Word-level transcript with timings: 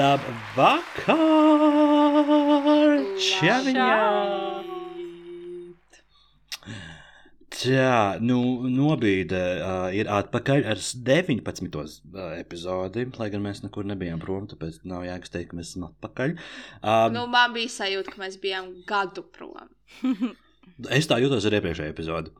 Labvakar! 0.00 1.18
Čaviņā! 3.20 3.88
Tā, 7.60 7.88
nu, 8.24 8.38
nobīde 8.72 9.40
uh, 9.60 9.90
ir 9.92 10.08
atpakaļ 10.08 10.64
ar 10.72 10.78
19. 10.80 11.68
Uh, 11.76 11.82
epizodi, 12.38 13.04
lai 13.20 13.28
gan 13.34 13.44
mēs 13.44 13.60
nekur 13.66 13.84
nebijām 13.90 14.22
prom, 14.22 14.46
tāpēc 14.48 14.78
nav 14.88 15.04
jēgas 15.04 15.34
teikt, 15.34 15.50
ka 15.50 15.58
mēs 15.58 15.74
esam 15.74 15.90
atpakaļ. 15.90 16.32
Um, 16.80 17.18
Nu, 17.18 17.26
man 17.28 17.52
bija 17.58 17.74
sajūta, 17.74 18.14
ka 18.14 18.22
mēs 18.24 18.40
bijām 18.40 18.72
gadu 18.88 19.26
prom. 19.36 19.68
Es 20.96 21.10
tā 21.10 21.20
jutos 21.20 21.44
ar 21.44 21.58
iepriekšējo 21.58 21.92
epizodi. 21.92 22.32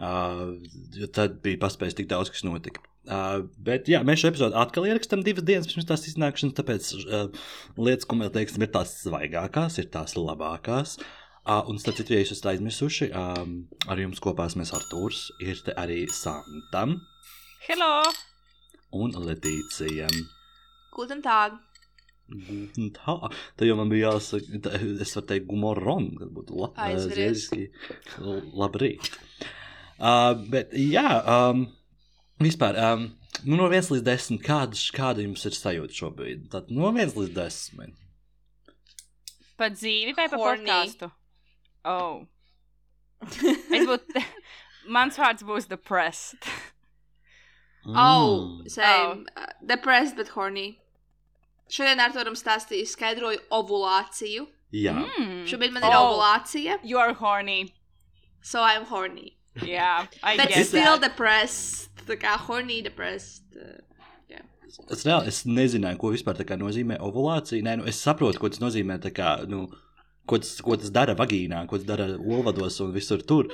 Uh, 0.00 0.56
jo 0.96 1.12
tad 1.12 1.36
bija 1.44 1.60
paspējis 1.66 2.00
tik 2.00 2.08
daudz, 2.08 2.32
kas 2.32 2.46
notika. 2.48 2.80
Uh, 3.04 3.42
bet 3.60 3.88
jā, 3.92 3.98
mēs 4.06 4.22
šo 4.22 4.30
epizodi 4.30 4.56
atkal 4.56 4.86
ierakstām 4.88 5.20
divas 5.26 5.44
dienas 5.44 5.68
pirms 5.68 5.84
tās 5.90 6.06
iznākšanas, 6.08 6.54
tāpēc 6.56 6.86
uh, 7.04 7.26
lietas, 7.76 8.06
ko 8.08 8.16
mēs 8.16 8.30
teiksim, 8.32 8.64
ir 8.64 8.70
tās 8.72 8.94
svaigākās, 9.02 9.76
ir 9.82 9.90
tās 9.92 10.16
labākās. 10.16 10.94
Uh, 11.44 11.60
un, 11.68 11.76
starp 11.76 11.98
citu, 11.98 12.14
ja 12.16 12.22
jūs 12.22 12.32
esat 12.32 12.54
aizmirsuši, 12.54 13.10
um, 13.12 13.58
ar 13.92 14.00
jums 14.00 14.22
kopā 14.24 14.46
mēs 14.56 14.72
Artūrs, 14.72 15.26
ir 15.44 15.60
te 15.66 15.74
arī 15.76 16.06
Santam 16.08 16.94
Hello! 17.66 18.00
un 18.96 19.12
Letīcija. 19.26 20.08
Guten 20.96 21.20
Tag! 21.20 21.60
Guten 22.32 22.88
Tag. 22.96 23.36
Tā 23.60 23.68
jau 23.68 23.76
man 23.76 23.92
bija 23.92 24.14
jāsaka, 24.14 24.62
tā- 24.64 24.80
es 25.04 25.12
varu 25.18 25.28
teikt, 25.34 25.46
gumoron, 25.50 26.08
kad 26.22 26.32
būtu 26.32 26.56
la, 26.62 26.72
Aizveries. 26.88 27.50
zviedriski. 27.50 27.68
Labrīt. 28.56 29.12
Uh, 30.00 30.32
bet, 30.48 30.72
jā, 30.72 31.04
um, 31.28 31.66
vispār, 32.40 32.76
um, 32.78 33.06
nu, 33.44 33.56
no 33.56 33.68
1 33.70 33.90
līdz 33.94 34.02
10, 34.06 34.40
kāda, 34.44 34.78
kāda 34.96 35.22
jums 35.24 35.44
ir 35.46 35.52
sajūta 35.56 35.94
šobrīd? 35.94 36.48
Tad 36.50 36.70
no 36.70 36.90
1 36.92 37.14
līdz 37.14 37.34
10. 37.36 37.92
Pa 39.56 39.68
dzīvi 39.70 40.14
vai 40.16 40.28
pa 40.28 40.36
Horny. 40.36 40.64
podkāstu? 40.66 41.10
Oh. 41.84 42.24
Es 43.74 43.86
būtu. 43.86 44.24
Mans 44.88 45.16
vārds 45.16 45.42
būs 45.46 45.68
depressed. 45.70 46.44
Oh, 47.86 48.60
Mm. 48.64 48.68
same. 48.70 49.26
Uh, 49.36 49.46
depressed, 49.64 50.16
but 50.16 50.28
horny. 50.28 50.78
Šodien 51.70 52.00
ar 52.00 52.12
to 52.12 52.24
stāstīju, 52.32 52.86
skaidroju 52.88 53.40
ovulāciju. 53.52 54.46
Jā, 54.72 54.94
Mm. 55.18 55.44
Šobrīd 55.46 55.72
man 55.72 55.84
ir 55.84 55.90
Oh. 55.92 56.12
ovulācija, 56.16 56.78
You 56.82 56.98
are 56.98 57.12
horny. 57.14 57.74
so 58.42 58.60
I'm 58.62 58.84
horny. 58.86 59.36
Yeah, 59.62 60.06
I 60.22 60.36
But 60.36 60.48
get 60.48 60.66
still 60.66 60.98
that. 60.98 61.10
depressed. 61.12 61.88
Tā 62.08 62.16
kā 62.20 62.36
horny 62.46 62.82
depressed. 62.84 63.44
Uh, 63.56 63.80
es 64.90 65.04
reāli 65.06 65.30
es 65.30 65.44
nezināju, 65.46 65.98
ko 66.00 66.10
vispār 66.14 66.40
nozīmē 66.58 66.98
ovulācija. 67.04 67.62
Nē, 67.62 67.76
nu, 67.80 67.88
es 67.90 68.00
saprotu, 68.02 68.40
ko 68.42 68.50
tas 68.50 68.62
nozīmē. 68.62 68.98
Kā, 69.14 69.36
nu, 69.48 69.66
ko, 70.26 70.38
tas, 70.42 70.56
ko 70.64 70.76
tas 70.80 70.90
dara 70.94 71.14
vagīnā, 71.18 71.66
ko 71.70 71.78
tas 71.78 71.86
dara 71.86 72.08
olvados 72.18 72.80
un 72.84 72.90
visur 72.94 73.22
tur. 73.22 73.50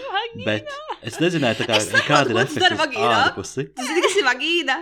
Bet 0.47 0.71
es 1.03 1.19
nezināju, 1.21 1.67
kā, 1.69 1.77
Es 1.81 1.91
kāda 2.07 2.33
ir 2.33 2.39
tas 2.41 2.57
efekta 2.57 2.79
vagīnā. 2.85 3.13
ārpusi. 3.27 3.67
Kas 3.77 4.17
ir 4.17 4.27
vagīna? 4.29 4.79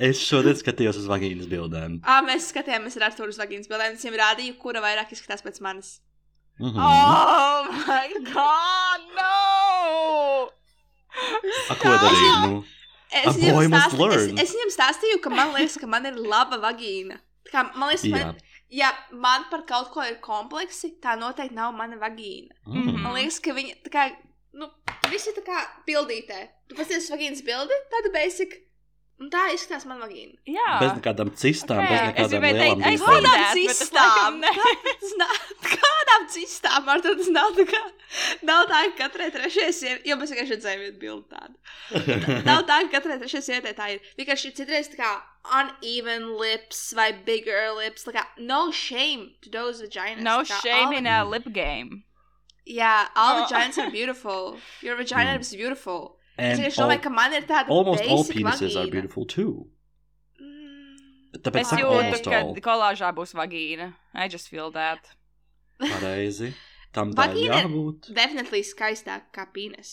Es 0.00 0.18
šodien 0.24 0.56
skatījos 0.58 0.96
uz 0.98 1.06
vagīnas 1.10 1.46
bildēm. 1.50 2.00
Ā, 2.02 2.18
mēs 2.26 2.48
skatījāmies 2.50 2.96
ar 2.98 3.10
Arthuru 3.10 3.30
uz 3.30 3.38
vagīnas 3.38 3.68
bildēm. 3.70 3.94
Es 3.94 4.06
viņam 4.06 4.18
rādīju, 4.22 4.56
kura 4.58 4.82
vairāk 4.82 5.12
izskatās 5.14 5.44
pēc 5.44 5.60
manis. 5.62 5.98
Mhm. 6.58 6.80
Oh 6.82 7.68
my 7.86 8.08
god, 8.32 9.04
no! 9.14 10.48
A, 11.70 11.76
ko 11.78 11.92
darīt? 12.02 12.34
Nu? 12.48 12.64
Es 13.08 13.26
A 13.30 13.32
boy 13.32 13.68
must 13.72 13.94
stāstīju, 13.94 14.10
es, 14.12 14.26
learn. 14.26 14.38
es 14.42 14.52
viņam 14.52 14.72
stāstīju, 14.74 15.20
ka 15.24 15.32
man 15.32 15.54
liekas, 15.56 15.78
ka 15.80 15.88
man 15.88 16.08
ir 16.10 16.18
laba 16.20 16.58
vagīna. 16.60 17.16
Tā 17.48 17.54
Kā, 17.54 17.62
man 17.72 17.88
liekas, 17.88 18.04
man, 18.12 18.36
ja 18.68 18.90
man 19.16 19.46
par 19.52 19.64
kaut 19.68 19.88
ko 19.94 20.04
ir 20.04 20.18
kompleksi, 20.24 20.92
tā 21.00 21.16
noteikti 21.16 21.56
nav 21.56 21.72
mana 21.76 21.96
vagīna. 22.00 22.52
Mm. 22.68 22.98
Man 23.00 23.16
liekas, 23.16 23.40
ka 23.44 23.56
viņa 23.56 23.78
tā 23.86 23.94
kā, 23.94 24.06
nu, 24.60 24.68
visi 25.08 25.32
tā 25.36 25.44
kā 25.46 25.62
pildītē. 25.88 26.42
Tu 26.68 26.76
pasies 26.76 27.08
vagīnas 27.12 27.40
bildi, 27.46 27.80
tāda 27.94 28.12
basic. 28.12 28.58
Un 29.18 29.30
tā 29.34 29.48
izskatās 29.50 29.82
man 29.90 29.98
vagīna. 29.98 30.36
Jā. 30.46 30.66
Bez 30.78 30.92
nekādām 30.94 31.30
cistām, 31.34 31.80
Ok, 31.82 31.88
bez 31.90 31.98
es 31.98 32.04
nekādām 32.06 32.44
gribēju 32.44 32.76
lielām. 32.78 32.98
Kādām 33.02 33.56
cistām? 33.58 34.36
Tas 35.00 35.14
nav, 35.18 35.32
kādām 35.72 36.26
cistām? 36.34 36.90
Ar 36.94 37.00
to 37.02 37.14
tas 37.18 37.30
nav 37.34 37.48
tā 37.56 37.64
kā, 37.72 37.80
nav 38.46 38.68
tā, 38.70 38.82
ka 38.92 39.08
katrai 39.08 39.26
trešajai 39.34 39.72
sievietei, 39.74 40.10
jo 40.12 40.16
mēs 40.20 40.30
vienkārši 40.34 40.54
redzējām 40.54 40.84
vienu 40.84 41.00
bildi 41.02 41.26
tādu. 41.34 42.44
Nav 42.46 42.62
tā, 42.70 42.78
ka 42.86 42.92
katrai 43.00 43.18
trešajai 43.24 43.46
sievietei 43.48 43.74
tā 43.80 43.88
ir. 43.96 44.06
Vienkārši 44.20 44.52
citreiz 44.60 44.92
tā 44.92 45.00
kā 45.02 45.10
uneven 45.58 46.28
lips 46.38 46.84
vai 46.94 47.10
bigger 47.26 47.72
lips. 47.80 48.04
Tā 48.06 48.14
kā 48.20 48.24
no 48.38 48.68
shame 48.70 49.32
to 49.42 49.50
those 49.50 49.82
vaginas. 49.82 50.22
No 50.22 50.38
kā 50.46 50.60
shame 50.62 50.92
all- 50.92 50.98
in 51.02 51.06
a 51.10 51.24
lip 51.24 51.50
game. 51.52 52.04
Yeah, 52.66 53.08
all 53.16 53.40
No. 53.40 53.46
vaginas 53.46 53.78
are 53.78 53.90
beautiful. 53.90 54.58
Your 54.82 54.94
vagina 54.96 55.34
Mm. 55.34 55.40
is 55.40 55.54
beautiful. 55.56 56.17
Es 56.38 56.44
And 56.54 56.60
vienkārši 56.62 56.78
all, 56.78 56.88
domāju, 56.90 57.02
ka 57.02 57.10
man 57.10 57.32
ir 57.34 57.42
tāda 57.48 57.68
almost 57.74 58.04
all 58.06 58.24
penises 58.24 58.76
are 58.76 58.84
vagīna. 58.86 58.90
beautiful 58.92 59.24
too. 59.26 59.66
Tāpēc 61.38 61.60
Es 61.60 61.68
saka 61.72 61.82
jūtu, 61.82 61.96
almost 62.02 62.24
ka 62.24 62.38
all. 62.40 62.54
kolāžā 62.64 63.08
būs 63.14 63.34
vagīna. 63.36 63.92
I 64.14 64.28
just 64.28 64.48
feel 64.48 64.70
that. 64.72 65.10
Pareizi. 65.80 66.52
Tam 66.94 67.10
tā 67.12 67.26
ir 67.28 67.34
Vagīna 67.34 67.58
ir- 67.58 67.66
jābūt. 67.68 68.08
Definitely 68.16 68.62
skaistāk 68.64 69.26
kā 69.34 69.44
penis. 69.52 69.90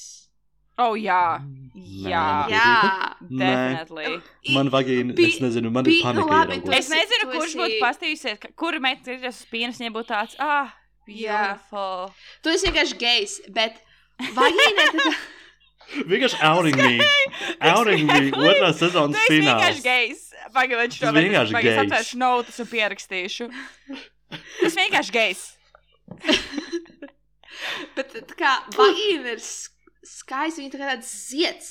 Oh, 0.78 0.94
jā. 1.00 1.39
Jā. 1.75 2.23
Jā. 2.51 3.16
Definitely. 3.29 4.16
Man 4.55 4.69
vagīna, 4.73 5.16
Pi- 5.16 5.28
es 5.34 5.38
nezinu, 5.44 5.72
man 5.72 5.85
pi- 5.88 6.00
ir 6.01 6.13
nu 6.13 6.23
panika. 6.25 6.39
labi, 6.39 6.57
tu 6.66 6.72
Es 6.72 6.89
esi- 6.89 6.95
nezinu, 6.97 7.28
tu 7.31 7.38
kurš 7.39 7.53
būtu 7.59 7.75
esi- 7.75 7.84
pastījusies, 7.84 8.39
ka- 8.44 8.51
kura 8.59 8.79
meita 8.84 9.07
ir 9.13 9.23
uz 9.29 9.38
spīnas, 9.45 9.79
viņa 9.79 9.91
būtu 9.95 10.07
tāds, 10.11 10.35
ah, 10.39 10.73
Jā. 11.07 11.38
beautiful. 11.55 12.11
Tu 12.44 12.50
esi 12.55 12.67
vienkārši 12.72 12.97
gejs, 13.05 13.38
bet 13.55 13.79
vagīna 14.35 14.84
ir 14.88 14.91
tā 15.00 15.00
kā. 15.00 15.16
Vienkārši 16.09 16.40
outing 16.44 16.75
me. 16.81 17.06
Outing 17.72 18.07
me. 18.09 18.22
Otrā 18.35 18.72
sezonas 18.75 19.19
esi 19.25 19.40
vienkārši 19.41 19.81
fināls. 19.81 19.84
gejs. 19.85 20.23
Pagaidām, 20.56 20.90
Tas 20.90 20.97
šo 21.00 21.12
vienkārši 21.16 21.53
vienkārši 21.53 21.68
gejs. 21.68 21.81
atvēršu 21.85 22.19
notus 22.22 22.59
un 22.63 22.69
pierakstīšu. 22.72 23.47
Tas 24.62 24.78
vienkārši 24.81 25.16
gejs. 25.16 25.44
Bet 27.96 28.12
tā 28.16 28.35
kā 28.40 28.51
vagīna 28.75 29.35
ir 29.35 29.41
sk- 29.44 29.94
skaista, 30.06 30.62
viņa 30.62 30.73
tā 30.75 30.81
kā 30.81 30.90
tāds 30.94 31.12
zieds. 31.29 31.69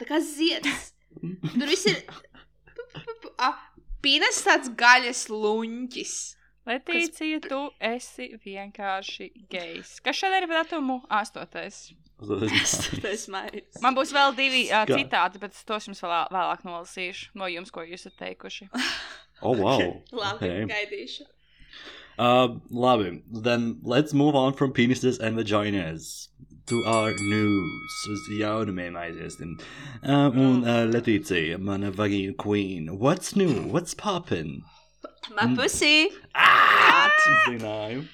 Tā 0.00 0.08
kā 0.08 0.20
zieds. 0.24 0.92
Tur 1.20 1.68
viss 1.70 1.86
ir. 1.90 2.00
Pīnes 4.04 4.40
tāds 4.46 4.70
gaļas 4.78 5.24
luņķis. 5.32 6.14
Letīcija, 6.66 7.38
tu 7.46 7.60
esi 7.86 8.26
vienkārši 8.42 9.28
gejs. 9.52 9.96
Kas 10.02 10.18
šodien 10.18 10.46
ir 10.48 10.50
datumu? 10.50 10.98
Astotais. 11.14 11.84
Tas 12.20 13.26
maijas. 13.28 13.76
Man 13.84 13.94
būs 13.96 14.12
vēl 14.16 14.32
divi 14.38 14.62
uh, 14.70 14.86
Kā? 14.88 14.96
citāti, 14.96 15.40
bet 15.42 15.56
tos 15.68 15.84
jums 15.88 16.00
vēl, 16.00 16.14
vēlāk 16.32 16.62
nolasīšu 16.64 17.34
no 17.36 17.48
jums, 17.52 17.70
ko 17.74 17.84
jūs 17.84 18.06
esat 18.06 18.16
teikuši. 18.24 18.70
Oh, 19.44 19.52
wow. 19.52 19.76
Labi, 20.16 20.46
Okay. 20.48 20.62
gaidīšu. 20.64 21.26
Uh, 22.18 22.54
labi, 22.72 23.20
then 23.28 23.76
let's 23.84 24.14
move 24.14 24.34
on 24.34 24.54
from 24.54 24.72
penises 24.72 25.20
and 25.20 25.36
vaginas 25.36 26.28
to 26.66 26.82
our 26.86 27.12
news. 27.12 27.92
Uz 28.08 28.22
jaunumiem 28.40 28.96
aiziesim. 28.96 29.58
Uh, 30.02 30.32
un 30.32 30.64
uh, 30.64 30.86
Letīcija, 30.88 31.58
mana 31.60 31.92
vagīna 31.92 32.32
queen. 32.38 32.88
What's 32.98 33.36
new? 33.36 33.52
What's 33.68 33.92
poppin'? 33.92 34.62
My 35.36 35.54
pussy. 35.54 36.08
Ah! 36.34 37.10
Zināju. 37.44 38.06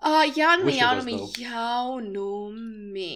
Uh, 0.00 0.24
jaunumi, 0.32 0.78
jaunumi, 0.78 1.14
jaunumi. 1.36 3.10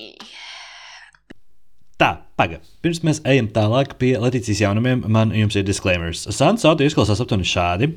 Tā, 1.96 2.10
paga. 2.36 2.58
Pirms 2.84 3.00
mēs 3.06 3.22
ejam 3.24 3.48
tālāk 3.56 3.94
pie 3.96 4.10
Latvijas 4.20 4.60
jaunumiem, 4.60 5.06
man 5.08 5.32
jums 5.32 5.56
ir 5.56 5.64
disclaimers. 5.64 6.26
Sants 6.36 6.66
audio 6.68 6.84
izklausās 6.84 7.22
aptuveni 7.24 7.48
šādi. 7.48 7.88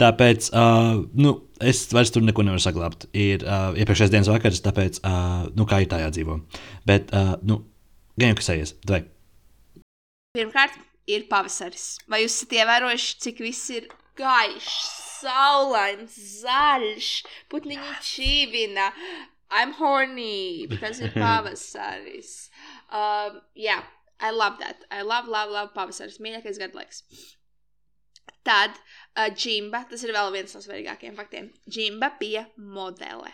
Tāpēc, 0.00 0.48
uh, 0.56 1.04
nu, 1.12 1.34
es 1.60 1.84
vairs 1.92 2.16
tur 2.16 2.24
neko 2.24 2.48
nevaru 2.48 2.64
saglabāt. 2.64 3.04
Ir 3.12 3.44
uh, 3.44 3.76
iepriekšējais 3.76 4.16
dienas 4.16 4.32
vakars, 4.32 4.64
tāpēc, 4.64 5.02
uh, 5.04 5.52
nu, 5.52 5.68
kā 5.68 5.84
ir 5.84 5.92
tā 5.92 6.00
jādzīvo. 6.00 6.40
Bet, 6.88 7.12
uh, 7.12 7.36
nu, 7.44 7.60
gan 8.16 8.32
jau 8.32 8.40
kas 8.40 8.54
aizies. 8.56 8.76
Vai? 8.88 9.04
Pirmkārt, 10.36 10.80
ir 11.10 11.26
pavasaris. 11.30 11.96
Vai 12.10 12.22
jūs 12.24 12.40
esat 12.40 12.56
ievērojuši, 12.60 13.14
cik 13.24 13.42
viss 13.44 13.70
ir 13.74 13.88
gaišs, 14.18 14.90
saulains, 15.20 16.16
zaļš, 16.42 17.10
putniņi 17.52 17.94
čīvina? 18.10 18.90
I'm 19.54 19.76
horny, 19.78 20.66
tas 20.80 21.00
ir 21.00 21.14
pavasaris. 21.22 22.50
Um, 22.90 23.40
yeah, 23.54 23.86
I 24.20 24.32
love 24.34 24.58
that. 24.58 24.84
I 24.90 25.02
love, 25.02 25.28
love, 25.28 25.52
love 25.54 25.72
pavasaris. 25.76 26.18
Mīļākais 26.22 26.60
gadu 26.62 26.80
laiks. 26.80 27.04
Tad 28.46 28.74
uh, 28.78 29.26
Džimba, 29.34 29.84
tas 29.90 30.02
ir 30.06 30.14
vēl 30.14 30.30
viens 30.34 30.54
no 30.54 30.62
svarīgākajiem 30.62 31.16
faktiem. 31.18 31.50
Džimba 31.70 32.12
bija 32.20 32.46
modele. 32.56 33.32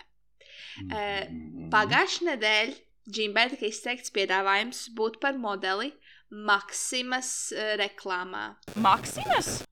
Uh, 0.89 1.29
Pagājušā 1.73 2.31
nedēļa 2.31 2.81
Džimbai 3.11 3.49
tika 3.51 3.67
izteikts 3.67 4.13
piedāvājums 4.15 4.85
būt 4.95 5.19
par 5.23 5.35
modeli 5.35 5.91
Maksimas 6.33 7.53
uh, 7.53 7.75
reklāmā. 7.81 8.55
Maksimas? 8.81 9.63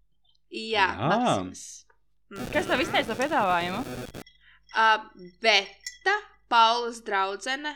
Jā, 0.53 0.89
Jā. 0.93 1.09
Maksimas. 1.09 1.63
Kas 2.53 2.67
tev 2.69 2.83
izteica 2.85 3.11
to 3.11 3.17
piedāvājumu? 3.19 3.81
Uh, 4.71 5.07
Beta, 5.43 6.15
Paulas 6.53 7.01
draudzene, 7.07 7.73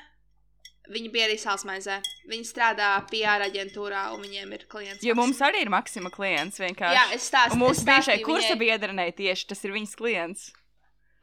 viņa 0.92 1.10
bija 1.14 1.26
arī 1.30 1.38
salsmaizē. 1.40 1.96
Viņa 2.30 2.46
strādā 2.46 2.90
PR 3.10 3.42
aģentūrā, 3.48 4.04
un 4.14 4.22
viņiem 4.26 4.52
ir 4.58 4.66
klients. 4.70 5.02
Jo 5.06 5.16
mums 5.18 5.40
arī 5.42 5.64
ir 5.64 5.72
Maksima 5.74 6.12
klients 6.14 6.60
vienkārši. 6.62 6.98
Jā, 7.00 7.06
es 7.16 7.26
stāstu. 7.32 7.58
Mūsu 7.58 7.82
stāstīju 7.86 8.26
kursa 8.28 8.52
viņai- 8.52 8.60
biedrenei 8.62 9.10
tieši 9.16 9.48
tas 9.50 9.64
ir 9.64 9.74
viņas 9.74 9.96
klients. 9.98 10.50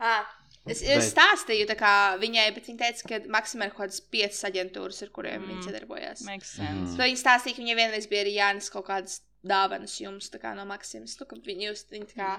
Ah, 0.02 0.26
es, 0.66 0.82
es 0.84 1.10
stāstīju 1.14 1.66
tā 1.72 1.76
kā 1.80 1.94
viņai, 2.22 2.48
bet 2.56 2.68
viņa 2.70 2.84
teica, 2.84 3.08
ka 3.10 3.22
Maksimā 3.34 3.68
ir 3.70 3.74
kaut 3.74 3.86
kādas 3.88 4.02
piecas 4.14 4.44
aģentūras, 4.52 5.02
ar 5.06 5.10
kuriem 5.16 5.40
mm. 5.40 5.48
Mm. 5.48 5.56
viņa 5.56 5.70
sadarbojās. 5.70 6.26
Makes 6.28 6.54
Mm. 6.58 6.68
sense. 6.68 6.96
So 6.96 7.08
viņa 7.08 7.22
stāstīja, 7.24 7.58
ka 7.58 7.64
viņai 7.66 7.80
vienreiz 7.82 8.08
bija 8.12 8.26
arī 8.26 8.36
jānes 8.38 8.70
kaut 8.74 8.88
kādas 8.92 9.22
dāvanas 9.42 9.96
jums, 9.98 10.30
kā 10.38 10.54
no 10.56 10.68
Maksimas. 10.70 11.18
Nu, 11.20 11.26
ka 11.26 11.36
viņi 11.36 11.72
jūs, 11.72 11.88
viņi 11.90 12.10
tā 12.12 12.18
kā, 12.20 12.32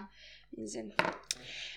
viņi 0.54 0.68
zina. 0.70 1.12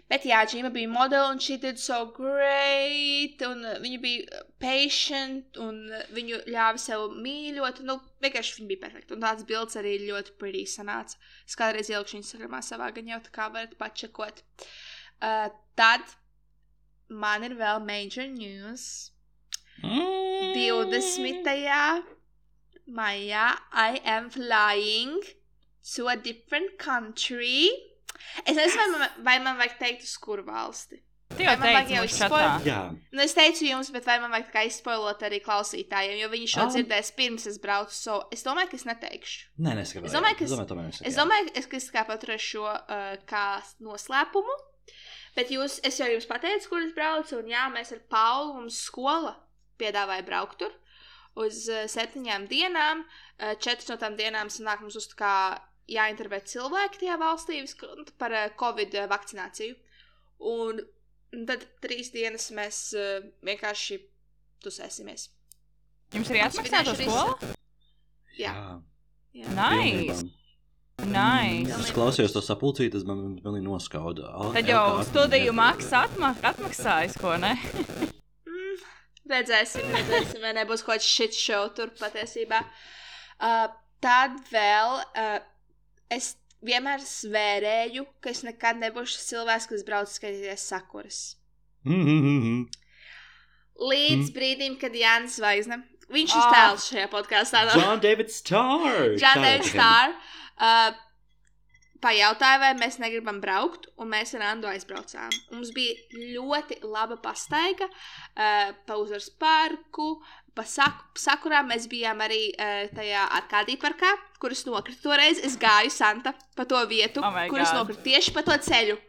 Bet 0.05 0.21
jā, 0.29 0.43
Džima 0.45 0.69
bija 0.69 0.89
modeli, 0.91 1.31
un 1.33 1.39
she 1.41 1.57
did 1.57 1.79
so 1.81 2.03
great, 2.13 3.41
un 3.41 3.63
viņa 3.81 4.01
bija 4.03 4.41
patient, 4.61 5.57
un 5.57 5.79
viņu 6.13 6.43
ļāva 6.45 6.77
sev 6.77 7.07
mīļot, 7.25 7.81
nu, 7.89 7.97
vienkārši 8.21 8.59
viņa 8.59 8.69
bija 8.69 8.83
perfekta, 8.83 9.15
un 9.15 9.25
tāds 9.25 9.47
bilds 9.49 9.79
arī 9.81 9.95
ļoti 10.03 10.35
pretty 10.37 10.61
sanāca. 10.69 11.17
Es 11.47 11.57
kādreiz 11.57 11.89
ielikšu 11.89 12.19
Instagramā 12.19 12.61
savā 12.61 12.91
gan 12.93 13.09
jau 13.15 13.19
tā 13.25 13.33
kā 13.33 13.49
varat 13.49 13.73
pačekot. 13.81 14.43
Uh, 15.23 15.49
tad 15.79 16.05
man 17.09 17.43
ir 17.43 17.55
vēl 17.59 17.81
major 17.85 18.27
news. 18.27 19.11
Mm. 19.83 20.53
20. 20.55 22.03
maijā 22.95 23.47
I 23.73 23.99
am 24.05 24.29
flying 24.29 25.19
to 25.95 26.07
a 26.07 26.15
different 26.15 26.77
country. 26.79 27.69
Es 28.45 28.55
nezinu, 28.57 28.77
vai 28.77 28.99
man, 28.99 29.09
vai 29.25 29.39
man 29.43 29.57
vajag 29.59 29.75
teikt, 29.79 30.03
uz 30.07 30.15
kuru 30.17 30.43
valsti. 30.47 31.01
Tu 31.35 31.41
jau 31.43 31.55
teici 31.59 31.95
jau 31.95 32.03
mums 32.05 32.13
izspoil- 32.13 32.45
čatā. 32.45 32.65
Jā, 32.65 32.79
Nu, 33.11 33.21
es 33.21 33.33
teicu 33.33 33.65
jums, 33.67 33.89
bet 33.91 34.05
vai 34.05 34.19
man 34.21 34.31
vajag 34.31 34.51
kā 34.53 34.63
izspoilot 34.69 35.19
arī 35.25 35.39
klausītājiem, 35.43 36.19
jo 36.21 36.29
viņi 36.29 36.47
šo 36.53 36.61
Ah. 36.61 36.69
dzirdēs 36.71 37.11
pirms 37.17 37.47
es 37.47 37.57
braucu. 37.59 37.91
So 37.91 38.27
es 38.31 38.43
domāju, 38.43 38.69
ka 38.69 38.75
es 38.77 38.83
neteikšu. 38.85 39.39
nē, 39.59 39.73
neskatās. 39.75 40.05
Es 40.05 40.13
domāju, 40.13 40.37
ka 40.37 40.45
es- 40.45 40.51
es 40.51 40.57
domāju, 40.57 41.01
Es 41.01 41.15
jā. 41.15 41.23
domāju, 41.23 41.51
es, 41.57 41.65
ka 41.65 41.77
es 41.77 41.89
kā 41.91 42.05
paturēšu 42.07 42.47
šo 42.53 42.65
uh, 42.65 43.17
kā 43.27 43.61
noslēpumu. 43.81 44.55
Bet 45.35 45.51
jūs, 45.51 45.79
es 45.83 45.99
jau 45.99 46.07
jums 46.07 46.27
pateicu, 46.29 46.69
kur 46.71 46.83
es 46.85 46.93
braucu, 46.95 47.41
un 47.41 47.51
jā, 47.51 47.65
mēs 47.73 47.91
ar 47.95 48.01
Paulu 48.11 48.53
mums 48.61 48.79
skola 48.87 49.35
piedāvāja 49.79 50.23
braukt 50.27 50.61
tur 50.61 50.75
uz 51.43 51.65
uh, 51.67 51.83
septiņām 51.91 52.47
dienām. 52.51 53.03
Uh, 53.03 53.55
četras 53.59 53.91
no 53.91 53.97
tām 53.99 54.15
dienām 54.19 54.51
sanāk 54.53 54.83
mums 54.83 54.95
uz 54.99 55.09
kā 55.19 55.59
jāintervē 55.91 56.39
cilvēki 56.47 57.03
tajā 57.03 57.17
valstī 57.21 57.59
par 58.19 58.35
uh, 58.35 58.47
Covid 58.59 58.95
vakcināciju. 59.11 59.75
Un 60.55 60.79
tad 61.47 61.67
trīs 61.83 62.11
dienas 62.15 62.47
mēs 62.55 62.79
vienkārši 63.43 63.99
tusēsimies. 64.63 65.29
Jums 66.15 66.31
arī 66.31 66.43
Mums 66.43 66.59
atmaksā 66.59 66.81
to 66.87 66.95
skolu? 66.99 67.53
Jā. 68.39 68.55
Jā. 69.35 69.51
Nice. 69.57 70.27
Nice. 71.03 71.75
Es 71.75 71.91
klausījos 71.93 72.31
to 72.33 72.41
sapulcīt, 72.41 72.93
tas 72.95 73.03
man 73.07 73.35
pilnīgi 73.43 73.65
noskauda. 73.67 74.29
Al- 74.31 74.53
Tad 74.55 74.69
jau 74.69 74.79
Elka 74.93 75.03
studiju 75.09 75.51
maksa 75.55 76.05
atma 76.07 76.33
atmaksājas, 76.51 77.17
ko 77.21 77.35
ne? 77.41 77.53
Mm, 78.45 78.77
redzēsim, 79.31 79.87
redzēsim, 79.91 80.39
vai 80.43 80.51
nebūs 80.55 80.83
kaut 80.85 80.99
kāds 80.99 81.07
shit 81.09 81.33
show 81.35 81.65
tur 81.75 81.89
patiesībā. 81.99 82.59
Uh, 83.41 83.65
tad 84.05 84.35
vēl 84.51 84.99
uh, 85.01 85.39
es 86.13 86.35
vienmēr 86.65 87.01
svērēju, 87.03 88.05
ka 88.23 88.29
es 88.31 88.43
nekad 88.47 88.79
nebūšu 88.83 89.19
cilvēks, 89.27 89.67
kas 89.73 89.83
brauc 89.87 90.13
skatīties 90.13 90.63
sakuras. 90.71 91.19
Mhm. 91.89 92.63
Līdz 93.91 94.29
brīdim, 94.37 94.77
kad 94.79 94.93
Jānis 94.95 95.35
Zvaigzne, 95.41 95.81
viņš 96.07 96.31
ir 96.37 96.45
Ah. 96.45 96.53
tēls 96.55 96.85
šajā 96.93 97.09
podkāstā. 97.11 97.65
no- 97.67 97.81
John 97.81 97.99
David 97.99 98.31
Starr. 98.31 99.17
John 99.19 99.41
David 99.43 99.65
to 99.65 99.67
him. 99.67 99.73
Star. 99.73 100.15
Uh, 100.59 100.93
Pajautāja, 102.03 102.59
vai 102.61 102.73
mēs 102.77 102.99
negribam 103.01 103.37
braukt, 103.41 103.87
un 103.97 104.09
mēs 104.11 104.33
ar 104.35 104.43
Andu 104.51 104.67
aizbraucām. 104.69 105.31
Mums 105.55 105.71
bija 105.73 105.95
ļoti 106.35 106.81
laba 106.83 107.15
pastaiga 107.23 107.87
uh, 107.87 108.73
pa 108.85 108.97
uzvaras 108.99 109.29
parku, 109.41 110.19
pa 110.53 110.67
sak 110.69 111.17
sakurām. 111.17 111.71
Mēs 111.71 111.87
bijām 111.89 112.21
arī 112.21 112.51
uh, 112.51 112.83
tajā 112.93 113.23
arkādī 113.39 113.77
parkā, 113.81 114.11
kur 114.43 114.53
es 114.53 114.65
nokritu 114.67 115.07
toreiz. 115.07 115.39
Es 115.47 115.55
gāju 115.57 115.89
Santa 115.95 116.35
pa 116.55 116.67
to 116.69 116.83
vietu, 116.91 117.23
Oh 117.25 117.33
my 117.33 117.47
kur 117.49 117.63
es 117.63 117.71
God. 117.71 117.81
nokritu 117.81 118.05
tieši 118.11 118.35
pa 118.35 118.45
to 118.45 118.59
ceļu. 118.67 118.99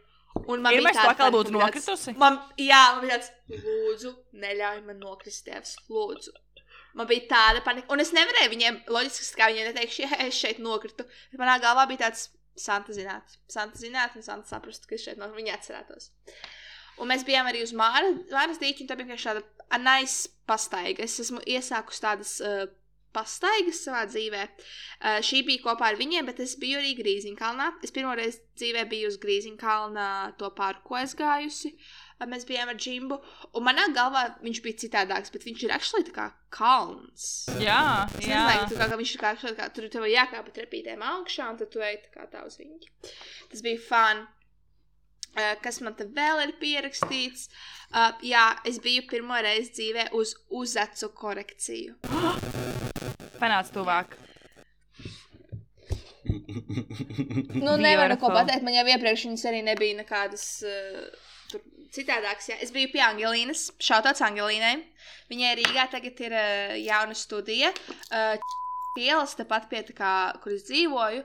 Un 0.47 0.63
man 0.63 0.73
Pirmais 0.73 0.95
bija 0.95 1.03
tāda 1.03 1.13
atkal 1.13 1.31
būtu 1.35 1.53
nokritusi? 1.53 2.15
Man, 2.17 2.39
jā, 2.61 2.81
man 2.95 3.05
bija 3.05 3.19
tāds, 3.19 3.31
lūdzu, 3.51 4.15
neļauj 4.41 4.83
man 4.87 4.99
nokrist, 5.03 5.45
Dievs, 5.45 5.75
lūdzu. 5.91 6.33
Man 6.97 7.09
bija 7.09 7.27
tāda 7.29 7.61
panika, 7.65 7.91
un 7.93 8.01
es 8.01 8.09
nevarēju 8.15 8.51
viņiem, 8.53 8.77
loģiski, 8.89 9.35
kā 9.37 9.51
viņiem 9.51 9.69
neteikšu, 9.69 10.03
ja 10.05 10.19
es 10.25 10.37
šeit 10.39 10.61
nokritu. 10.63 11.05
Manā 11.37 11.59
galvā 11.61 11.85
bija 11.89 12.07
tāds, 12.07 12.31
Santa 12.57 12.89
zināt, 12.95 13.35
Santa 13.53 13.77
zināt, 13.77 14.15
un 14.17 14.25
Santa 14.25 14.49
saprast, 14.49 14.87
ka 14.89 14.97
es 14.97 15.03
šeit 15.05 15.19
nokritu, 15.21 15.43
viņi 15.43 15.53
atcerētos. 15.53 16.09
Un 16.97 17.11
mēs 17.11 17.21
bijām 17.27 17.45
arī 17.45 17.61
uz 17.61 17.75
Māra, 17.77 18.09
Māras 18.31 18.57
dīķi, 18.57 18.83
un 18.83 18.89
tā 18.89 18.97
bija 18.97 19.19
tāda 19.21 19.45
a 19.69 19.77
nice 19.77 20.31
pastaiga. 20.49 21.05
Es 21.05 21.19
esmu 21.21 21.43
iesākusi 21.45 22.01
tādas 22.01 22.31
uh, 22.41 22.65
pastaigas 23.13 23.83
savā 23.85 24.01
dzīvē. 24.09 24.47
Uh, 24.47 25.19
šī 25.21 25.43
bija 25.45 25.67
kopā 25.67 25.91
ar 25.91 25.99
viņiem, 26.01 26.25
bet 26.31 26.41
es 26.41 26.57
biju 26.57 26.81
arī 26.81 26.95
Grīziņkalnā. 26.97 27.69
Es 27.85 27.93
pirmo 27.93 28.15
reizi 28.17 28.41
dzīvē 28.57 28.87
biju 28.89 29.13
uz 29.13 29.21
Grīziņkalna 29.21 30.09
to 30.41 30.49
parku 30.57 30.97
aizgājusi. 30.97 31.75
Uh, 31.75 32.06
mēs 32.25 32.45
bijām 32.49 32.71
ar 32.71 32.77
Džimbu, 32.81 33.19
un 33.53 33.63
manā 33.67 33.83
galvā 33.93 34.23
viņš 34.41 34.61
bija 34.65 34.79
citādāks, 34.81 35.29
bet 35.35 35.43
viņš 35.45 35.65
ir 35.67 35.73
actually 35.75 36.07
tā 36.07 36.13
kā 36.15 36.25
kalns. 36.49 37.45
Jā, 37.61 38.07
Es 38.17 38.25
jā. 38.25 38.41
nezināju, 38.47 38.79
ka, 38.79 38.87
ka 38.89 38.97
viņš 38.97 39.11
ir 39.13 39.21
kā, 39.21 39.33
actually 39.35 39.55
kā 39.59 39.67
tur 39.75 39.85
tev 39.93 40.07
jākāpa 40.09 40.55
trepītēm 40.55 41.03
augšā, 41.05 41.51
un 41.51 41.59
tad 41.61 41.69
tu 41.75 41.83
ej 41.85 41.99
tā 42.07 42.15
kā 42.15 42.25
tā 42.31 42.41
uz 42.47 42.57
viņu. 42.57 42.89
Tas 43.51 43.61
bija 43.61 43.83
fun. 43.85 44.25
Uh, 45.37 45.53
kas 45.61 45.77
man 45.85 45.93
te 45.93 46.07
vēl 46.09 46.39
ir 46.47 46.55
pierakstīts? 46.57 47.51
Uh, 47.93 48.15
jā, 48.25 48.47
es 48.65 48.79
biju 48.81 49.03
pirmo 49.11 49.37
reizi 49.37 49.69
dzīvē 49.75 50.07
uz 50.17 50.31
uzacu 50.49 51.11
korekciju. 51.13 51.99
Panāc 53.43 53.69
tuvāk. 53.75 54.17
Nu, 56.27 57.77
nevaru 57.77 58.09
neko 58.09 58.27
Beautiful. 58.27 58.33
pateikt. 58.35 58.63
Man 58.65 58.73
jau 58.75 58.83
iepriekš 58.91 59.21
viņas 59.29 59.43
arī 59.47 59.61
nebija 59.63 59.95
nekādas 60.01 60.43
uh, 60.67 61.05
citādākas. 61.93 62.49
Jā. 62.51 62.57
Es 62.63 62.73
biju 62.75 62.91
pie 62.93 63.03
Angelīnas, 63.05 63.67
šautāts 63.83 64.23
Angelīnai. 64.25 64.75
Viņai 65.31 65.55
Rīgā 65.59 65.87
tagad 65.91 66.21
ir 66.23 66.35
uh, 66.35 66.75
jauna 66.81 67.17
studija. 67.17 67.71
Uh, 68.11 68.35
ielas 68.97 69.35
tepat 69.37 69.67
pie 69.71 69.83
tā, 69.87 69.95
kā, 69.97 70.13
kur 70.43 70.55
es 70.55 70.65
dzīvoju. 70.69 71.23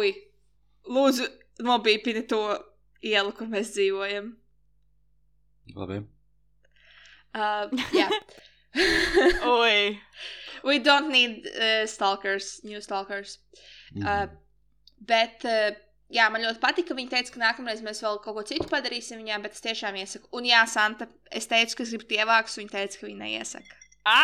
Ui, 0.00 0.12
lūdzu, 0.90 1.26
nobīpini 1.66 2.24
to 2.30 2.42
ielu, 3.04 3.34
kur 3.36 3.50
mēs 3.50 3.74
dzīvojam. 3.76 4.32
Labi. 5.76 6.00
Uh, 7.34 7.70
jā. 7.94 8.08
Oi. 9.60 9.98
We 10.64 10.78
don't 10.78 11.10
need 11.10 11.46
uh, 11.54 11.86
stalkers, 11.86 12.60
new 12.64 12.80
stalkers. 12.80 13.38
Mhm. 13.94 14.06
Uh, 14.06 14.26
bet, 15.00 15.44
uh, 15.44 15.70
jā, 16.12 16.26
man 16.32 16.42
ļoti 16.44 16.60
patika, 16.62 16.88
ka 16.90 16.96
viņi 16.98 17.10
teica, 17.14 17.32
ka 17.34 17.42
nākamreiz 17.44 17.82
mēs 17.86 18.02
vēl 18.04 18.18
kaut 18.24 18.36
ko 18.38 18.44
citu 18.48 18.68
padarīsim 18.70 19.20
viņām, 19.22 19.42
bet 19.46 19.56
es 19.56 19.64
tiešām 19.64 19.96
iesaku. 20.00 20.28
Un, 20.36 20.48
jā, 20.50 20.62
Santa, 20.70 21.08
es 21.30 21.46
teicu, 21.50 21.76
ka 21.78 21.86
es 21.86 21.92
gribu 21.94 22.08
tievākus, 22.10 22.56
un 22.58 22.64
viņa 22.66 22.74
teica, 22.78 23.00
ka 23.00 23.06
viņa 23.10 23.22
neiesaka. 23.24 23.76
Ā, 24.10 24.22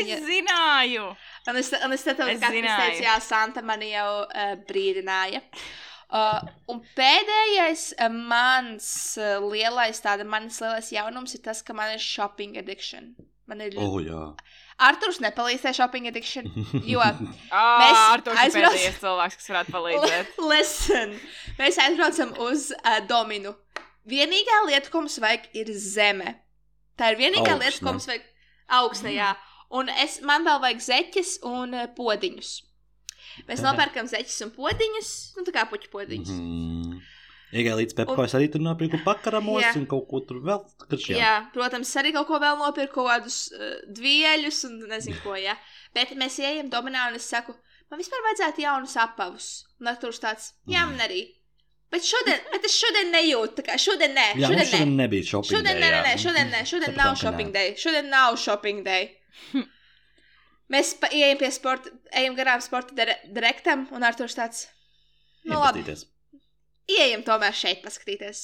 es 0.00 0.08
Ja- 0.08 0.20
zināju! 0.24 1.04
Un 1.50 1.56
es, 1.60 1.68
un 1.84 1.92
es, 1.92 2.06
es 2.06 2.16
zināju. 2.40 2.62
teicu, 2.64 3.02
jā, 3.04 3.18
Santa 3.20 3.62
mani 3.62 3.90
jau 3.92 4.24
uh, 4.24 4.54
brīdināja. 4.70 5.42
Uh, 6.08 6.40
un 6.72 6.78
pēdējais 6.96 7.82
uh, 8.00 8.08
mans 8.08 8.86
uh, 9.20 9.34
lielais, 9.44 9.98
tāda 10.00 10.24
manas 10.24 10.56
lielais 10.64 10.88
jaunums 10.94 11.34
ir 11.36 11.42
tas, 11.44 11.60
ka 11.62 11.74
man 11.76 11.92
ir 11.92 12.00
shopping 12.00 12.56
addiction. 12.56 13.10
Man 13.46 13.60
ir. 13.60 13.76
Oh, 13.76 13.98
jā. 14.00 14.22
Arthurs 14.78 15.18
nepalīdz 15.22 15.64
tajā 15.64 15.74
shopping 15.80 16.06
addiction, 16.06 16.46
jo 16.86 17.00
Mēs 17.02 17.98
ar 17.98 18.22
to 18.22 18.30
aizbrauc- 18.30 18.76
pēdējais 18.76 19.00
cilvēks, 19.02 19.38
kas 19.40 19.48
varētu 19.50 19.74
palīdzēt. 19.74 20.36
Listen, 20.52 21.16
mēs 21.58 21.80
aizbraucam 21.82 22.30
uz 22.46 22.68
uh, 22.76 23.00
Dominu. 23.10 23.56
Vienīgā 24.08 24.60
lieta, 24.68 24.88
ko 24.92 25.02
mums 25.02 25.18
vajag, 25.20 25.50
ir 25.58 25.72
zeme. 25.74 26.36
Tā 26.98 27.10
ir 27.12 27.18
vienīgā 27.20 27.56
Augsne. 27.56 27.64
lieta, 27.66 27.82
ko 27.84 27.92
mums 27.96 28.06
vajag 28.08 28.24
augsnē, 28.78 29.12
jā. 29.18 29.32
Un 29.74 29.90
es, 29.92 30.20
man 30.24 30.46
vēl 30.46 30.62
vajag 30.62 30.80
zeķes 30.86 31.34
un 31.50 31.74
uh, 31.76 31.88
podiņus. 31.98 32.54
Mēs 33.50 33.60
nopērkam 33.66 34.06
zeķes 34.10 34.40
un 34.46 34.54
podiņus, 34.56 35.10
nu 35.36 35.44
tā 35.46 35.52
kā 35.58 35.66
puķu 35.70 35.90
podiņus. 35.92 36.30
Mhm. 36.38 36.94
Iegāja 36.94 37.17
līdz 37.52 37.94
Pepko, 37.96 38.24
es 38.24 38.34
arī 38.36 38.50
tur 38.52 38.60
nopirku 38.60 38.98
pakaramos 39.04 39.62
Jā. 39.64 39.72
un 39.80 39.86
kaut 39.88 40.08
ko 40.10 40.20
tur 40.20 40.42
vēl. 40.44 40.60
Kad 40.84 40.98
Jā. 41.00 41.16
jā, 41.16 41.32
protams, 41.54 41.94
arī 41.96 42.12
kaut 42.12 42.28
ko 42.28 42.40
vēl 42.42 42.58
nopirku, 42.60 43.00
kaut 43.00 43.08
kādus 43.08 43.38
uh, 43.56 43.78
dvieļus 43.88 44.64
un 44.68 44.78
nezinu 44.90 45.16
ko, 45.24 45.32
jā. 45.40 45.56
Bet 45.96 46.12
mēs 46.20 46.38
ejam 46.44 46.68
dominā 46.68 47.08
un 47.08 47.16
es 47.16 47.24
saku, 47.30 47.56
man 47.88 48.02
vispār 48.02 48.20
vajadzētu 48.26 48.66
jaunus 48.66 48.96
apavus. 49.00 49.48
Un 49.80 49.88
Artūrs 49.88 50.20
tāds, 50.20 50.52
jā, 50.68 50.84
man 50.84 51.00
arī. 51.00 51.24
Bet 51.88 52.04
šodien, 52.04 52.42
bet 52.52 52.66
es 52.68 52.74
šodien 52.76 53.08
nejūtu, 53.14 53.54
tā 53.56 53.64
kā 53.64 53.78
šodien 53.80 54.12
nē, 54.12 54.26
Jā, 54.36 54.50
šodien 54.50 54.66
šodien 54.68 54.90
nē. 54.92 54.96
nebija 55.06 55.24
shopping. 55.24 55.54
Šodien, 55.54 55.78
day, 55.80 55.88
nē, 55.88 56.02
nē, 56.04 56.10
šodien, 56.20 56.50
nē, 56.52 56.60
šodien 56.68 56.90
Sapratām, 56.92 57.14
nav 57.14 57.16
shopping 57.22 57.52
day. 57.54 57.70
Šodien 57.80 58.10
nav 58.12 58.36
shopping 58.42 58.82
day. 58.84 59.08
Mēs 60.74 60.90
pa, 61.00 61.08
ejam 61.16 61.38
pie 61.40 61.48
sporta, 61.54 61.88
ejam 62.12 62.36
garām 62.36 62.60
sporta 62.60 62.92
dire 62.92 63.16
direktam, 63.32 63.86
un 63.96 64.04
Arthurs 64.04 64.36
tāds, 64.36 64.66
nu 65.48 65.56
labi, 65.56 65.80
Iepazīties. 65.80 66.04
Ieejam 66.90 67.22
tomēr 67.26 67.54
šeit 67.56 67.82
paskatīties. 67.84 68.42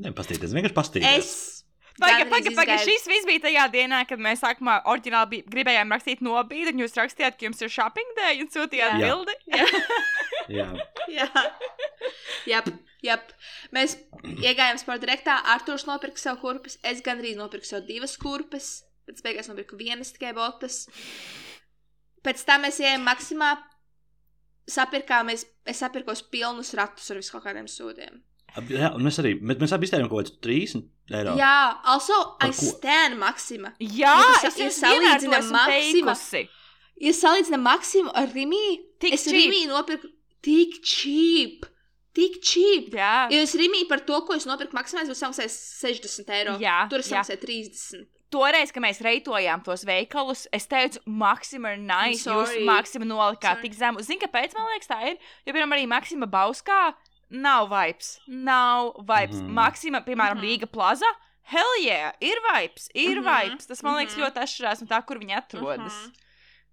Ne, 0.00 0.12
pastīties, 0.16 0.52
vienkārši 0.56 0.76
pastīties. 0.76 1.16
Es. 1.18 1.56
Pagaid, 2.00 2.30
pagaid, 2.32 2.54
pagaid. 2.56 2.80
Šis 2.86 3.04
viss 3.10 3.26
bija 3.28 3.42
tajā 3.44 3.64
dienā, 3.74 3.98
kad 4.08 4.20
mēs 4.24 4.40
sākumā 4.40 4.78
oriģināli 4.88 5.28
bij- 5.34 5.42
gribējām 5.52 5.90
rakstīt 5.92 6.22
nobīdi, 6.24 6.72
un 6.72 6.80
jūs 6.80 6.94
rakstījāt, 6.96 7.36
ka 7.36 7.44
jums 7.44 7.60
ir 7.60 7.68
shopping 7.74 8.14
day, 8.16 8.38
un 8.40 8.48
sūtījāt 8.48 8.94
Jā. 8.96 9.10
bildi. 9.10 9.34
Jā, 9.52 9.66
Jā, 11.10 11.26
jā, 12.48 12.60
jā. 13.04 13.16
Mēs 13.76 13.98
iegājām 14.24 14.80
sporta 14.80 15.04
direktā. 15.04 15.36
Arthurs 15.52 15.84
nopirka 15.86 16.18
sev 16.18 16.40
kurpes. 16.40 16.78
Es 16.82 17.02
gandrīz 17.06 17.36
nopirku 17.38 17.68
sev 17.68 17.84
divas 17.86 18.16
kurpes. 18.18 18.70
Pēc 19.06 19.20
beigās 19.26 19.50
nopirku 19.50 19.76
vienas 19.78 20.10
tikai 20.16 20.32
botas. 20.34 20.86
Pēc 22.24 22.42
tam 22.48 22.64
mēs 22.66 22.80
ejam 22.82 23.04
maksimā. 23.06 23.52
Sapirkām, 24.70 25.30
es, 25.34 25.46
es 25.66 25.78
sapirkos 25.82 26.22
pilnus 26.32 26.72
ratus 26.78 27.10
ar 27.10 27.16
visu 27.20 27.40
kādiem 27.42 27.66
sūdiem. 27.70 28.20
Jā 28.68 28.88
un 28.96 29.04
mēs 29.06 29.18
arī, 29.22 29.36
bet 29.46 29.60
mēs 29.62 29.70
abi 29.76 29.86
iztērējām 29.86 30.08
kaut 30.10 30.24
kādus 30.24 30.38
30 30.42 30.86
eiro. 31.14 31.36
Jā, 31.38 31.52
also, 31.92 32.16
Par 32.40 32.50
I 32.50 32.52
ko? 32.56 32.66
stand 32.72 33.18
Maxima. 33.20 33.70
Jā, 33.78 34.10
Ja 34.10 34.14
tu 34.34 34.40
sa- 34.40 34.48
es 34.48 34.56
ja 34.58 34.64
jums 34.64 34.80
vienmēr 34.82 35.20
to 35.20 35.26
salīdzinām 35.26 35.38
esmu 35.38 35.52
Maksima- 35.58 36.14
teikusi. 36.16 36.48
Ja 37.00 37.12
salīdzinām 37.12 37.62
Maksimu 37.68 38.10
ar 38.14 38.26
Rimiju, 38.34 38.78
Tik 39.00 39.12
es 39.14 39.24
cheap. 39.24 39.34
Rimiju 39.36 39.68
nopirku 39.70 40.08
tik 40.42 40.80
cheap. 40.84 41.66
Tik 42.12 42.40
cheap. 42.42 42.90
Jā, 42.92 43.30
Ja 43.30 43.40
es 43.46 43.54
Rimiju 43.54 43.86
par 43.88 44.00
to, 44.00 44.20
ko 44.26 44.34
es 44.34 44.44
nopirku 44.50 44.74
Maksimā, 44.74 45.06
es 45.08 45.20
samaksāju 45.22 45.48
60 45.48 46.28
eiro. 46.34 46.58
Jā, 46.58 46.88
Tur 46.90 46.98
es 46.98 47.08
samaksāju 47.08 47.40
30. 47.46 48.06
Toreiz, 48.32 48.72
kad 48.74 48.82
mēs 48.84 49.00
reitojām 49.04 49.62
tos 49.66 49.84
veikalus, 49.88 50.46
es 50.56 50.66
teicu, 50.70 51.02
Maksima 51.06 51.74
ir 51.74 51.82
nice. 51.82 52.26
Jūs. 52.28 52.56
Maksima 52.66 53.08
nolikāt 53.08 53.62
tik 53.64 53.74
zemu. 53.76 54.02
Zini, 54.06 54.20
kāpēc 54.22 54.54
man 54.56 54.70
liekas 54.72 54.90
tā 54.90 55.00
ir? 55.12 55.18
Jo, 55.44 55.52
piemēram, 55.54 55.74
arī 55.76 55.88
Maksima 55.90 56.28
Bauskā 56.30 56.94
nav 57.30 57.68
vibes. 57.70 58.14
Nav 58.28 58.94
vibes. 59.06 59.40
Mm. 59.40 59.52
Maksima, 59.58 60.04
piemēram, 60.06 60.38
Mhm. 60.38 60.46
Rīga 60.46 60.70
plaza. 60.70 61.10
Hell 61.50 61.76
yeah, 61.82 62.12
ir 62.20 62.38
vibes, 62.46 62.88
ir 62.94 63.18
mm 63.18 63.24
-hmm. 63.24 63.50
vibes. 63.50 63.66
Tas 63.66 63.82
man 63.82 63.96
liekas 63.98 64.16
mhm. 64.16 64.24
ļoti 64.24 64.42
atšķirās 64.44 64.80
no 64.80 64.86
tā, 64.86 65.04
kur 65.06 65.18
viņi 65.18 65.36
atrodas. 65.36 65.92
Mhm. 65.92 66.12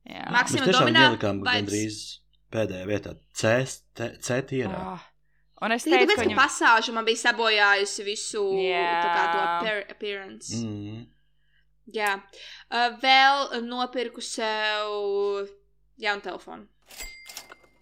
Jā, 0.07 0.23
Mēs 0.23 0.31
Maksima 0.31 0.65
dominā 0.65 1.09
ielikām 1.09 1.41
vibes. 1.41 1.53
gandrīz 1.53 1.95
pēdējā 2.51 2.85
vietā. 2.87 3.17
C, 3.33 3.65
C, 3.95 4.17
C 4.21 4.41
tīrā. 4.41 4.93
Oh. 4.93 4.99
Un 5.61 5.71
es 5.71 5.83
teicu, 5.83 6.15
ka 6.15 6.21
viņam... 6.21 6.37
pasāža 6.37 6.93
man 6.93 7.05
bija 7.05 7.17
sabojājusi 7.17 8.03
visu 8.05 8.43
Jā. 8.61 9.01
tā 9.01 9.09
kā 9.09 9.23
to 9.33 9.39
appear 9.41 9.85
appearance. 9.89 10.53
Mm. 10.55 10.91
Mm. 10.91 11.05
Jā. 11.94 12.17
Uh, 12.72 12.89
vēl 13.01 13.62
nopirku 13.67 14.22
sev 14.22 15.48
jaunu 15.98 16.22
telefonu. 16.25 16.67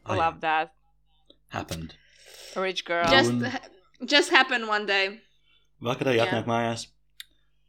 Ai, 0.06 0.18
Love 0.18 0.40
that. 0.42 0.74
Happened. 1.50 1.96
Rich 2.56 2.86
girl. 2.86 3.08
Just, 3.10 3.32
Un- 3.32 4.08
just 4.08 4.30
happened 4.32 4.68
one 4.70 4.86
day. 4.86 5.20
Vakarā 5.82 6.14
Jā. 6.16 6.28
atnāk 6.28 6.46
mājās. 6.50 6.88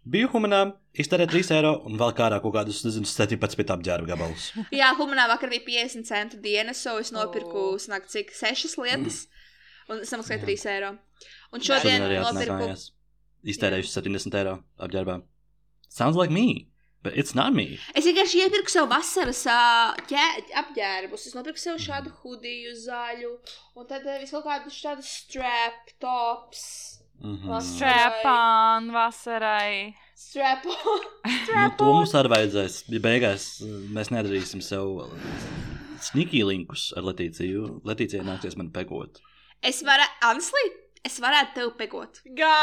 Biju 0.06 0.28
humanā, 0.30 0.60
iztērēju 0.94 1.32
3 1.32 1.48
eiro 1.56 1.72
un 1.88 1.96
vēl 1.98 2.12
kārā 2.14 2.36
kaut 2.42 2.54
kādus, 2.54 2.84
nezinu, 2.86 3.08
17 3.10 3.72
apģērba 3.74 4.06
gabalus. 4.12 4.52
Jā, 4.80 4.92
Humanā 4.94 5.24
vakar 5.32 5.50
bija 5.50 5.64
50 5.66 6.06
centu 6.06 6.38
diena, 6.44 6.74
so 6.78 6.98
es 7.02 7.10
nopirku, 7.10 7.72
Oh. 7.72 7.80
sanāk, 7.82 8.06
cik 8.12 8.30
6 8.36 8.76
lietas. 8.78 9.24
Un 9.90 10.04
samaksāju 10.06 10.38
Jā. 10.38 10.46
3 10.46 10.68
eiro. 10.76 10.92
Un 11.52 11.60
Šodien 11.60 12.04
šodien 12.04 12.22
nopirku. 12.22 12.54
mājās. 12.60 12.84
Iztērējuši 13.46 13.92
70 13.96 14.38
eiro 14.38 14.54
apģērbā. 14.78 15.18
Sounds 15.88 16.16
like 16.16 16.30
me, 16.30 16.68
but 17.02 17.16
it's 17.16 17.34
not 17.34 17.54
me. 17.54 17.78
Es 17.94 18.04
vienkārši 18.04 18.42
iepirku 18.44 18.72
sev 18.72 18.88
vasaras 18.90 19.44
ķē, 20.10 20.24
apģērbus. 20.62 21.28
Es 21.30 21.36
nopirku 21.36 21.62
sev 21.62 21.78
šādu 21.82 22.12
hudiju 22.22 22.74
zaļu, 22.82 23.32
un 23.76 23.88
tad 23.88 24.04
visu 24.20 24.36
kaut 24.36 24.48
kādus 24.50 24.80
tādus 24.82 25.12
strap 25.22 25.94
tops. 26.02 26.64
Mm 27.20 27.36
-hmm. 27.36 27.60
Strapon 27.64 28.92
vasarai. 28.92 29.94
Strap 30.14 30.64
Nu, 31.56 31.70
to 31.78 31.84
mums 31.84 32.12
arī 32.14 32.28
vajadzēs. 32.28 32.84
Ja 32.88 33.00
beigās 33.00 33.62
mēs 33.96 34.10
nedarīsim 34.12 34.60
sev 34.60 35.08
sneaky 36.00 36.44
linkus 36.44 36.92
ar 36.96 37.02
Letīciju. 37.02 37.80
Letīcijai 37.84 38.24
nāksies 38.24 38.56
man 38.56 38.70
pegot. 38.70 39.20
Es 39.62 39.82
varētu, 39.82 40.12
honestly, 40.22 40.64
es 41.04 41.20
varētu 41.20 41.54
tevi 41.54 41.70
pegot. 41.78 42.20
Gā! 42.36 42.56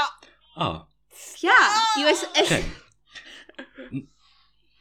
Ah, 0.56 0.86
Jā, 1.44 1.60
jo 2.02 2.10
es. 2.10 2.24
es 2.36 2.52
ok. 2.52 2.83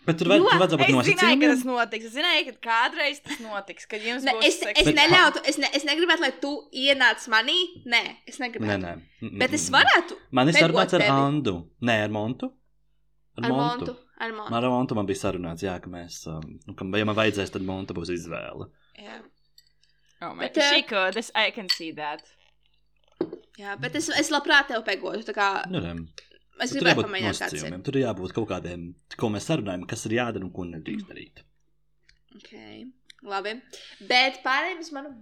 Bet 0.05 0.17
tur, 0.19 0.27
vajad, 0.33 0.43
Jo, 0.43 0.49
tur 0.51 0.59
vajadzētu 0.59 0.79
būt 0.81 0.83
Es 0.83 1.07
zināju, 1.07 1.15
ka 1.15 1.27
nosacījumiem. 1.27 1.51
tas 1.53 1.65
notiks. 1.69 2.05
Es 2.09 2.15
zināju, 2.17 2.45
ka 2.49 2.55
kādreiz 2.67 3.19
tas 3.23 3.39
notiks, 3.39 3.85
kad 3.87 4.01
jums 4.03 4.25
Ne, 4.27 4.33
būs 4.35 4.47
es, 4.49 4.57
seks- 4.59 4.81
es 4.81 4.87
Bet- 4.89 4.97
neļautu, 4.99 5.43
es, 5.47 5.59
ne, 5.63 5.69
es 5.79 5.85
negribētu, 5.87 6.21
lai 6.25 6.31
tu 6.43 6.51
ienāc 6.75 7.23
manī. 7.31 7.59
Nē, 7.87 8.01
es 8.27 8.39
Nē, 8.39 8.49
negribētu. 8.49 8.83
nē. 8.83 8.95
Mm, 9.23 9.39
Bet 9.39 9.53
es 9.55 9.69
varētu. 9.71 10.17
Man 10.33 10.49
ir 10.51 10.55
sarunāts 10.59 10.95
ar. 10.99 11.05
Andu. 11.15 11.55
Nē, 11.81 12.03
ar 12.05 12.09
Montu. 12.11 12.51
Ar 13.43 13.51
montu. 13.51 13.97
Ar 14.19 14.33
montu. 14.33 14.55
Ar 14.55 14.63
Montu 14.75 14.95
man 14.99 15.07
bija 15.07 15.21
sarunāts, 15.23 15.63
jā, 15.63 15.81
ka 15.81 15.89
mēs, 15.89 16.27
um, 16.27 16.59
nu, 16.67 16.75
ka, 16.75 16.85
ja 16.99 17.05
man 17.05 17.15
vajadzēs, 17.17 17.51
tad 17.55 17.63
Monta 17.63 17.95
būs 17.95 18.11
izvēle. 18.11 18.69
Jā. 18.99 19.21
Oh 20.21 20.35
my 20.35 20.41
Bet, 20.49 20.55
God. 20.55 20.63
eh, 20.65 20.75
She 20.75 20.83
could. 20.83 21.15
This, 21.15 21.31
I 21.35 21.51
can 21.53 21.69
see 21.69 21.93
that. 21.93 22.23
Jā, 23.59 23.79
bet 23.81 23.95
es, 23.95 24.09
es 24.11 24.31
labprāt 24.31 24.67
tevi 24.69 24.83
pegotu. 24.83 25.23
Tā 25.31 25.33
kā 25.35 25.71
Nu, 25.71 25.81
es 26.65 26.73
Tur 26.73 26.81
gribētu 26.81 26.95
jābūt 26.95 27.09
pamēģināt, 27.09 27.43
kāds 27.43 27.67
ir. 27.67 27.79
Tur 27.89 28.01
jābūt 28.01 28.35
kaut 28.39 28.49
kādiem, 28.55 28.89
ko 29.19 29.31
mēs 29.35 29.49
sarunājam, 29.51 29.87
kas 29.91 30.07
ir 30.09 30.19
jādara 30.19 30.47
un 30.47 30.53
ko 30.55 30.67
nedrīkst 30.69 31.09
darīt. 31.11 31.45
Okay. 32.39 32.85
Labi. 33.23 33.53
Bet 34.09 34.41
pārējiem 34.43 34.81
uz 34.83 34.91
manu. 34.91 35.13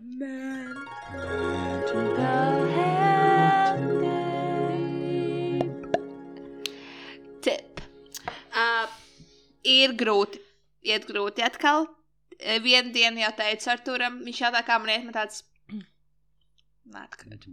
Tip. 7.45 7.83
Uh, 8.51 8.87
ir 9.69 9.93
grūti. 10.01 10.41
Iet 10.89 11.05
grūti 11.11 11.45
atkal. 11.45 11.91
Eh, 12.41 12.57
Vienu 12.65 12.95
dienu 12.95 13.21
jau 13.21 13.33
teicu 13.37 13.69
Arturam, 13.75 14.23
viņš 14.25 14.45
jautā, 14.47 14.63
kā 14.65 14.79
man 14.81 14.95
iet, 14.95 15.05
man 15.05 15.17
tāds. 15.19 15.45
Not 16.97 17.21
good. 17.21 17.45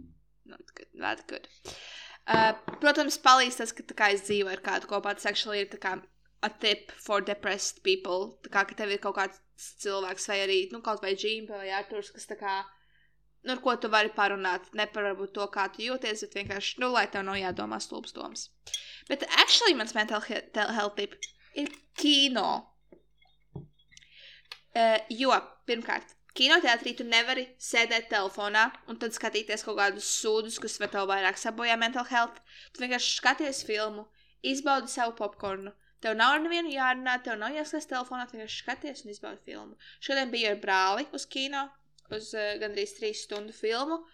Not 0.48 0.72
good. 0.72 0.88
Not 0.96 1.26
good. 1.28 1.48
Uh, 2.28 2.52
protams, 2.82 3.16
palīdz 3.24 3.56
tas, 3.62 3.72
ka 3.72 3.84
kā 3.96 4.10
es 4.12 4.26
dzīvoju 4.26 4.58
ar 4.58 4.64
kādu 4.64 4.88
kopā. 4.90 5.14
Tas 5.16 5.30
actually 5.30 5.62
ir 5.64 5.70
kā 5.80 5.96
a 6.42 6.48
tip 6.48 6.92
for 6.92 7.20
depressed 7.24 7.82
people. 7.82 8.34
Tā 8.44 8.52
kā 8.52 8.64
ka 8.68 8.76
tev 8.78 8.92
ir 8.94 9.00
kaut 9.02 9.16
kāds 9.18 9.40
cilvēks 9.82 10.28
vai 10.30 10.42
arī, 10.44 10.58
nu, 10.72 10.82
kaut 10.84 11.02
vai 11.02 11.14
džīmpe 11.18 11.56
vai 11.56 11.72
Arturs, 11.74 12.12
kas 12.14 12.28
tā 12.30 12.36
kā, 12.38 12.58
nu, 13.42 13.54
ar 13.56 13.62
ko 13.64 13.74
tu 13.80 13.90
vari 13.90 14.12
parunāt. 14.14 14.68
Ne 14.78 14.86
par 14.92 15.08
varbūt 15.08 15.34
to, 15.38 15.48
kā 15.54 15.66
tu 15.74 15.82
jūties, 15.86 16.26
bet 16.26 16.38
vienkārši, 16.42 16.78
nu, 16.84 16.92
lai 16.94 17.08
tev 17.10 17.26
nav 17.26 17.40
jādomā 17.40 17.80
stulbs 17.82 18.14
domas. 18.14 18.48
Bet 19.08 19.26
actually 19.40 19.74
mans 19.74 19.96
mental 19.96 20.22
health 20.22 20.98
tip 21.00 21.16
ir 21.58 21.72
kino. 21.98 22.48
Uh, 24.76 25.00
jo, 25.10 25.32
pirmkārt, 25.66 26.12
kinoteātrī 26.38 26.94
tu 26.98 27.04
nevari 27.06 27.44
sēdēt 27.62 28.08
telefonā 28.12 28.68
un 28.90 28.98
tad 29.02 29.14
skatīties 29.16 29.64
kaut 29.66 29.78
kādus 29.80 30.08
sūdus, 30.20 30.60
kas 30.62 30.78
var 30.82 30.92
tev 30.92 31.08
vairāk 31.10 31.40
sabojā 31.40 31.76
mental 31.80 32.06
health. 32.08 32.38
Tu 32.72 32.84
vienkārši 32.84 33.16
skaties 33.18 33.64
filmu, 33.66 34.06
izbaudi 34.46 34.92
savu 34.92 35.16
popkornu. 35.18 35.74
Tev 36.02 36.14
nav 36.14 36.36
ar 36.36 36.42
nevienu 36.44 36.70
jārunā, 36.70 37.16
tev 37.26 37.40
nav 37.40 37.56
jāskatās 37.56 37.90
telefonā, 37.90 38.28
tu 38.28 38.38
vienkārši 38.38 38.62
skaties 38.62 39.04
un 39.04 39.14
izbaudi 39.14 39.42
filmu. 39.50 39.78
Šodien 39.98 40.30
biju 40.30 40.52
ar 40.52 40.60
brāli 40.62 41.08
uz 41.18 41.26
kino, 41.26 41.64
uz 42.14 42.30
uh, 42.38 42.54
gandrīz 42.62 42.94
trīs 42.98 43.24
stundu 43.26 43.54
filmu. 43.56 44.04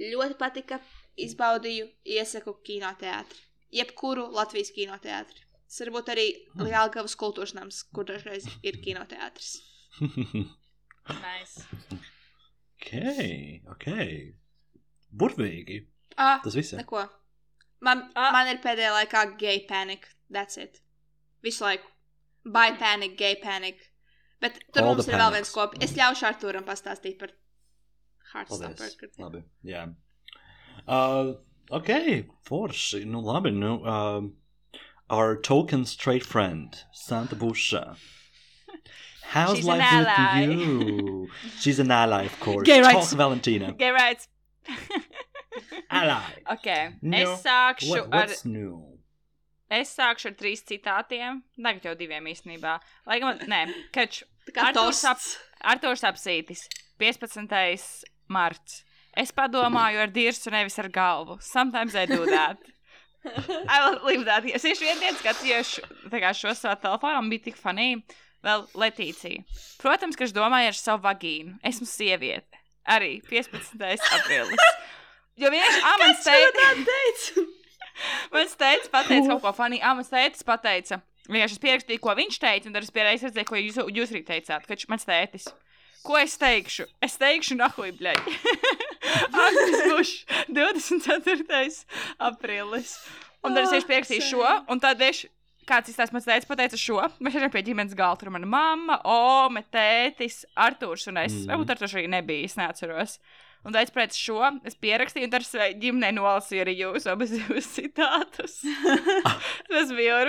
Ļoti 0.00 0.36
patika, 0.40 0.80
izbaudīju, 1.20 1.88
iesaku 2.16 2.58
kinoteātri. 2.64 3.46
Jebkuru 3.80 4.28
Latvijas 4.36 4.72
kinoteātri. 4.76 5.44
Tas 5.70 5.84
var 5.84 5.92
būt 5.96 6.08
arī 6.12 6.28
Lielgavas 6.60 7.16
kultūras 7.16 7.54
nams, 7.56 7.84
kur 7.94 8.08
dažreiz 8.08 8.48
ir 8.66 8.80
kinoteātris. 8.84 9.60
Nice. 11.08 11.64
ok, 12.80 12.90
ok. 13.70 13.86
Burvīgi. 15.16 15.86
Ah, 16.16 16.40
Tas 16.44 16.54
viss. 16.54 16.72
ir. 16.72 16.78
neko. 16.84 17.08
Man, 17.80 18.10
Ah. 18.14 18.30
man 18.32 18.46
ir 18.48 18.58
pēdējā 18.62 18.90
laikā 18.98 19.38
gay 19.38 19.60
panic. 19.66 20.06
That's 20.30 20.56
it. 20.58 20.80
Visu 21.42 21.64
laiku. 21.64 21.86
By 22.44 22.72
panic, 22.78 23.16
gay 23.18 23.36
panic. 23.36 23.78
Bet 24.40 24.58
tur 24.72 24.82
All 24.82 24.94
mums 24.94 25.06
the 25.06 25.12
ir 25.12 25.18
vēl 25.18 25.30
panics. 25.30 25.36
viens 25.36 25.54
kopi. 25.54 25.78
Es 25.82 25.92
ļaušu 25.92 26.26
Arturam 26.28 26.64
pastāstīt 26.64 27.18
par 27.18 27.28
Paldies. 28.32 28.60
Heartstopper. 28.78 29.10
Labi. 29.18 29.42
Jā. 29.64 29.94
Uh, 30.86 31.34
ok, 31.70 31.88
forši. 32.46 33.04
Nu, 33.04 33.20
labi. 33.20 33.50
Nu, 33.52 33.84
um, 33.84 34.36
our 35.10 35.36
token 35.36 35.84
straight 35.84 36.24
friend, 36.24 36.84
Santa 36.92 37.34
Busha. 37.34 37.96
How's 39.30 39.56
She's 39.56 39.66
an 39.66 39.78
life 39.78 39.98
with 39.98 40.08
ally. 40.08 40.40
you? 40.44 41.28
She's 41.60 41.78
an 41.78 41.90
ally, 41.90 42.24
of 42.26 42.38
course. 42.44 42.66
Gay 42.66 42.80
Talk, 42.80 42.94
rights. 42.94 43.12
Valentina. 43.12 43.72
Gay 43.82 43.90
rights. 43.90 44.28
Ally. 45.90 46.32
ok, 46.50 46.68
No. 47.02 47.16
es 47.18 47.42
sākšu 47.44 47.88
What, 47.90 48.00
ar. 48.12 48.26
what's 48.26 48.44
new? 48.44 48.98
Es 49.70 49.92
sākšu 49.96 50.30
ar 50.30 50.34
trīs 50.38 50.62
citātiem. 50.66 51.42
Tagad 51.62 51.84
jau 51.86 51.94
diviem 51.98 52.26
īstenībā. 52.30 52.78
Lai 53.06 53.20
gan, 53.22 53.38
nē, 53.50 53.60
kač. 53.94 54.22
Artūrs 54.50 55.02
tosts. 55.04 55.36
Artūrs 55.62 56.02
apsītis. 56.08 56.64
15. 56.98 58.04
marts. 58.28 58.82
Es 59.16 59.30
padomāju 59.34 60.02
ar 60.04 60.10
dirsu, 60.14 60.50
nevis 60.54 60.78
ar 60.82 60.88
galvu. 60.94 61.38
Sometimes 61.42 61.94
I 61.94 62.06
do 62.06 62.24
that. 62.26 62.58
I 63.24 63.78
will 63.90 64.00
leave 64.06 64.24
that. 64.26 64.44
here. 64.44 64.56
Es 64.56 64.64
vienu 64.80 64.98
dienu 65.02 65.18
skatījos 65.20 65.74
šo- 66.40 66.54
savā 66.56 66.76
telefonā, 66.80 67.18
un 67.20 67.30
bija 67.30 67.44
tik 67.50 67.56
funny. 67.58 68.02
Vēl 68.44 68.64
Letīcija. 68.80 69.44
Protams, 69.82 70.16
ka 70.16 70.24
es 70.26 70.34
domāju 70.36 70.70
ar 70.70 70.76
savu 70.78 71.04
vagīnu. 71.04 71.58
Esmu 71.66 71.88
sieviete. 71.88 72.60
Arī 72.88 73.18
15. 73.28 73.76
aprīlis. 74.16 74.68
Jo 75.40 75.50
vienkārši 75.52 75.82
amants 75.88 76.24
teica, 76.26 77.44
mans 78.34 78.56
teica, 78.60 78.90
pateica 78.92 79.34
kaut 79.34 79.42
ko 79.44 79.52
funny. 79.56 79.80
Amants 79.84 80.12
teicis 80.12 80.46
pateica. 80.46 81.00
Vienkārši 81.30 81.56
es 81.56 81.62
pierakstīju, 81.62 82.02
ko 82.02 82.14
viņš 82.16 82.38
teica, 82.42 82.68
un 82.68 82.76
tad 82.76 82.86
es 82.86 82.94
pierādīju, 82.94 83.28
redzēju, 83.28 83.48
ko 83.48 83.60
jūs, 83.60 83.80
jūs 84.00 84.14
arī 84.14 84.22
teicāt. 84.26 84.64
Kad 84.66 84.86
mans 84.90 85.06
tētis. 85.08 85.50
Ko 86.00 86.16
es 86.16 86.34
teikšu? 86.40 86.86
Es 87.04 87.18
teikšu, 87.20 87.58
nahuj, 87.60 87.92
bļaļ. 87.98 88.20
Agnes 89.44 89.82
būs 89.92 90.14
24. 90.56 91.68
aprīlis. 92.30 92.96
Un 93.44 93.56
tad 93.56 93.68
es 93.76 93.86
pierakstīju 93.88 94.24
šo, 94.26 94.48
un 94.72 94.80
tad 94.80 95.00
es 95.04 95.26
kāds 95.70 95.92
izstāsta, 95.92 96.14
mans 96.16 96.26
tēvs 96.28 96.48
pateica 96.50 96.80
šo. 96.80 96.98
Mēs 97.22 97.38
esam 97.38 97.52
pie 97.54 97.62
ģimenes 97.68 97.94
galda. 97.98 98.20
Tur 98.24 98.32
mana 98.34 98.48
mamma, 98.50 98.98
Ome, 99.08 99.62
tētis, 99.72 100.42
Artūrs 100.58 101.06
un 101.10 101.22
es. 101.22 101.36
Mm. 101.42 101.52
Varbūt 101.52 101.74
Artūrs 101.76 101.96
arī 101.96 102.10
nebija, 102.12 102.50
es 102.50 102.58
neatceros. 102.60 103.16
Un 103.60 103.74
tad 103.76 103.90
pēc 103.92 104.16
šo 104.16 104.40
es 104.64 104.76
pierakstīju, 104.80 105.28
un 105.28 105.36
es 105.36 105.50
savai 105.52 105.74
ģimenei 105.80 106.14
nolasīju 106.16 106.64
arī 106.64 106.78
jūsu 106.78 107.10
abas 107.12 107.34
divas 107.34 107.68
citātus. 107.74 108.60
Tas 109.70 109.92
bija. 109.92 110.22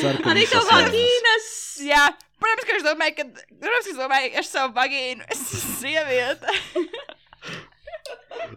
Ceru, 0.00 0.22
ka 0.24 0.32
Arī 0.32 0.46
sasniedz. 0.48 0.70
vagīnas. 0.72 1.48
Jā, 1.84 2.02
protams, 2.40 2.66
ka 2.66 2.76
es 2.78 2.86
domāju, 2.86 3.16
ka, 3.18 3.26
protams, 3.60 3.86
ka 3.86 3.92
es 3.92 3.98
domāju, 4.00 4.30
ar 4.40 4.46
savu 4.48 4.76
vagīnu 4.78 5.26
es 5.30 5.42
esmu 5.46 5.74
sieviete. 5.82 6.58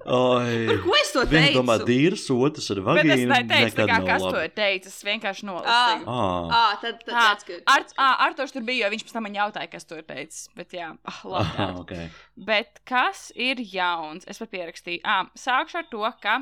Oi. 0.05 0.65
Par 0.67 0.77
ko 0.83 0.93
es 0.99 1.11
to 1.13 1.23
Viens 1.25 1.47
teicu? 1.49 1.57
domā 1.59 1.75
dīrs, 1.87 2.23
otrs 2.33 2.67
ar 2.73 2.79
Bet 2.83 2.99
es 3.05 3.09
vagīnu. 3.09 3.29
neteicu, 3.31 3.63
nekad 3.69 3.89
kā, 3.89 3.97
nav 3.97 4.07
kas 4.07 4.21
to 4.21 4.29
labi. 4.31 4.43
ir 4.49 4.53
teicis. 4.59 4.95
Es 4.97 5.03
vienkārši 5.07 5.47
nolasīju. 5.49 6.05
Ah. 6.07 6.53
Ah, 6.59 6.73
tad, 6.81 6.99
tad 7.05 7.13
Ah, 7.15 7.27
that's 7.31 7.43
good. 7.47 7.63
Ar, 7.67 7.85
ah, 7.97 8.25
Artošs 8.27 8.53
tur 8.53 8.61
bija, 8.67 8.85
jo 8.85 8.91
viņš 8.93 9.05
pēc 9.07 9.13
tam 9.17 9.23
man 9.27 9.37
jautāja, 9.39 9.71
kas 9.71 9.85
to 9.89 9.97
ir 9.97 10.03
teicis. 10.09 10.47
Bet 10.55 10.73
jā, 10.77 10.91
ah, 11.05 11.21
labi. 11.33 11.57
Art. 11.67 11.79
okay. 11.83 12.09
Bet 12.37 12.81
kas 12.85 13.31
ir 13.35 13.61
jauns? 13.61 14.25
Es 14.27 14.37
pat 14.43 14.51
pierakstīju. 14.53 15.01
Ah, 15.03 15.25
sākšu 15.37 15.81
ar 15.81 15.89
to, 15.91 16.03
ka 16.21 16.39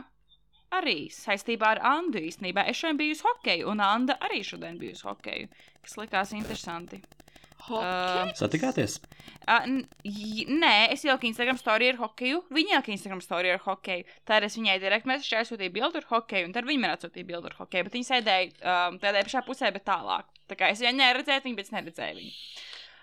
arī 0.71 1.09
saistībā 1.11 1.73
ar 1.75 1.81
Andu 1.83 2.19
īstenībā 2.23 2.63
es 2.71 2.77
šodien 2.79 2.97
biju 2.99 3.15
uz 3.17 3.23
hokeju, 3.27 3.67
un 3.71 3.79
Anda 3.83 4.15
arī 4.23 4.39
šodien 4.47 4.77
bija 4.79 4.95
uz 4.95 5.01
hokeju, 5.03 5.49
kas 5.83 5.97
likās 5.99 6.31
interesanti. 6.31 7.01
Uh, 7.69 8.31
Satikāties? 8.37 8.97
Uh, 9.45 9.65
nē, 10.49 10.73
es 10.93 11.05
ieliku 11.05 11.27
Instagram 11.29 11.59
storiju 11.59 11.93
ar 11.93 11.99
hokeju. 12.01 12.41
Viņa 12.53 12.75
ielika 12.77 12.93
Instagram 12.93 13.21
storiju 13.23 13.55
ar 13.57 13.63
hokeju. 13.65 14.07
Tad 14.27 14.47
es 14.47 14.57
viņai 14.57 14.79
direkt 14.81 15.09
mēsīju, 15.09 15.39
aizsūtīju 15.41 15.75
bildi 15.75 16.01
ar 16.01 16.09
hokeju, 16.09 16.49
un 16.49 16.55
tad 16.55 16.67
viņa 16.67 16.83
man 16.83 16.95
atsūtīja 16.95 17.29
bildi 17.29 17.51
ar 17.51 17.57
hokeju. 17.61 17.87
Bet 17.87 17.97
viņa 17.99 18.09
sēdēja 18.09 18.51
um, 18.59 18.99
tādā 19.03 19.23
pašā 19.27 19.43
pusē, 19.47 19.71
bet 19.75 19.85
tālāk. 19.87 20.29
Tā 20.51 20.57
kā 20.59 20.71
es 20.73 20.81
viņai 20.83 20.97
neredzēju 20.97 21.45
viņu, 21.45 21.59
bet 21.59 21.69
es 21.69 21.75
neredzēju 21.77 22.19
viņu. 22.19 22.35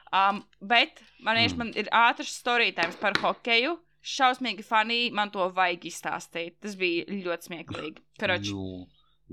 Um, 0.08 0.42
bet 0.64 1.02
man, 1.20 1.36
mm. 1.36 1.58
Man 1.60 1.74
ir 1.76 1.90
ātrs 1.92 2.38
storytājums 2.40 2.98
par 3.00 3.18
hokeju. 3.22 3.76
Šausmīgi 4.08 4.64
funny, 4.64 5.08
man 5.12 5.32
to 5.34 5.48
vajag 5.52 5.88
izstāstīt. 5.90 6.56
Tas 6.62 6.78
bija 6.80 7.04
ļoti 7.10 7.50
smieklīgi. 7.50 8.04
Karoči, 8.20 8.54
Nu, 8.54 8.86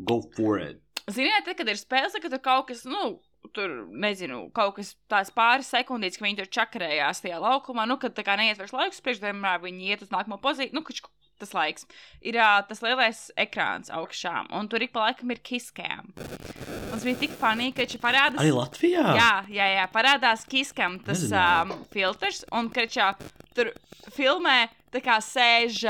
go 0.07 0.19
for 0.35 0.59
it. 0.59 0.81
Ziniet, 1.05 1.45
tad, 1.45 1.55
kad 1.59 1.69
ir 1.69 1.77
spēles, 1.77 2.15
tad, 2.15 2.23
kad 2.23 2.33
tur 2.33 2.41
kaut 2.43 2.67
kas, 2.71 2.81
nu, 2.89 3.19
tur, 3.53 3.73
nezinu, 3.91 4.45
kaut 4.55 4.77
kas 4.79 4.95
tāds 5.12 5.34
pāris 5.36 5.69
sekundītes, 5.73 6.17
ka 6.19 6.25
viņi 6.27 6.39
tur 6.41 6.49
čakarējās 6.60 7.23
tajā 7.25 7.41
laukumā, 7.43 7.86
nu, 7.89 7.99
kad 8.01 8.15
tā 8.17 8.25
kā 8.25 8.38
neiet 8.39 8.62
vairs 8.62 8.73
laiks, 8.75 9.03
priekš 9.05 9.23
vienmēr 9.27 9.62
viņi 9.63 9.91
iet 9.91 10.05
uz 10.05 10.13
nākamo 10.13 10.39
pozīciju, 10.41 10.77
nu, 10.77 10.84
kač, 10.86 11.03
tas 11.41 11.51
laiks. 11.55 11.88
Ir 12.25 12.38
ā, 12.39 12.49
tas 12.67 12.81
lielais 12.84 13.19
ekrāns 13.39 13.91
augšā, 13.93 14.45
un 14.55 14.69
tur 14.71 14.84
ik 14.86 14.93
pa 14.95 15.10
laikam 15.10 15.34
ir 15.34 15.41
kiskām. 15.45 16.13
Tas 16.15 17.03
bija 17.03 17.19
tik 17.25 17.36
funny, 17.39 17.71
ka 17.75 17.84
viņš 17.84 17.97
parādās. 18.03 18.39
Arī 18.41 18.53
Latvijā? 18.55 19.05
Jā, 19.19 19.31
jā, 19.51 19.67
jā, 19.75 19.86
parādās 19.93 20.45
kiskam 20.49 20.97
tas 21.03 21.25
um, 21.31 21.75
filtrs, 21.93 22.45
un 22.55 22.71
kad 22.73 22.91
čā, 22.93 23.12
tur 23.58 23.73
filmē, 24.15 24.69
tā 24.95 25.03
kā 25.03 25.19
sēž, 25.23 25.84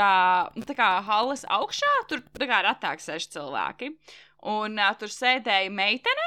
nu, 0.56 0.66
tā 0.66 0.76
kā 0.78 0.90
halas 1.06 1.46
augšā, 1.58 1.92
tur 2.10 2.24
tā 2.34 2.50
kā 2.50 2.62
ratāk 2.66 3.04
sēž 3.04 3.30
cilvēki. 3.36 3.94
Un 4.46 4.78
uh, 4.78 4.92
tur 4.98 5.10
sēdēja 5.10 5.70
meitene, 5.74 6.26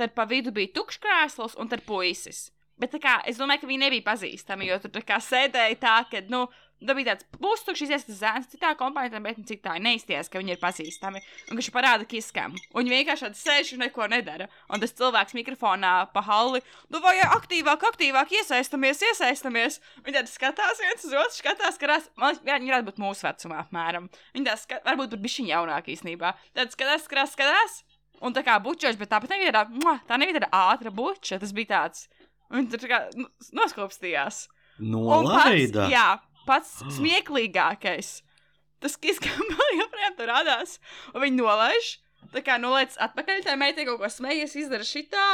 tad 0.00 0.14
pa 0.16 0.28
vidu 0.28 0.52
bija 0.54 0.74
tukšs 0.76 1.02
krēsls 1.02 1.56
un 1.60 1.72
tad 1.72 1.84
puisis. 1.88 2.50
Bet 2.76 2.92
tā 2.92 3.00
kā, 3.00 3.16
es 3.24 3.38
domāju, 3.40 3.62
ka 3.62 3.68
viņi 3.70 3.86
nebija 3.86 4.04
pazīstami, 4.04 4.68
jo 4.68 4.76
tur 4.82 5.00
tā 5.00 5.16
sēdēja 5.24 5.78
tā, 5.80 5.94
ka, 6.10 6.20
nu, 6.28 6.42
tā 6.84 6.92
bija 6.96 7.14
tāds 7.14 7.24
pustukšs, 7.40 7.88
iestas 7.88 8.18
zēns, 8.20 8.50
citā 8.52 8.74
kompānijā, 8.76 9.22
bet 9.24 9.38
ne 9.40 9.46
citā 9.48 9.78
neizties, 9.80 10.28
ka 10.28 10.42
viņi 10.42 10.52
ir 10.52 10.60
pazīstami. 10.60 11.22
Un 11.48 11.56
viņš 11.56 11.70
parāda 11.72 12.04
kiskam. 12.08 12.52
Un 12.74 12.84
viņi 12.84 12.98
vienkārši 12.98 13.26
tādi 13.30 13.40
sēž 13.40 13.72
un 13.78 13.84
neko 13.86 14.10
nedara. 14.12 14.50
Un 14.68 14.84
tas 14.84 14.92
cilvēks 14.98 15.38
mikrofonā 15.38 15.94
pa 16.12 16.24
halli, 16.28 16.60
nu 16.92 17.00
vai 17.00 17.16
aktīvāk, 17.24 17.88
aktīvāk 17.94 18.36
iesaistamies, 18.42 19.00
iesaistamies. 19.08 19.80
Viņi 20.04 20.18
tādi 20.20 20.34
skatās 20.34 20.84
viens 20.84 21.08
uz 21.08 21.16
otru, 21.16 21.38
skatās, 21.38 21.80
karās. 21.80 22.12
Man 22.20 22.34
liekas, 22.34 22.44
jā, 22.44 22.60
viņi 22.60 22.74
varētu 22.74 22.90
būt 22.90 23.04
mūsu 23.06 23.30
vecumā 23.30 23.64
apmēram. 23.64 24.12
Viņi 24.36 24.50
tādi 24.52 24.66
skat, 24.66 24.84
varbūt 24.84 25.16
pat 25.16 25.24
bišķiņ 25.24 25.52
jaunāk 25.54 25.92
īstenībā. 25.96 26.36
Tad 26.52 26.76
skatās, 26.76 27.08
skatās, 27.08 27.38
skatās. 27.38 27.85
Un 28.24 28.36
tā 28.36 28.42
kā 28.46 28.56
bučoši, 28.62 28.98
bet 29.00 29.10
tāpat 29.12 29.34
nebija 29.34 29.52
tāda, 29.58 29.80
mua, 29.82 29.96
tā 30.08 30.16
nebija 30.20 30.40
tāda 30.40 30.62
ātra 30.72 30.92
buča. 30.94 31.40
Tas 31.42 31.52
bija 31.56 31.72
tāds. 31.74 32.06
Un 32.54 32.68
tur 32.70 32.80
tā 32.80 32.90
kā 32.90 33.00
noskopstījās. 33.56 34.46
Nolaida. 34.78 35.86
Pats, 35.86 35.92
jā, 35.92 36.06
pats 36.46 36.72
smieklīgākais. 36.96 38.12
Tas, 38.82 38.96
kas 39.00 39.20
man 39.50 39.80
joprojām 39.80 40.16
tur 40.18 40.30
radās, 40.30 40.76
un 41.14 41.24
viņi 41.24 41.40
nolaiž, 41.40 41.92
tā 42.34 42.44
kā 42.44 42.58
nolaiž 42.60 42.98
atpakaļ, 43.08 43.44
tā 43.46 43.56
meitene 43.58 43.88
kaut 43.88 44.02
ko 44.02 44.10
smējies, 44.12 44.56
izdara 44.60 44.86
šitā, 44.86 45.26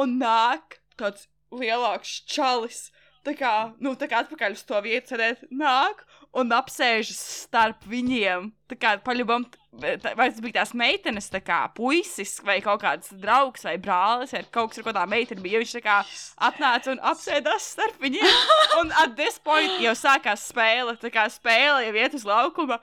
un 0.00 0.18
nāk 0.20 0.80
kāds 1.00 1.28
lielāks 1.50 2.20
čalis. 2.30 2.88
Tā 3.26 3.34
kā, 3.36 3.52
nu, 3.84 3.92
tā 4.00 4.08
kā 4.08 4.22
atpakaļ 4.24 4.54
uz 4.56 4.62
to 4.64 4.78
vietu 4.84 5.12
sēdēt, 5.12 5.44
nāk 5.52 6.06
un 6.36 6.52
apsēžas 6.54 7.18
starp 7.46 7.86
viņiem. 7.90 8.50
Tā 8.70 8.76
kā 8.78 8.92
paļubam, 9.02 9.46
vai 9.82 10.28
tas 10.28 10.38
bija 10.42 10.60
tās 10.60 10.72
meitenes, 10.78 11.26
tā 11.32 11.40
kā 11.42 11.64
puisis, 11.74 12.36
vai 12.46 12.60
kaut 12.62 12.84
kāds 12.84 13.10
draugs, 13.22 13.64
vai 13.66 13.74
brālis, 13.82 14.34
vai 14.36 14.44
kaut 14.46 14.70
kas 14.70 14.80
ar 14.82 14.86
ko 14.86 14.94
tā 14.94 15.06
meitene 15.10 15.42
bija. 15.42 15.62
Viņš 15.62 15.74
tā 15.78 15.82
kā 15.86 15.98
atnāca 16.50 16.94
un 16.94 17.02
apsēdās 17.12 17.72
starp 17.74 17.98
viņiem. 18.02 18.30
Un 18.80 18.94
at 19.02 19.16
this 19.18 19.40
point 19.42 19.82
jau 19.82 19.96
sākās 19.98 20.46
spēle. 20.52 20.94
Tā 21.02 21.10
kā 21.14 21.26
spēle 21.32 21.88
jau 21.88 21.98
iet 21.98 22.16
uz 22.18 22.26
laukuma. 22.28 22.78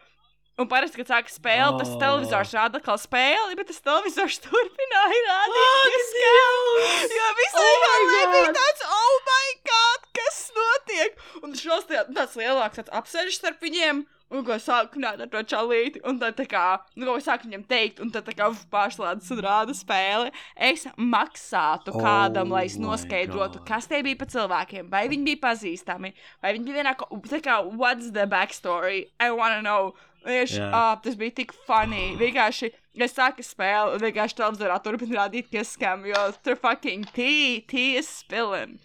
Un 0.57 0.65
parasti, 0.67 0.97
kad 0.97 1.07
sākas 1.11 1.35
spēle, 1.37 1.77
tas 1.77 1.91
Oh. 1.93 1.99
televizors 2.01 2.53
rāda 2.57 2.79
atkal 2.81 2.97
spēli, 2.97 3.55
bet 3.59 3.67
tas 3.69 3.79
televizors 3.85 4.39
turpināja 4.45 5.19
rādīt. 5.27 6.07
kā- 6.17 7.13
Jo 7.17 7.27
visu 7.37 7.61
Oh 7.61 7.77
laiku 7.83 8.09
my 8.09 8.25
bija 8.33 8.45
God. 8.47 8.55
tāds, 8.57 8.81
oh, 8.89 9.19
my 9.29 9.47
God, 9.69 10.07
kas 10.17 10.51
notiek? 10.57 11.17
Un 11.43 11.53
šos 11.53 11.85
tā, 11.89 12.05
tāds 12.09 12.35
lielāks 12.41 12.81
tāds 12.81 12.89
apsēžas 13.01 13.37
starp 13.41 13.59
viņiem. 13.61 14.05
Un 14.29 14.43
ko 14.43 14.57
sāk 14.59 14.91
runāt 14.91 15.21
ar 15.23 15.27
to 15.31 15.39
čalīti, 15.47 16.01
un 16.03 16.17
tad 16.19 16.35
tā 16.35 16.43
kā, 16.51 16.81
nu, 16.97 17.05
ko 17.05 17.13
sāk 17.23 17.45
viņam 17.45 17.61
teikt, 17.65 18.01
un 18.03 18.09
tad 18.11 18.25
tā 18.27 18.33
kā 18.35 18.49
pārslēdzas 18.73 19.29
un 19.31 19.39
rāda 19.45 19.71
spēli. 19.77 20.33
Es 20.57 20.83
maksātu 20.99 21.93
Oh 21.95 22.01
kādam, 22.03 22.49
lai 22.51 22.65
es 22.65 22.75
noskaidrotu, 22.75 23.63
kas 23.65 23.87
tie 23.87 24.01
bija 24.03 24.17
pa 24.19 24.25
cilvēkiem, 24.25 24.89
vai 24.91 25.05
viņi 25.07 25.23
bija 25.29 25.39
pazīstami, 25.47 26.11
vai 26.43 26.51
viņi 26.57 26.65
bija 26.67 26.81
vienā, 26.83 26.95
tā 27.29 27.39
kā, 27.45 27.55
what's 27.77 28.11
the 28.11 28.25
backstory? 28.27 29.05
I 29.19 29.31
wanna 29.31 29.61
know. 29.61 29.93
Vienkārši, 30.25 30.59
uh, 30.65 30.95
tas 31.03 31.15
bija 31.19 31.35
tik 31.37 31.53
funny. 31.67 32.15
Vienkārši, 32.19 32.71
es 33.05 33.15
sāku 33.15 33.45
spēli, 33.45 33.95
un 33.95 34.03
vienkārši 34.03 34.39
televizorā 34.39 34.79
turpina 34.83 35.21
rādīt, 35.21 35.51
kas 35.53 35.75
skam, 35.77 36.05
jo 36.09 36.27
tur 36.43 36.57
fucking 36.59 37.07
tea, 37.15 37.61
tea 37.69 38.01
is 38.01 38.09
spilling. 38.23 38.77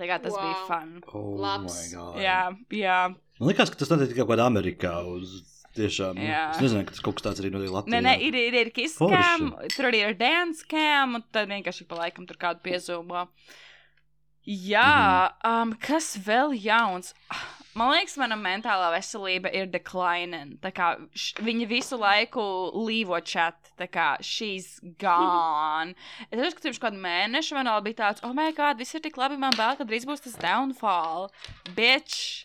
Tā 0.00 0.08
kā 0.08 0.16
tas 0.22 0.32
wow. 0.32 0.44
bija 0.46 0.60
fun. 0.64 0.92
Oh 1.12 1.34
Labs. 1.42 1.76
my 1.76 1.96
God. 1.96 2.20
Jā, 2.22 2.42
jā. 2.72 3.00
Man 3.40 3.50
liekas, 3.50 3.72
ka 3.72 3.82
tas 3.82 3.90
notiek 3.92 4.14
tikai 4.14 4.24
kaut 4.24 4.34
kādā 4.34 4.48
Amerikā. 4.48 4.98
Uz... 5.08 5.40
Tiešām. 5.70 6.18
Jā. 6.18 6.48
Es 6.50 6.58
nezinu, 6.58 6.82
ka 6.82 6.96
tas 6.96 7.02
kaut 7.04 7.14
kas 7.18 7.24
tāds 7.28 7.40
arī 7.42 7.52
notiek 7.54 7.70
Latvijā. 7.70 7.94
Nē, 7.94 8.00
nē, 8.02 8.14
ir, 8.26 8.34
ir, 8.34 8.56
ir 8.58 8.70
cam, 8.74 9.52
tur 9.70 9.86
arī 9.86 10.00
ir 10.02 10.16
dance 10.18 10.66
cam, 10.66 11.14
un 11.14 11.22
tad 11.30 11.46
vienkārši 11.52 11.86
pa 11.86 12.00
laikam 12.00 12.26
tur 12.26 12.40
kādu 12.40 12.58
piezūmo. 12.64 13.22
Jā, 14.50 15.30
um, 15.46 15.76
kas 15.78 16.16
vēl 16.26 16.56
jauns? 16.58 17.14
Man 17.78 17.92
liekas, 17.94 18.16
mana 18.20 18.38
mentālā 18.40 18.90
veselība 18.94 19.52
ir 19.54 19.68
declining. 19.70 20.56
Viņa 20.60 21.68
visu 21.70 21.98
laiku 22.00 22.42
līvo 22.86 23.20
chat, 23.24 23.72
tā 23.78 23.88
kā 23.90 24.12
she's 24.24 24.78
gone. 25.02 25.94
es 26.30 26.38
uzskatu, 26.40 26.60
ka 26.60 26.68
pirms 26.68 26.82
kādu 26.86 27.02
mēnešu 27.04 27.58
man 27.58 27.70
vēl 27.72 27.84
bija 27.90 28.00
tāds, 28.04 28.24
oh, 28.26 28.34
my 28.36 28.50
god, 28.56 28.80
viss 28.80 28.96
ir 28.96 29.04
tik 29.04 29.20
labi, 29.20 29.38
man 29.40 29.56
bail, 29.58 29.78
ka 29.78 29.86
drīz 29.88 30.08
būs 30.08 30.26
tas 30.26 30.38
downfall. 30.40 31.30
Bitch! 31.76 32.42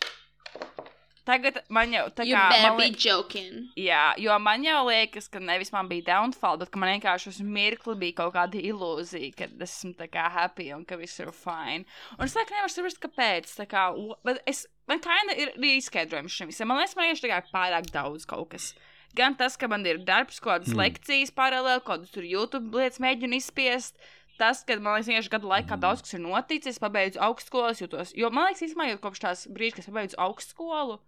Tagad 1.26 1.56
man 1.74 1.90
jau 1.90 2.04
tā 2.14 2.22
kā. 2.22 2.42
man 2.62 2.76
li- 2.78 2.92
joking. 2.94 3.64
Jā, 3.74 4.14
jo 4.22 4.36
man 4.38 4.62
jau 4.62 4.84
liekas, 4.86 5.26
ka 5.26 5.40
nevis 5.42 5.72
man 5.74 5.88
bija 5.90 6.04
downfall, 6.12 6.60
bet 6.60 6.78
man 6.78 6.92
vienkārši 6.94 7.32
uz 7.32 7.40
mirkli 7.42 7.96
bija 7.98 8.20
kaut 8.22 8.36
kāda 8.36 8.60
ilūzija, 8.62 9.32
ka 9.34 9.48
esmu 9.66 9.96
tā 9.98 10.06
kā 10.12 10.28
happy 10.30 10.70
un 10.76 10.84
ka 10.86 10.98
viss 11.00 11.18
ir 11.18 11.32
fine. 11.34 11.82
Un 12.14 12.28
es 12.28 12.36
laikam 12.38 12.60
nevaru 12.60 12.70
saprast, 12.76 13.02
kāpēc. 13.02 13.50
Tā 13.58 13.66
kā, 13.66 13.88
bet 14.22 14.38
es, 14.46 14.68
man 14.88 15.00
kinda 15.02 15.36
ir 15.36 15.54
arī 15.56 15.76
izskaidrojums 15.80 16.32
šim 16.32 16.52
visam. 16.52 16.68
Man 16.68 16.78
liekas, 16.78 16.96
man 16.96 17.10
ir 17.10 17.16
kā 17.16 17.40
pārāk 17.52 17.90
daudz 17.92 18.26
kaut 18.26 18.50
kas. 18.50 18.74
Gan 19.16 19.34
tas, 19.34 19.56
ka 19.56 19.68
man 19.68 19.86
ir 19.86 19.98
darbs, 20.04 20.40
kaut 20.40 20.60
kādas 20.60 20.74
Mm. 20.74 20.82
lekcijas 20.82 21.30
paralēli, 21.32 21.82
kaut 21.84 22.00
kādas 22.00 22.12
tur 22.12 22.22
YouTube 22.22 22.74
lietas 22.76 23.00
mēģinu 23.00 23.38
izspiest. 23.40 23.96
Tas, 24.38 24.62
ka 24.64 24.76
man 24.76 24.98
liekas, 24.98 25.08
vienkārši 25.08 25.32
gadu 25.32 25.48
laikā 25.48 25.78
daudz 25.80 26.02
kas 26.02 26.12
ir 26.14 26.20
noticis, 26.20 26.78
pabeidzu 26.78 27.18
augstskolas, 27.24 27.80
jūtos. 27.80 28.12
Jo 28.14 28.28
man 28.30 28.50
liekas, 28.50 28.62
īstenībā, 28.68 28.90
jau 28.90 28.98
kopš 28.98 29.20
tās 29.24 29.46
brīža, 29.48 29.76
kad 29.76 29.84
es 29.84 29.90
pabeidzu 29.90 30.16
augstskolu, 30.20 30.98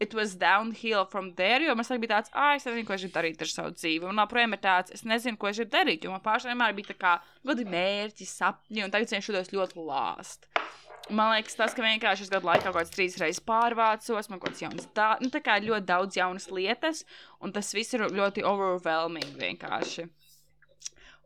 it 0.00 0.14
was 0.14 0.34
downhill 0.34 1.04
from 1.04 1.34
there, 1.34 1.60
jo 1.64 1.74
man 1.74 1.84
liekas, 1.84 2.00
bija 2.02 2.12
tāds, 2.14 2.32
ah, 2.32 2.54
es 2.56 2.66
nezinu, 2.68 2.86
ko 2.86 2.94
es 2.94 3.04
gribu 3.04 3.16
darīt 3.16 3.42
ar 3.42 3.50
savu 3.50 3.74
dzīvi. 3.74 4.06
Un 4.08 4.22
joprojām 4.22 4.54
ir 4.54 4.62
tāds, 4.62 4.94
es 4.94 5.04
nezinu, 5.08 5.38
ko 5.40 5.50
es 5.50 5.58
gribu 5.58 5.74
darīt, 5.74 6.06
jo 6.06 6.14
man 6.14 6.22
pašai 6.24 6.52
vienmēr 6.52 6.76
bija 6.76 6.92
tā 6.92 6.98
kā 6.98 7.14
gadi 7.50 7.66
mērķi, 7.68 8.28
sapņi, 8.30 8.84
un 8.86 8.94
tagad 8.94 9.14
es 9.18 9.30
jūtos 9.30 9.54
ļoti 9.54 9.88
lāst. 9.88 10.50
Man 11.08 11.32
liekas, 11.32 11.56
tas, 11.56 11.72
ka 11.72 11.80
vienkārši 11.80 12.26
es 12.26 12.30
gadu 12.32 12.50
laikā 12.50 12.66
kaut 12.66 12.76
kādas 12.76 12.92
trīs 12.92 13.16
reizes 13.20 13.40
pārvācos, 13.40 14.28
man 14.28 14.40
kaut 14.42 14.52
kāds 14.52 14.62
jauns, 14.66 14.88
tā, 14.96 15.14
nu, 15.22 15.30
tā 15.32 15.40
kā 15.40 15.56
ļoti 15.64 15.88
daudz 15.88 16.18
jaunas 16.18 16.50
lietas, 16.52 17.04
un 17.40 17.54
tas 17.54 17.72
viss 17.72 17.96
ir 17.96 18.04
ļoti 18.12 18.44
overwhelming 18.44 19.38
vienkārši. 19.40 20.04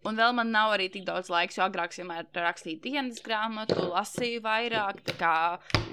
Un 0.02 0.18
vēl 0.18 0.32
man 0.34 0.50
nav 0.50 0.72
arī 0.74 0.88
tik 0.90 1.04
daudz 1.06 1.28
laika, 1.30 1.54
jo 1.54 1.62
agrāk 1.68 1.94
vienmēr 1.94 2.26
rakstīju 2.34 2.80
dienas 2.82 3.20
grāmatu, 3.22 3.76
lasīju 3.92 4.40
vairāk, 4.42 4.98
tā 5.06 5.14
kā 5.20 5.34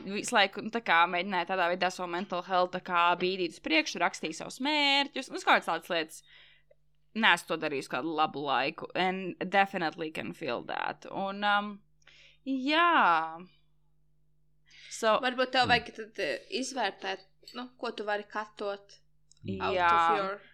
visu 0.07 0.33
laiku 0.33 0.63
nu, 0.65 0.71
tā 0.73 0.81
kā, 0.85 1.03
mēģināju 1.13 1.49
tādā 1.51 1.67
veidā 1.69 1.91
savu 1.93 2.09
mental 2.15 2.41
health 2.47 2.77
bīdīt 3.21 3.53
uz 3.53 3.61
priekšu, 3.65 4.01
rakstīju 4.01 4.39
savus 4.39 4.57
mērķus, 4.65 5.29
un 5.29 5.37
uz 5.37 5.45
kādas 5.45 5.93
lietas. 5.93 6.23
Nē, 7.19 7.35
es 7.35 7.45
to 7.45 7.57
darīju 7.57 7.89
kādu 7.89 8.11
labu 8.17 8.41
laiku, 8.45 8.89
and 8.95 9.37
definitely 9.45 10.11
can 10.11 10.33
feel 10.33 10.61
that. 10.69 11.05
Un, 11.09 11.43
um, 11.43 11.71
jā. 12.45 13.37
So, 14.89 15.17
Varbūt 15.21 15.53
tev 15.53 15.69
vajag 15.69 15.93
eh, 16.21 16.37
izvērtēt, 16.61 17.25
nu, 17.57 17.69
ko 17.81 17.93
tu 17.93 18.05
vari 18.09 18.25
katot 18.29 18.99
out 19.61 19.73
jā. 19.73 19.89
of 19.89 20.17
your. 20.17 20.48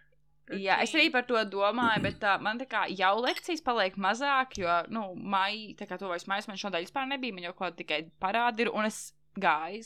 Jā, 0.54 0.76
es 0.84 0.92
arī 0.94 1.08
par 1.10 1.24
to 1.26 1.40
domāju, 1.50 2.02
bet 2.04 2.22
uh, 2.22 2.36
man 2.38 2.60
tā 2.60 2.68
kā 2.70 2.84
jau 2.94 3.14
lekcijas 3.18 3.64
paliek 3.66 3.96
mazāk, 3.98 4.52
jo, 4.62 4.74
nu, 4.94 5.08
maija, 5.18 5.72
tā 5.80 5.88
kā 5.90 5.96
tuvojas 5.98 6.28
maijas, 6.30 6.46
man 6.46 6.60
šodien 6.60 6.84
vispār 6.84 7.08
nebija, 7.10 7.34
man 7.34 7.48
jau 7.48 7.54
kaut 7.58 7.72
kā 7.74 7.80
tikai 7.80 7.98
parādi 8.22 8.62
ir, 8.62 8.70
un 8.70 8.86
es 8.86 9.00
gāju. 9.42 9.82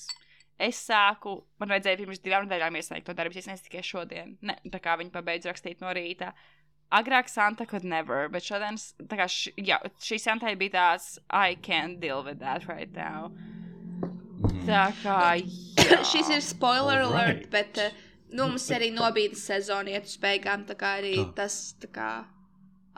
Es 0.61 0.77
sāku, 0.85 1.39
man 1.57 1.71
vajadzēja 1.73 2.03
pirms 2.03 2.21
divām 2.21 2.45
nedēļām 2.45 2.75
iesniegt 2.77 3.07
to 3.09 3.15
darbu, 3.17 3.39
es 3.41 3.47
ne 3.49 3.55
tikai 3.57 3.81
šodien. 3.81 4.35
Ne, 4.45 4.59
tā 4.69 4.83
kā 4.85 4.99
viņi 5.01 5.15
pabeidz 5.15 5.49
rakstīt 5.49 5.81
no 5.81 5.95
rīta. 5.97 6.35
Agrāk 6.93 7.31
Santa 7.33 7.65
could 7.71 7.85
never, 7.89 8.29
bet 8.29 8.45
šodien, 8.45 8.77
s- 8.77 8.93
tā 9.09 9.17
kā 9.17 9.25
š, 9.31 9.55
jā, 9.57 9.79
šī 10.05 10.19
Santai 10.21 10.53
bija 10.61 10.75
tāds, 10.77 11.15
I 11.31 11.55
can't 11.57 12.01
deal 12.05 12.21
with 12.27 12.41
that 12.45 12.69
right 12.69 12.93
now. 12.93 13.31
Tā 14.69 14.85
kā, 15.01 15.17
jā. 15.81 16.03
Šis 16.05 16.29
ir 16.37 16.45
spoiler 16.45 17.07
alert, 17.07 17.47
bet 17.53 17.79
eh, 17.81 17.97
nu, 18.33 18.47
mums 18.47 18.67
arī 18.75 18.91
nobīdes 18.95 19.43
sezona 19.47 19.97
iet 19.97 20.09
uz 20.09 20.17
beigām, 20.23 20.65
tā 20.69 20.77
kā 20.79 20.97
arī 21.01 21.17
Tā. 21.19 21.27
tas 21.43 21.59
tā 21.83 21.91
kā 21.95 22.11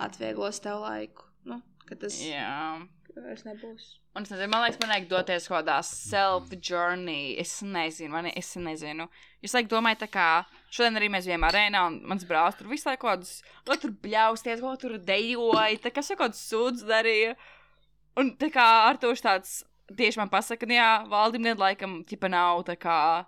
atvieglos 0.01 0.61
tev 0.64 0.83
laiku. 0.85 1.27
Nu, 1.49 1.61
ka 1.88 1.99
tas 1.99 2.18
Jā. 2.25 2.81
vairs 3.16 3.45
nebūs. 3.45 3.97
Un 4.12 4.27
es 4.27 4.33
nezinu, 4.33 4.51
man 4.53 4.66
liekas, 4.66 4.77
man 4.83 4.90
vajag 4.92 5.07
doties 5.09 5.47
kaut 5.49 5.62
kādā 5.62 5.79
self-journey. 5.88 7.38
Es 7.40 7.55
nezinu, 7.64 8.12
man, 8.12 8.29
es 8.29 8.51
nezinu. 8.61 9.07
Es 9.40 9.55
laikam 9.57 9.71
domāju, 9.73 10.03
tā 10.03 10.09
kā 10.12 10.29
šodien 10.68 11.01
arī 11.01 11.09
mēs 11.12 11.29
bijām 11.29 11.47
arēnā, 11.49 11.87
un 11.88 11.99
mans 12.11 12.27
brālis 12.29 12.59
tur 12.59 12.68
visu 12.68 12.90
laiku 12.90 13.07
kaut 13.07 13.23
kādus, 13.23 13.35
ko 13.68 13.79
tur 13.81 13.95
bļausties, 14.05 14.61
ko 14.61 14.75
tur 14.81 14.99
dejoja, 15.01 15.81
tā 15.81 15.92
kā 15.92 16.05
kaut 16.05 16.21
kāds 16.27 16.45
sūds 16.45 16.85
darīja. 16.88 17.37
Un 18.21 18.35
tā 18.37 18.51
kā 18.53 18.66
ar 18.90 19.01
to 19.01 19.14
tāds 19.16 19.62
tieši 19.97 20.21
man 20.21 20.31
pasaka, 20.33 20.66
ka, 20.66 20.73
jā, 20.77 20.90
valdībniek 21.09 21.61
laikam, 21.61 22.03
tipa 22.09 22.29
nav 22.33 22.64
tā 22.68 22.77
kā. 22.81 23.25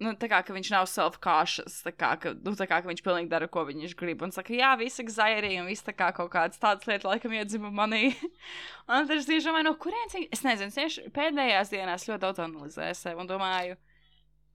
Nu, 0.00 0.14
tā 0.16 0.30
kā 0.32 0.38
viņš 0.40 0.70
nav 0.72 0.86
self-cautious, 0.88 1.74
tā 1.84 1.90
kā, 1.92 2.14
ka, 2.16 2.30
nu, 2.32 2.54
tā 2.56 2.64
kā 2.64 2.78
viņš 2.86 3.02
pilnīgi 3.04 3.28
dara, 3.28 3.50
ko 3.52 3.66
viņš 3.68 3.92
grib. 4.00 4.22
Un 4.24 4.32
saka, 4.32 4.54
jā, 4.56 4.70
viss 4.80 5.02
anxiety 5.02 5.58
un 5.60 5.68
viss 5.68 5.84
tā 5.84 5.92
kā 5.92 6.08
kaut 6.16 6.30
kādas 6.32 6.62
tādas 6.62 6.88
lietas, 6.88 7.04
laikam, 7.04 7.34
iedzima 7.36 7.68
manī. 7.68 8.14
un 8.88 9.04
tad 9.04 9.18
es 9.18 9.28
tieši 9.28 9.50
domāju, 9.50 9.66
no 9.68 9.74
kurienes 9.82 10.16
viņi, 10.16 10.30
es 10.32 10.44
nezinu, 10.46 10.72
tieši 10.78 11.04
pēdējās 11.12 11.74
dienās 11.74 12.08
ļoti 12.08 12.24
daudz 12.24 12.40
analizēju 12.46 12.96
sevi 12.96 13.20
un 13.20 13.28
domāju, 13.28 13.76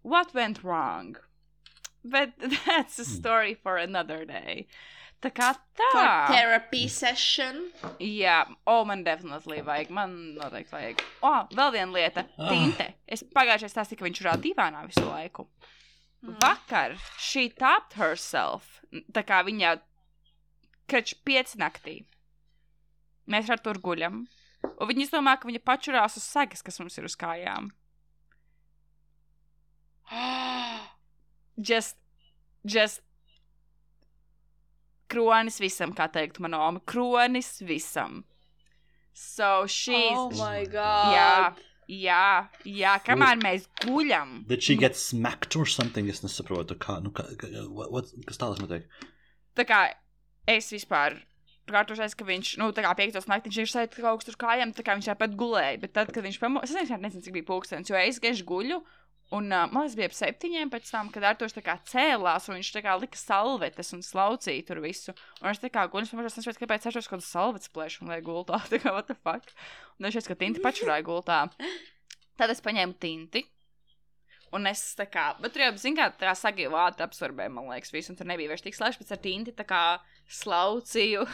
what 0.02 0.34
went 0.34 0.64
wrong? 0.64 1.22
But 2.04 2.34
that's 2.66 2.98
a 2.98 3.06
story 3.06 3.54
for 3.54 3.78
another 3.78 4.26
day. 4.26 4.66
Tā 5.26 5.32
kā 5.34 5.48
tā. 5.74 5.86
For 5.90 6.10
therapy 6.30 6.84
session. 6.92 7.64
Jā, 7.98 8.44
o, 8.70 8.78
man 8.86 9.02
definitīvi 9.06 9.64
vajag. 9.66 9.94
Man 9.96 10.12
noteikti 10.38 10.76
vajag. 10.76 11.02
O, 11.26 11.32
vēl 11.58 11.72
viena 11.74 11.96
lieta. 11.96 12.26
Ah. 12.38 12.52
Tinte. 12.52 12.92
Es 13.10 13.26
pagājušajā 13.34 13.72
stāstīju, 13.74 14.02
ka 14.02 14.06
viņš 14.06 14.22
ir 14.22 14.30
dīvainā 14.44 14.84
visu 14.86 15.06
laiku. 15.08 15.48
Mm. 16.22 16.36
Vakar 16.44 16.94
she 17.18 17.50
tapped 17.50 17.98
herself. 17.98 18.84
Tā 19.16 19.26
kā 19.26 19.42
viņa 19.48 19.80
kreču 20.90 21.18
pieci 21.26 21.58
naktī. 21.62 21.96
Mēs 23.26 23.50
ar 23.50 23.62
to 23.66 23.74
guļam. 23.82 24.28
Un 24.66 24.90
viņi 24.90 25.10
domā, 25.10 25.40
ka 25.42 25.50
viņa 25.50 25.62
pačurās 25.66 26.18
uz 26.20 26.26
segas, 26.30 26.62
kas 26.66 26.78
mums 26.82 26.98
ir 27.02 27.10
uz 27.10 27.18
kājām. 27.18 27.72
just, 31.58 31.98
just 32.62 33.02
kronis 35.16 35.60
visam, 35.64 35.96
kā 35.96 36.10
teikt 36.12 36.42
mana 36.44 36.60
oma. 36.68 36.84
Kronis 36.84 37.58
visam. 37.64 38.24
So 39.16 39.66
she's. 39.66 40.12
Oh 40.12 40.30
my 40.36 40.66
god. 40.68 41.16
jā, 41.16 41.36
jā, 41.88 42.26
jā, 42.68 42.96
kamēr 43.06 43.40
mēs 43.40 43.70
guļam. 43.86 44.42
Did 44.50 44.66
she 44.66 44.76
get 44.76 45.00
smacked 45.00 45.56
or 45.56 45.70
something? 45.70 46.10
Es 46.12 46.20
nesaprotu, 46.26 46.76
kā, 46.76 47.00
nu, 47.04 47.14
kā, 47.16 47.30
kā 47.40 47.52
what, 47.70 47.94
what, 47.96 48.12
kas 48.28 48.42
tālāk 48.42 48.60
notiek? 48.66 48.90
Tā 49.56 49.68
kā 49.70 49.86
es 50.52 50.68
vispār. 50.76 51.22
Kārtošais, 51.66 52.14
ka 52.14 52.28
viņš, 52.28 52.50
nu, 52.62 52.68
tā 52.78 52.84
kā 52.86 52.92
piektos 52.94 53.26
naktī, 53.26 53.50
viņš 53.50 53.58
ir 53.64 53.70
sēdējis 53.72 54.04
kaut 54.04 54.26
kur 54.28 54.36
kājām, 54.44 54.70
tā 54.78 54.84
kā 54.86 54.94
viņš 55.00 55.08
tāpat 55.10 55.32
gulēja. 55.40 55.80
Bet 55.82 55.96
tad, 55.96 56.12
kad 56.14 56.22
viņš 56.22 56.38
pamodās, 56.38 56.70
es 56.70 56.78
nezinu, 56.78 57.00
nezinu, 57.02 57.24
cik 57.26 57.34
bija 57.40 57.48
pulkstenis, 57.48 57.90
jo 57.90 57.98
es 57.98 58.20
gaišu 58.22 58.46
guļu. 58.46 58.78
Un 59.34 59.50
uh, 59.50 59.66
man 59.74 59.88
bija 59.98 60.06
ap 60.12 60.14
septiņiem 60.14 60.70
pēc 60.70 60.90
tam, 60.94 61.08
kad 61.14 61.24
Artošs 61.32 61.56
tā 61.58 61.64
kā 61.66 61.74
cēlās, 61.90 62.46
un 62.46 62.60
viņš 62.60 62.70
tā 62.76 62.84
kā 62.86 62.94
lika 63.02 63.18
salvetes 63.18 63.90
un 63.98 64.04
slaucīja 64.06 64.68
tur 64.68 64.84
visu. 64.84 65.16
Un 65.42 65.50
es 65.50 65.62
tā 65.64 65.72
kā 65.74 65.88
guļu, 65.90 66.12
un 66.14 66.30
es 66.30 66.38
saprotu, 66.38 66.62
kāpēc 66.62 66.86
Artošs 66.86 67.10
kaut 67.10 67.18
kādu 67.18 67.26
salvetes 67.26 67.74
plēšu 67.74 68.06
un 68.06 68.14
lai 68.14 68.22
gultā. 68.26 68.62
Tā 68.72 68.78
kā, 68.84 68.94
what 68.94 69.10
the 69.10 69.18
fuck? 69.18 69.50
Un 69.98 70.10
es 70.10 70.14
šeit, 70.14 70.30
ka 70.30 70.38
tinti 70.38 70.62
pačurāja 70.62 71.06
gultā. 71.08 71.42
Tad 72.38 72.54
es 72.54 72.62
paņēmu 72.62 73.00
tinti. 73.02 73.48
Un 74.54 74.70
es 74.70 74.86
tā 74.96 75.08
kā, 75.10 75.32
bet 75.42 75.56
tur 75.56 75.66
jau, 75.66 75.74
zin 75.82 75.98
kā, 75.98 76.12
tā 76.16 76.30
kā 76.30 76.36
sagīja 76.38 76.70
vāta 76.72 77.08
apsorbē, 77.10 77.50
man 77.52 77.66
liekas, 77.74 77.92
visu, 77.92 78.14
un 78.14 78.20
tur 78.20 78.30
nebija 78.30 78.54
vairs 78.54 78.64
tik 78.64 78.78
slēgts, 78.78 79.02
bet 79.02 79.12
ar 79.12 79.20
tinti 79.24 79.56
tā 79.58 79.66
kā 79.68 79.82
slaucīju 80.32 81.26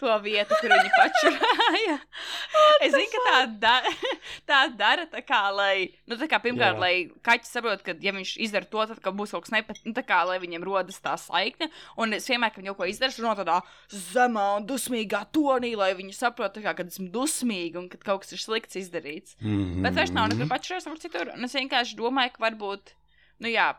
to 0.00 0.12
vietu, 0.24 0.56
kur 0.60 0.72
viņi 0.72 0.92
pačurāja. 0.94 1.96
es 2.84 2.92
zinu, 2.94 3.08
ka 3.12 3.22
tā, 3.26 3.36
da 3.62 3.74
tā 4.50 4.60
dara, 4.76 5.06
tā 5.10 5.22
kā, 5.26 5.40
lai, 5.54 5.88
nu, 6.08 6.18
tā 6.20 6.28
kā, 6.30 6.40
pirmkārt, 6.44 6.76
Jā. 6.76 6.82
lai 6.82 6.92
kaķis 7.26 7.54
saprot, 7.56 7.84
ka, 7.86 7.96
ja 8.02 8.12
viņš 8.16 8.34
izdara 8.46 8.68
to, 8.70 8.84
tad, 8.92 9.00
ka 9.04 9.12
būs 9.16 9.34
kaut 9.34 9.46
kas 9.46 9.54
nepat, 9.54 9.80
nu, 9.86 9.94
tā 9.96 10.04
kā, 10.06 10.20
lai 10.28 10.38
viņiem 10.42 10.66
rodas 10.66 11.00
tā 11.04 11.16
saikne, 11.20 11.70
un 12.00 12.16
es 12.16 12.28
vienmēr, 12.30 12.52
kad 12.52 12.62
viņi 12.62 12.72
kaut 12.74 12.82
ko 12.82 12.90
izdara, 12.90 13.14
es 13.14 13.20
runāju 13.22 13.42
tādā 13.42 13.60
zemā 13.92 14.46
un 14.58 14.68
dusmīgā 14.68 15.24
tonī, 15.36 15.72
lai 15.78 15.92
viņi 15.98 16.16
saprot, 16.16 16.60
kā, 16.64 16.76
kad 16.76 16.92
esmu 16.92 17.08
dusmīga 17.14 17.80
un 17.82 17.90
kad 17.92 18.04
kaut 18.06 18.24
kas 18.24 18.36
ir 18.36 18.42
slikts 18.42 18.78
izdarīts. 18.82 19.36
Mm 19.40 19.56
-hmm. 19.56 19.82
Bet 19.86 19.98
vairs 19.98 20.14
nav 20.14 20.28
nekur 20.30 20.48
pačurās, 20.50 20.84
kur 20.84 20.98
citur. 20.98 21.32
Un 21.34 21.44
es 21.44 21.54
vienkārši 21.54 21.96
domāju, 21.96 22.36
ka 22.36 22.46
varbūt, 22.48 22.94
nu 23.40 23.48
jā, 23.48 23.74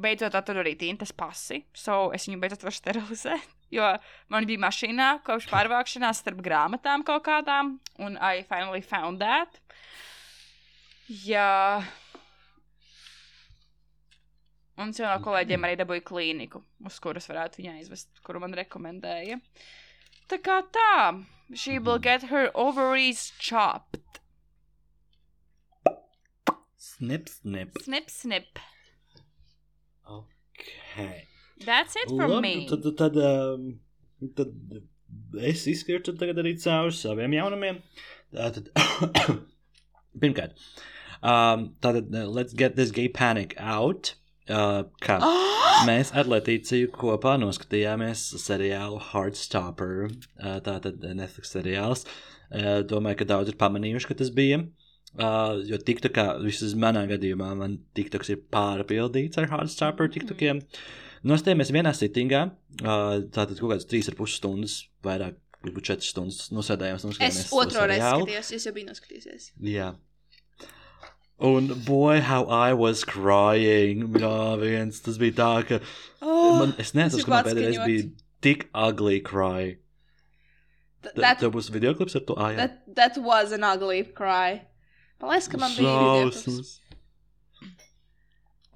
beidzot 0.00 0.34
atradu 0.36 0.62
arī 0.62 0.74
tintas 0.78 1.12
pasi. 1.12 1.62
So 1.76 2.10
es 2.16 2.26
viņu 2.28 2.40
beidzot 2.42 2.66
varu 2.66 2.76
sterilizēt. 2.76 3.52
Jo 3.74 3.88
man 4.30 4.46
bija 4.46 4.62
mašīnā 4.62 5.08
kopš 5.26 5.48
pārvākšanās 5.50 6.20
starp 6.22 6.42
grāmatām 6.44 7.02
kaut 7.06 7.24
kādām. 7.26 7.76
Un 7.98 8.18
I 8.20 8.44
finally 8.46 8.82
found 8.84 9.24
that. 9.24 9.58
Jā. 11.26 11.82
Un 14.76 14.92
es 14.92 15.00
jau 15.00 15.08
no 15.08 15.16
kolēģiem 15.24 15.64
arī 15.64 15.78
dabūju 15.80 16.04
klīniku, 16.04 16.60
uz 16.84 16.98
kuras 17.00 17.26
varētu 17.30 17.62
viņai 17.62 17.78
aizvest, 17.80 18.10
kuru 18.26 18.42
man 18.42 18.54
rekomendēja. 18.58 19.38
Tā 20.28 20.38
kā 20.42 20.58
tā, 20.74 21.22
she 21.54 21.78
will 21.78 21.98
get 22.02 22.28
her 22.28 22.50
ovaries 22.52 23.30
chopped. 23.40 24.20
Snip, 26.76 27.30
snip. 27.30 27.78
Snip, 27.84 28.10
snip. 28.12 28.60
Okay. 30.92 31.24
That's 31.64 31.96
it 31.96 32.08
for 32.08 32.28
Labi, 32.28 32.42
me. 32.42 32.68
Tad, 32.68 32.82
tad, 32.82 32.96
tad, 32.96 33.16
um, 33.16 33.78
tad 34.36 34.52
es 35.40 35.64
izskrienu 35.70 36.16
tagad 36.18 36.40
arī 36.42 36.54
cauri 36.60 36.94
saviem 36.96 37.36
jaunumiem. 37.36 37.80
Tātad, 38.34 38.68
pirmkārt, 40.22 40.56
um, 41.22 41.70
tātad, 41.80 42.12
uh, 42.12 42.28
let's 42.28 42.52
get 42.52 42.76
this 42.76 42.92
gay 42.92 43.08
panic 43.08 43.56
out. 43.58 44.14
Uh, 44.46 44.84
kā 45.02 45.18
mēs 45.88 46.12
ar 46.14 46.28
Latīciju 46.30 46.92
kopā 46.94 47.34
noskatījāmies 47.42 48.28
seriālu 48.42 49.00
Heartstopper. 49.10 50.10
Uh, 50.38 50.58
tātad 50.64 51.04
Netflix 51.16 51.56
seriāls. 51.56 52.06
Uh, 52.46 52.82
domāju, 52.86 53.22
ka 53.22 53.32
daudz 53.32 53.50
ir 53.50 53.60
pamanījuši, 53.60 54.12
ka 54.12 54.20
tas 54.20 54.30
bija. 54.34 54.60
Uh, 54.62 54.85
jo 55.68 55.78
TikTokā, 55.80 56.26
vismaz 56.44 56.74
manā 56.78 57.06
gadījumā, 57.08 57.50
man 57.56 57.78
TikToks 57.96 58.32
ir 58.34 58.42
pārpildīts 58.52 59.38
ar 59.40 59.48
Heartstopper 59.52 60.10
TikTokiem. 60.12 60.60
Nostājāmies 61.26 61.72
vienā 61.74 61.92
sitingā, 61.96 62.42
uh, 62.82 63.22
tātad 63.34 63.58
kaut 63.58 63.72
ar 64.12 64.18
pus 64.18 64.36
stundas, 64.38 64.74
vairāk, 65.06 65.38
varbūt 65.64 65.88
četras 65.88 66.12
stundas 66.12 66.50
nosēdājām. 66.54 67.00
Es 67.24 67.48
otro 67.52 67.86
reizi 67.88 68.04
skatījos, 68.04 68.52
es 68.58 68.68
jau 68.68 68.74
biju 68.76 68.90
noskatījusies. 68.92 69.48
Jā. 69.72 69.94
Un, 71.38 71.66
boy, 71.84 72.20
how 72.20 72.44
I 72.48 72.72
was 72.72 73.04
crying. 73.04 74.06
Jā, 74.16 74.56
viens, 74.60 75.00
tas 75.04 75.18
bija 75.20 75.34
tā, 75.36 75.50
ka 75.68 75.80
Oh, 76.24 76.60
man, 76.62 76.72
es 76.80 76.94
nezinu, 76.96 77.26
ka 77.26 77.32
man 77.34 77.44
pēdējais 77.50 77.82
bija 77.84 78.06
tik 78.46 78.68
ugly 78.72 79.18
cry. 79.20 79.74
Th- 81.04 81.12
That, 81.20 81.38
tev 81.42 81.52
būs 81.54 81.68
video 81.70 81.92
klips 81.94 82.16
ar 82.16 82.24
to 82.28 82.34
ājā. 82.40 82.56
that, 82.56 82.78
that 82.96 83.18
was 83.18 83.52
an 83.52 83.64
ugly 83.64 84.02
cry. 84.16 84.62
Man 85.20 85.32
liekas, 85.32 85.48
ka 85.48 85.60
man 85.60 85.72
bija. 85.76 85.94
Šausmas. 86.26 86.74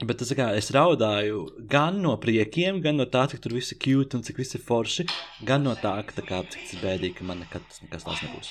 Bet 0.01 0.17
tas, 0.17 0.31
kā, 0.33 0.47
es 0.57 0.71
raudāju 0.73 1.43
gan 1.69 1.99
no 2.01 2.15
priekiem, 2.21 2.79
gan 2.81 2.97
no 2.97 3.05
tā, 3.05 3.27
cik 3.29 3.43
tur 3.45 3.53
viss 3.53 3.75
ir 3.75 3.79
cute 3.85 4.17
un 4.17 4.23
cik 4.25 4.39
viss 4.41 4.57
ir 4.57 4.63
forši, 4.65 5.05
gan 5.45 5.67
no 5.67 5.75
tā, 5.77 5.93
ka, 6.09 6.17
tā 6.17 6.25
kā, 6.25 6.39
cik 6.49 6.71
tas 6.71 6.81
bēdīgi, 6.81 7.19
ka 7.19 7.27
man 7.29 7.43
nekad 7.45 7.67
tas 7.69 7.83
nekas 7.85 8.07
tāds 8.09 8.23
nebūs. 8.25 8.49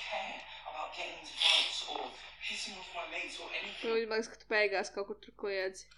Man 3.90 3.98
liekas, 3.98 4.30
ka 4.30 4.38
tu 4.38 4.52
beigās 4.54 4.94
kaut 4.94 5.10
kur 5.10 5.18
tur 5.18 5.34
kliedzi. 5.42 5.90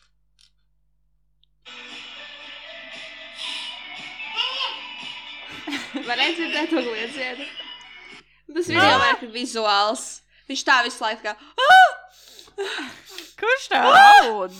Varētu 6.07 6.39
dzirdēt 6.39 6.71
to 6.71 6.81
kliedzienu. 6.87 7.51
Tas 8.55 8.71
video 8.71 8.97
ir 9.11 9.31
vizuāls. 9.35 10.09
Viņš 10.49 10.63
tā 10.67 10.77
visu 10.87 11.03
laiku 11.05 11.25
kā. 11.27 11.35
"Ah!" 11.37 11.91
Kurš 13.41 13.67
tā 13.71 13.81
raud? 13.81 14.53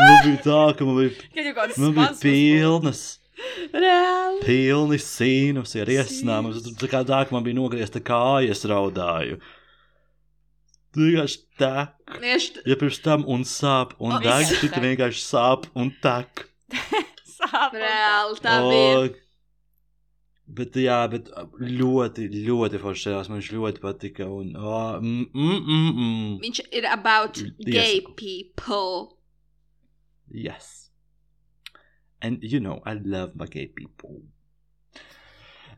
Man 0.00 0.18
bija 0.24 0.42
tā, 0.42 0.60
ka 0.76 0.84
man 0.84 0.96
bija, 0.98 1.10
Kad 1.34 1.44
jau 1.44 1.54
kāds 1.58 1.78
man 1.78 1.94
bija 1.94 2.08
pilnas. 2.22 3.02
Reāli. 3.72 4.40
pilni 4.44 4.98
sīnus 5.00 5.72
ar 5.80 5.88
iesnām. 5.88 6.50
Tā 6.80 6.88
kā 6.90 7.00
tā, 7.08 7.22
ka 7.28 7.32
man 7.36 7.44
bija 7.46 7.56
nogriezta 7.56 8.00
kāja, 8.04 8.50
es 8.50 8.64
raudāju. 8.68 9.38
Tu 10.92 11.06
vienkārši 11.06 11.38
tek. 11.60 11.94
Tieši 12.20 12.64
Ja 12.66 12.74
pirms 12.76 12.98
tam 13.04 13.24
un 13.30 13.44
sāp, 13.46 13.94
un 14.00 14.16
deg, 14.20 14.48
viss 14.50 14.60
tad 14.72 14.82
vienkārši 14.82 15.22
sāp 15.22 15.68
un 15.78 15.92
tek. 16.02 16.46
Sāp. 17.40 17.72
reāli 17.72 18.40
tā 18.42 18.56
bija. 18.66 19.14
Bet, 20.50 20.74
jā, 20.82 20.98
bet 21.12 21.28
ļoti, 21.62 22.26
ļoti 22.48 22.80
forši 22.82 23.04
seriāls. 23.06 23.30
Man 23.30 23.38
viņš 23.38 23.50
ļoti 23.54 23.82
patika. 23.84 24.26
Un, 24.26 24.52
oh, 24.58 24.96
mm, 24.98 25.28
mm, 25.30 25.60
mm, 25.60 25.90
mm. 25.94 26.36
Viņš 26.42 26.60
ir 26.80 26.88
about 26.90 27.38
gay 27.62 28.00
Iesaku. 28.00 28.14
people. 28.18 29.16
Yes. 30.30 30.90
And 32.22 32.42
you 32.42 32.60
know, 32.60 32.80
I 32.84 32.94
love 32.94 33.36
my 33.36 33.46
gay 33.46 33.66
people. 33.66 34.22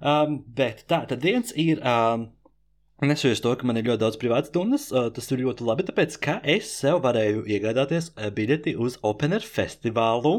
Um, 0.00 0.40
bet 0.46 0.86
tā, 0.90 1.04
tad 1.08 1.22
viens 1.22 1.52
ir. 1.56 1.82
Um, 1.86 2.30
Nesojos 3.02 3.40
to, 3.42 3.50
ka 3.58 3.66
man 3.66 3.74
ir 3.80 3.88
ļoti 3.88 3.98
daudz 3.98 4.16
privātas 4.20 4.52
stundas. 4.52 4.84
Uh, 4.94 5.08
tas 5.10 5.26
ir 5.34 5.40
ļoti 5.42 5.64
labi, 5.66 5.82
tāpēc 5.88 6.14
ka 6.22 6.36
es 6.46 6.68
sev 6.70 7.00
varēju 7.02 7.42
iegādāties 7.50 8.12
biļeti 8.14 8.76
uz 8.78 9.00
Open 9.02 9.34
Air 9.34 9.42
festivālu. 9.42 10.36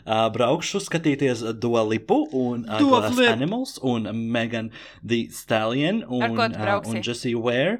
Uh, 0.00 0.26
braukšu 0.34 0.80
skatīties 0.82 1.42
Dualipu 1.62 2.24
un 2.36 2.64
uh, 2.66 2.78
Glass. 2.82 3.18
Animals 3.26 3.78
un 3.82 4.08
Megan 4.32 4.70
the 5.02 5.28
Stallion 5.34 6.04
un, 6.06 6.38
uh, 6.38 6.80
un 6.86 7.02
Jessie 7.02 7.34
Ware. 7.34 7.78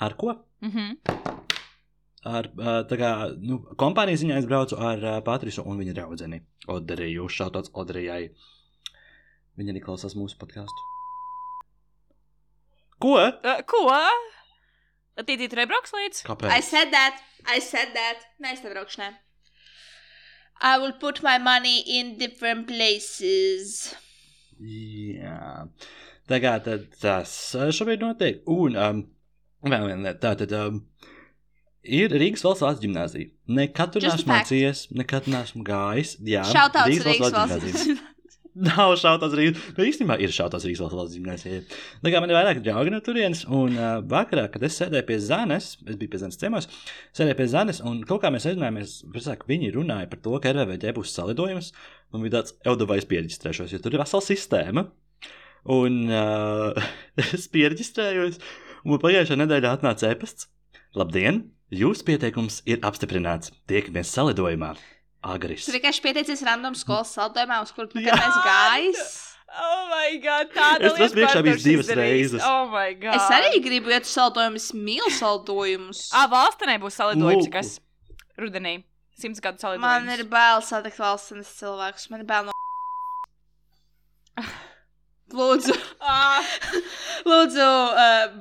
Ar 0.00 0.16
ko? 0.20 0.36
Mhm. 0.64 0.98
Ar 2.22 2.46
uh, 2.54 2.82
tā 2.86 2.96
kā, 3.00 3.10
nu, 3.42 3.58
kompānijas 3.80 4.22
ziņā 4.22 4.36
es 4.38 4.46
braucu 4.46 4.78
ar 4.78 5.00
uh, 5.02 5.16
Patrisu 5.26 5.64
un 5.66 5.80
viņa 5.80 5.96
draugu 5.96 6.40
Odariju. 6.70 7.26
Šāds 7.26 7.72
Odarijai. 7.74 8.30
Viņa 9.58 9.74
arī 9.74 9.82
klausās 9.84 10.14
mūsu 10.16 10.38
podkāstu. 10.40 10.86
Ko? 13.02 13.16
Uh, 13.18 13.58
ko? 13.66 13.82
Tītī, 15.26 15.48
tur 15.50 15.60
nebrauks 15.60 15.92
līdz? 15.92 16.22
Kāpēc? 16.28 16.54
I 16.54 16.62
said 16.64 16.94
that. 16.94 17.18
I 17.44 17.58
said 17.60 17.92
that. 17.96 18.22
Nē, 18.40 18.54
es 18.56 18.62
nebraukšu, 18.64 19.02
nē. 19.02 19.10
I 20.62 20.78
will 20.78 20.92
put 20.92 21.22
my 21.22 21.38
money 21.38 21.80
in 21.98 22.16
different 22.18 22.68
places. 22.68 23.94
Jā. 24.62 25.66
Tā 26.30 26.38
kā 26.38 26.52
tad 26.62 26.86
tas 27.02 27.32
uh, 27.58 27.72
šobrīd 27.74 28.04
notiek. 28.04 28.44
Un 28.46 28.78
um, 28.78 29.02
vēl 29.66 29.88
viena 29.90 30.04
lieta. 30.06 30.20
Tā 30.22 30.34
tad 30.44 30.54
um, 30.60 30.78
ir 31.82 32.14
Rīgas 32.14 32.46
valsts 32.46 32.62
valsts 32.62 32.84
gimnāzija. 32.84 33.32
Nekad 33.58 33.96
tur 33.96 34.06
neesmu 34.06 34.30
mācījies, 34.30 34.84
nekad 34.94 35.26
neesmu 35.32 35.66
gājis. 35.66 36.14
Jā, 36.30 36.46
Šautauts 36.54 36.92
Rīgas 36.94 37.10
Rīgas 37.10 37.34
valsts. 37.34 37.66
gimnāzija. 37.66 38.11
Nav 38.68 38.94
šautās 39.00 39.32
Rīgas. 39.36 39.62
Nu, 39.78 39.84
īstenībā 39.88 40.18
ir 40.20 40.32
šautās 40.34 40.66
Rīgas 40.66 40.82
valsts 40.82 40.98
valsts 40.98 41.16
gimnāzija. 41.16 41.60
Tā 42.04 42.12
kā 42.12 42.20
man 42.20 42.32
ir 42.32 42.36
vairāk 42.36 42.60
draugi 42.64 42.92
no 42.92 43.00
turienes, 43.04 43.46
un 43.48 43.78
uh, 43.78 43.94
vakarā, 44.04 44.44
kad 44.52 44.66
es 44.68 44.76
sēdēju 44.76 45.06
pie 45.08 45.16
Zanes, 45.24 45.70
es 45.86 45.96
biju 45.96 46.12
pie 46.12 46.20
Zanes 46.20 46.36
ciemos, 46.40 46.68
sēdēju 47.16 47.38
pie 47.38 47.46
Zanes, 47.54 47.80
un 47.88 48.02
kaut 48.08 48.20
kā 48.24 48.32
mēs 48.34 48.50
aizrunājāmies, 48.50 48.98
precīzāk, 49.14 49.46
viņi 49.48 49.72
runāja 49.78 50.10
par 50.12 50.20
to, 50.26 50.36
ka 50.44 50.52
RVD 50.52 50.92
būs 50.98 51.14
salidojums, 51.16 51.72
un 52.12 52.26
bija 52.26 52.36
tāds 52.40 52.58
eudavais 52.68 53.08
pierģistrēšos, 53.08 53.72
jo 53.72 53.80
tur 53.80 53.96
ir 53.96 54.04
vesela 54.04 54.28
sistēma. 54.28 54.86
Un 55.72 55.98
uh, 56.12 56.92
es 57.24 57.48
pierģistrējos, 57.56 58.40
un 58.84 59.00
pagājušajā 59.00 59.44
nedēļā 59.46 59.76
atnāca 59.78 60.12
e-pasts. 60.12 60.50
Labdien! 60.98 61.46
Jūsu 61.72 62.04
pieteikums 62.04 62.60
ir 62.68 62.82
apstiprināts. 62.84 63.48
Tiekamies 63.70 64.10
salidojumā. 64.12 64.74
Agris. 65.22 65.66
Tu 65.68 65.74
vienkārši 65.76 66.02
pieteicies 66.02 66.42
random 66.46 66.74
skolas 66.78 67.12
saldējumā, 67.14 67.60
uz 67.62 67.70
Jā. 67.72 67.84
nekad 67.94 68.18
neesi 68.18 68.40
gājis. 68.46 69.12
Oh, 69.52 69.82
my 69.90 70.16
God! 70.24 70.48
Tāda 70.54 70.88
Es 70.88 70.94
tas 70.96 71.12
priekšā 71.12 71.42
bijis 71.44 71.66
divas 71.66 71.90
reizes. 71.92 72.40
Oh, 72.46 72.70
my 72.72 72.94
God! 72.96 73.18
Es 73.18 73.28
arī 73.36 73.60
gribu 73.62 73.92
iet 73.92 74.08
uz 74.08 74.14
saldojumus, 74.16 74.70
mīlu 74.72 75.10
saldojumus. 75.12 76.06
Ah, 76.16 76.24
valstīnē 76.32 76.78
būs 76.80 76.96
salidojums, 76.96 77.46
Lūk. 77.46 77.52
kas 77.52 77.74
rudenī. 78.40 78.78
Simts 79.20 79.44
gadu 79.44 79.60
salidojums. 79.60 79.84
Man 79.84 80.08
ir 80.16 80.24
bail 80.32 80.64
satikt 80.64 80.98
valsts 80.98 81.52
cilvēkus. 81.60 82.08
Man 82.10 82.24
ir 82.24 82.30
bail 82.32 82.48
no. 82.48 82.56
Lūdzu, 85.32 85.74
Ah, 86.12 86.42
lūdzu 87.28 87.64
uh, 87.64 88.32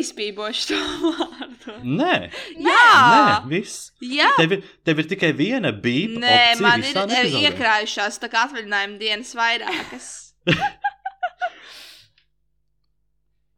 izpībošu 0.00 0.68
to 0.70 0.78
vārdu. 1.18 1.74
Nē, 1.84 2.14
Jā, 2.56 2.84
nē, 3.12 3.34
viss. 3.50 3.90
jā. 4.00 4.30
Tev 4.38 4.54
ir, 4.58 4.62
tev 4.86 5.02
ir 5.02 5.08
tikai 5.10 5.32
viena 5.36 5.72
bija. 5.74 6.14
Nē, 6.22 6.38
man 6.64 6.84
ir 6.86 6.96
eh, 7.04 7.34
iekrājušās 7.48 8.20
tā 8.22 8.30
kā 8.32 8.46
atvaļinājuma 8.48 9.00
dienas 9.02 9.34
vairākas. 9.38 10.08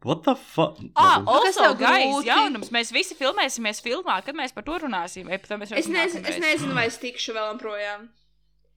What 0.03 0.23
the 0.25 0.33
fuck? 0.35 0.79
ah, 0.97 1.21
Labi. 1.21 1.43
kas 1.45 1.57
tev 1.61 1.75
grūti? 1.77 2.25
jaunums. 2.25 2.71
Mēs 2.73 2.89
visi 2.95 3.13
filmēsimies 3.19 3.83
filmā, 3.85 4.15
kad 4.25 4.33
mēs 4.37 4.53
par 4.55 4.65
to 4.65 4.79
runāsim. 4.81 5.27
Vai 5.29 5.37
Es, 5.37 5.85
nezinu, 5.85 6.25
es 6.25 6.39
nezinu, 6.41 6.73
vai 6.73 6.87
es 6.89 6.97
tikšu 6.97 7.35
vēl 7.37 7.59
projām. 7.61 8.07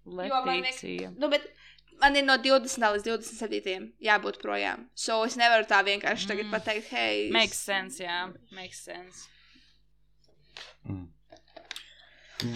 Jo 0.05 0.43
man 0.45 0.61
Letīcija. 0.61 1.15
Nu, 1.17 1.31
bet 1.33 1.47
man 2.05 2.17
ir 2.21 2.25
no 2.29 2.37
20. 2.45 2.85
līdz 2.95 3.07
27. 3.09 3.89
jābūt 4.05 4.39
projām. 4.45 4.87
So 4.95 5.23
es 5.27 5.37
nevaru 5.41 5.65
tā 5.69 5.81
vienkārši 5.87 6.29
tagad 6.31 6.47
Mm. 6.47 6.55
pateikt, 6.59 6.91
hei, 6.93 7.31
Makes 7.33 7.59
sense, 7.65 7.99
jā. 8.05 8.21
Makes 8.53 8.85
sense. 8.85 9.25
Mm. 10.89 11.07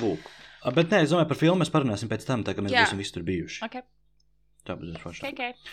Lūk. 0.02 0.26
Bet 0.74 0.90
nē, 0.92 1.04
es 1.06 1.12
domāju, 1.14 1.28
par 1.30 1.38
filmu 1.38 1.62
mēs 1.62 1.70
parunāsim 1.72 2.10
pēc 2.10 2.26
tam, 2.28 2.42
tā 2.44 2.52
kā 2.56 2.64
mēs 2.64 2.74
Jā. 2.74 2.82
būsim 2.84 2.98
visi 3.00 3.14
tur 3.14 3.22
bijuši. 3.24 3.62
Ok, 3.64 3.78
Tā 4.68 4.74
būs 4.76 4.98
forši. 5.00 5.22
ok, 5.24 5.38
ok. 5.38 5.68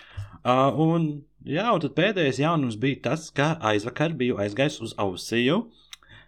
Uh, 0.45 0.77
un, 0.79 1.07
jā, 1.43 1.65
un 1.73 1.81
tad 1.83 1.95
pēdējais 1.97 2.37
jaunums 2.39 2.77
bija 2.79 3.01
tas, 3.09 3.25
ka 3.35 3.55
aizvakar 3.59 4.13
biju 4.15 4.37
aizgājis 4.39 4.77
uz 4.85 4.93
Ausiju. 5.01 5.57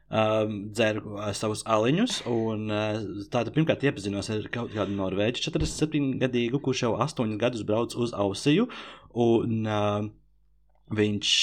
Um, 0.08 0.70
dzeru 0.72 1.18
uh, 1.18 1.26
savus 1.36 1.66
aliņus, 1.68 2.22
un 2.32 2.70
uh, 2.72 3.02
tātad 3.28 3.52
pirmkārt 3.52 3.82
iepazinos 3.84 4.30
ar 4.32 4.46
kaut 4.54 4.72
kādu 4.72 4.96
norvēģi 4.96 5.42
47 5.50 6.14
gadīgu, 6.22 6.62
kurš 6.64 6.86
jau 6.86 6.94
8 7.04 7.34
gadus 7.42 7.66
brauc 7.68 7.92
uz 7.92 8.14
Ausiju. 8.16 8.70
Un 9.12 9.68
uh, 9.68 10.08
viņš, 10.96 11.34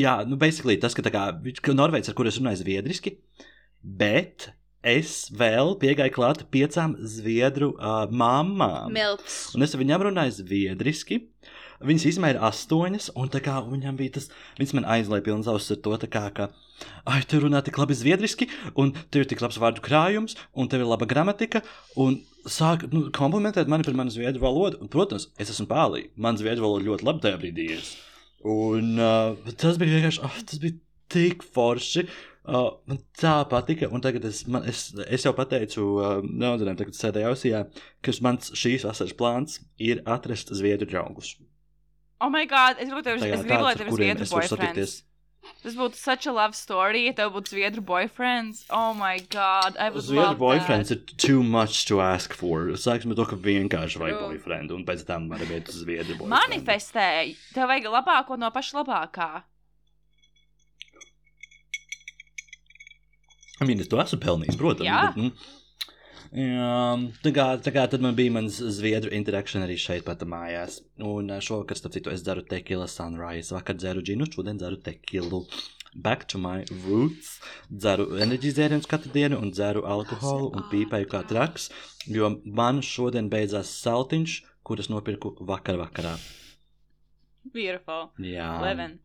jā, 0.00 0.14
nu, 0.24 0.40
basically 0.40 0.78
tas, 0.80 0.96
ka, 0.96 1.04
kā, 1.12 1.26
viņš, 1.44 1.60
ka 1.60 1.76
norvēģis, 1.76 2.14
ar 2.14 2.16
kuru 2.16 2.32
es 2.32 2.40
runāju 2.40 2.62
zviedriski, 2.62 3.18
bet 3.84 4.48
es 4.80 5.28
vēl 5.36 5.76
piegāju 5.84 6.16
klāt 6.16 6.46
piecām 6.48 6.96
zviedru 6.96 7.74
uh, 7.76 8.06
mamām. 8.08 8.88
Milts. 8.96 9.50
Un 9.52 9.68
es 9.68 9.76
ar 9.76 9.84
viņām 9.84 10.08
runāju 10.08 10.38
zviedriski. 10.40 11.26
Viņas 11.82 12.08
ir 12.14 12.38
astoņas, 12.38 13.12
un 13.18 13.30
tā 13.30 13.40
kā 13.42 13.56
viņam 13.66 13.96
bija 13.98 14.16
tas, 14.16 14.28
viņas 14.56 14.76
man 14.78 14.86
aizlēja 14.96 15.26
pilns 15.26 15.48
auss 15.50 15.74
ar 15.74 15.80
to, 15.82 15.96
tā 15.98 16.08
kā, 16.08 16.28
ka, 16.34 16.52
ai, 17.08 17.20
tu 17.28 17.40
runā 17.42 17.62
tik 17.64 17.78
labi 17.80 17.96
zviedriski, 17.98 18.48
un 18.78 18.92
tev 19.12 19.24
ir 19.24 19.30
tik 19.32 19.42
labs 19.44 19.60
vārdu 19.62 19.84
krājums, 19.84 20.36
un 20.54 20.70
tev 20.70 20.84
ir 20.84 20.90
laba 20.90 21.08
gramatika, 21.08 21.62
un 22.00 22.20
sāk 22.48 22.86
nu, 22.92 23.06
komplimentēt 23.14 23.70
mani 23.70 23.86
par 23.86 23.96
manu 23.98 24.14
zviedru 24.14 24.42
valodu. 24.42 24.80
Un, 24.82 24.90
protams, 24.92 25.28
es 25.40 25.52
esmu 25.52 25.68
pālī. 25.70 26.08
Man 26.16 26.38
zviedru 26.40 26.66
valoda 26.66 26.88
ļoti 26.88 27.08
labi 27.08 27.24
tajā 27.26 27.40
brīdī 27.42 27.68
ir. 27.76 27.86
Un 28.48 28.98
uh, 28.98 29.54
tas 29.58 29.78
bija 29.78 29.98
vienkārši, 29.98 30.22
oh, 30.26 30.42
tas 30.48 30.62
bija 30.62 30.78
tik 31.12 31.46
forši. 31.54 32.06
Uh, 32.42 32.72
man 32.90 32.98
tā 33.14 33.36
patika, 33.46 33.86
un 33.94 34.02
tagad 34.02 34.24
es, 34.26 34.42
man, 34.50 34.64
es, 34.66 34.88
es 35.06 35.22
jau 35.22 35.30
pateicu 35.36 35.84
uh, 36.00 36.16
Neodzinām, 36.26 36.74
tagad 36.80 36.98
sēdēju 36.98 37.30
ausījā, 37.30 37.60
ka 38.02 38.14
mans 38.26 38.50
šīs 38.58 38.82
vasaras 38.88 39.14
plāns 39.14 39.60
ir 39.78 40.02
atrast 40.10 40.50
zviedru 40.58 40.90
draugus. 40.90 41.36
Oh, 42.22 42.30
my 42.30 42.42
God! 42.50 42.82
Es 42.82 42.90
gribu, 42.90 43.02
tev, 43.06 43.22
Tajā 43.22 43.38
es 43.38 43.46
gribu 43.46 43.66
lai 43.66 43.76
tev 43.78 43.88
ir 43.90 43.98
zviedru 43.98 44.28
boyfriends. 44.30 44.98
Tas 45.62 45.74
būtu 45.78 45.98
such 45.98 46.26
a 46.26 46.32
love 46.34 46.54
story, 46.58 47.04
ja 47.08 47.12
tev 47.18 47.32
būtu 47.36 47.52
zviedru 47.54 47.82
boyfriends. 47.86 48.64
Oh, 48.70 48.92
my 48.98 49.18
God! 49.30 49.76
I 49.78 49.90
would 49.90 50.02
Zviedru 50.06 50.38
boyfriends 50.38 50.90
that. 50.90 51.10
ir 51.12 51.16
too 51.22 51.42
much 51.42 51.84
to 51.90 52.00
ask 52.02 52.34
for. 52.34 52.72
Sāksim 52.78 53.14
ar 53.14 53.18
to, 53.20 53.26
ka 53.30 53.38
vienkārši 53.38 54.02
vajag 54.02 54.18
True. 54.18 54.28
boyfriend, 54.32 54.74
un 54.74 54.84
pēc 54.86 55.04
tam 55.06 55.28
var 55.30 55.42
būt 55.46 55.70
zviedru 55.74 56.18
boyfriend. 56.18 56.34
Manifestēji! 56.34 57.36
Tev 57.54 57.70
vajag 57.70 57.90
labāko 57.94 58.38
no 58.38 58.50
paša 58.54 58.80
labākā. 58.82 59.30
I 63.60 63.64
mean, 63.68 63.78
es 63.82 63.90
to 63.90 63.98
esmu 64.02 64.18
pelnījis, 64.22 64.56
protams. 64.58 64.88
Jā. 64.88 65.00
Bet, 65.12 65.18
nu, 65.22 65.30
jā, 66.36 66.76
tā, 67.24 67.32
kā, 67.34 67.46
tā 67.62 67.72
kā 67.74 67.84
tad 67.92 68.02
man 68.04 68.16
bija 68.18 68.32
mans 68.34 68.56
zviedru 68.76 69.12
interakcija 69.14 69.62
arī 69.66 69.76
šeit 69.80 70.06
pat 70.06 70.24
mājās. 70.28 70.80
Un 71.02 71.30
ā, 71.34 71.38
šovakar, 71.44 71.78
starp 71.78 71.96
citu, 71.98 72.12
es 72.14 72.24
dzeru 72.24 72.44
tequila 72.48 72.88
sunrise. 72.90 73.54
Vakar 73.54 73.78
dzeru 73.78 74.04
džinu, 74.04 74.28
šodien 74.32 74.60
dzeru 74.60 74.80
tequilu. 74.82 75.44
Back 75.94 76.24
to 76.32 76.40
my 76.40 76.64
roots. 76.86 77.34
Dzeru 77.68 78.14
enerģijas 78.24 78.56
dzērienus 78.56 78.88
katru 78.88 79.12
dienu 79.12 79.42
un 79.44 79.52
dzeru 79.52 79.84
alkoholu 79.84 80.48
un 80.56 80.64
pīpēju 80.72 81.10
kā 81.12 81.20
traks, 81.28 81.68
jo 82.08 82.32
man 82.48 82.80
šodien 82.80 83.28
beidzās 83.32 83.74
saltiņš, 83.84 84.38
kurus 84.64 84.88
nopirku 84.88 85.36
vakar 85.44 85.76
vakarā. 85.82 86.16
Beautiful. 87.52 88.08
Jā. 88.24 88.54
Living. 88.64 89.00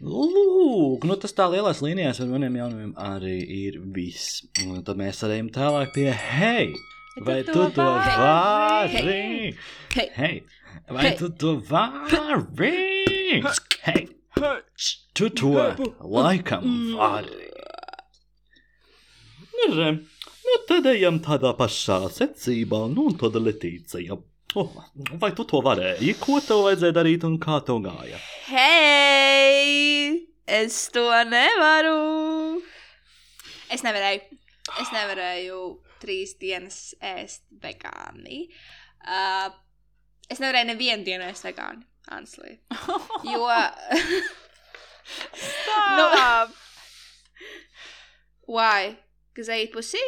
Lūk, 0.00 1.02
nu 1.04 1.16
tas 1.20 1.34
tā 1.36 1.44
lielās 1.52 1.82
līnijās 1.84 2.22
ar 2.24 2.28
maniem 2.30 2.54
jaunumiem 2.56 2.92
arī 2.96 3.34
ir 3.66 3.74
viss. 3.92 4.38
Un 4.64 4.80
tad 4.86 4.96
mēs 4.96 5.20
ejam 5.26 5.50
tālāk 5.52 5.92
pie 5.92 6.08
hei! 6.16 6.70
Vai 7.26 7.42
tu 7.44 7.66
to 7.74 7.84
vari? 7.84 8.94
Hei. 9.92 10.08
Hei! 10.16 10.38
Vai 10.88 11.04
Hei. 11.04 11.16
tu 11.18 11.28
to 11.36 11.52
vari? 11.68 12.70
Hei! 13.84 14.06
Tu 15.12 15.28
to 15.36 15.52
laikam 16.00 16.64
vari! 16.96 17.50
Nu, 19.52 19.68
re, 19.76 19.92
nu 20.48 20.58
tad 20.64 20.88
ejam 20.94 21.20
tādā 21.20 21.52
pašā 21.58 22.06
secībā, 22.16 22.86
nu 22.88 23.10
un 23.10 23.20
tad 23.20 23.36
Letīcija. 23.36 24.16
Oh, 24.58 24.70
vai 25.22 25.30
tu 25.36 25.44
to 25.46 25.60
varēji? 25.62 26.16
Ko 26.18 26.40
tev 26.42 26.64
vajadzēja 26.64 26.94
darīt 26.96 27.24
un 27.28 27.36
kā 27.42 27.60
tev 27.66 27.78
gāja? 27.84 28.18
Hei! 28.48 30.26
Es 30.50 30.78
to 30.90 31.04
nevaru! 31.28 32.58
Es 33.70 33.84
nevarēju. 33.86 34.38
Es 34.82 34.90
nevarēju 34.90 35.60
trīs 36.02 36.34
dienas 36.40 36.80
ēst 36.98 37.44
vegāni. 37.62 38.48
Uh, 39.06 39.52
es 40.26 40.42
nevarēju 40.42 40.72
nevienu 40.72 41.06
dienu 41.06 41.28
ēst 41.28 41.46
vegāni, 41.46 41.86
honestly. 42.10 42.58
Jo. 43.30 43.46
Stop! 45.34 46.50
Why? 48.50 48.98
Because 49.30 49.48
I 49.48 49.62
eat 49.62 49.72
pussy? 49.72 50.02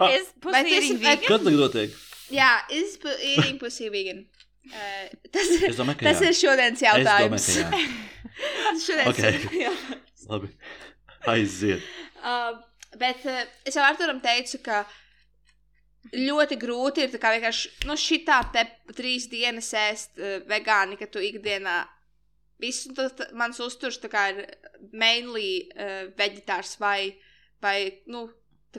Ah. 0.00 0.10
Is 0.10 0.26
Vai 0.42 0.62
pussy 0.64 0.70
tu 0.70 0.74
esi 0.74 0.86
eating 0.88 0.98
vegan? 1.04 1.26
Kas 1.28 1.44
tagad 1.44 1.60
notiek? 1.60 1.90
Jā, 2.34 2.50
is 2.74 2.96
pu 2.98 3.12
eating 3.22 3.58
pussy 3.60 3.90
vegan? 3.94 4.24
Uh, 4.64 5.06
tas 5.30 5.50
ir, 5.54 5.66
Es 5.68 5.76
domāju, 5.78 5.98
ka 6.00 6.08
tas 6.08 6.22
jā. 6.24 6.30
ir 6.32 6.38
šodienas 6.40 6.80
Es 6.80 6.86
jautājums. 6.88 7.46
domāju, 7.46 7.70
ka 7.70 7.78
jā. 7.78 8.50
Tas 8.64 8.86
šodienas 8.88 9.08
Ok. 9.12 9.22
jautājums. 9.60 10.26
Labi. 10.32 10.48
Aiziet. 11.34 11.82
Uh, 12.24 12.56
bet 13.00 13.22
uh, 13.28 13.42
es 13.68 13.76
jau 13.76 13.84
Arturam 13.84 14.18
teicu, 14.24 14.58
ka 14.64 14.82
ļoti 16.14 16.56
grūti 16.60 17.04
ir 17.06 17.12
tā 17.14 17.18
kā 17.22 17.30
vienkārši 17.34 17.70
nu, 17.88 17.96
šitā 17.98 18.38
te 18.54 18.64
trīs 18.96 19.26
dienas 19.32 19.70
ēst 19.78 20.18
uh, 20.20 20.38
vegāni, 20.50 20.98
ka 21.00 21.06
tu 21.12 21.22
ikdienā 21.24 21.78
visu 22.60 22.92
tas 22.96 23.12
tā- 23.18 23.30
mans 23.36 23.58
uzturs 23.64 23.98
tā 24.02 24.10
kā 24.12 24.26
ir 24.34 24.42
mainly 24.92 25.68
uh, 25.74 26.10
veģetārs 26.18 26.76
vai, 26.82 27.14
vai 27.64 27.78
nu, 28.06 28.26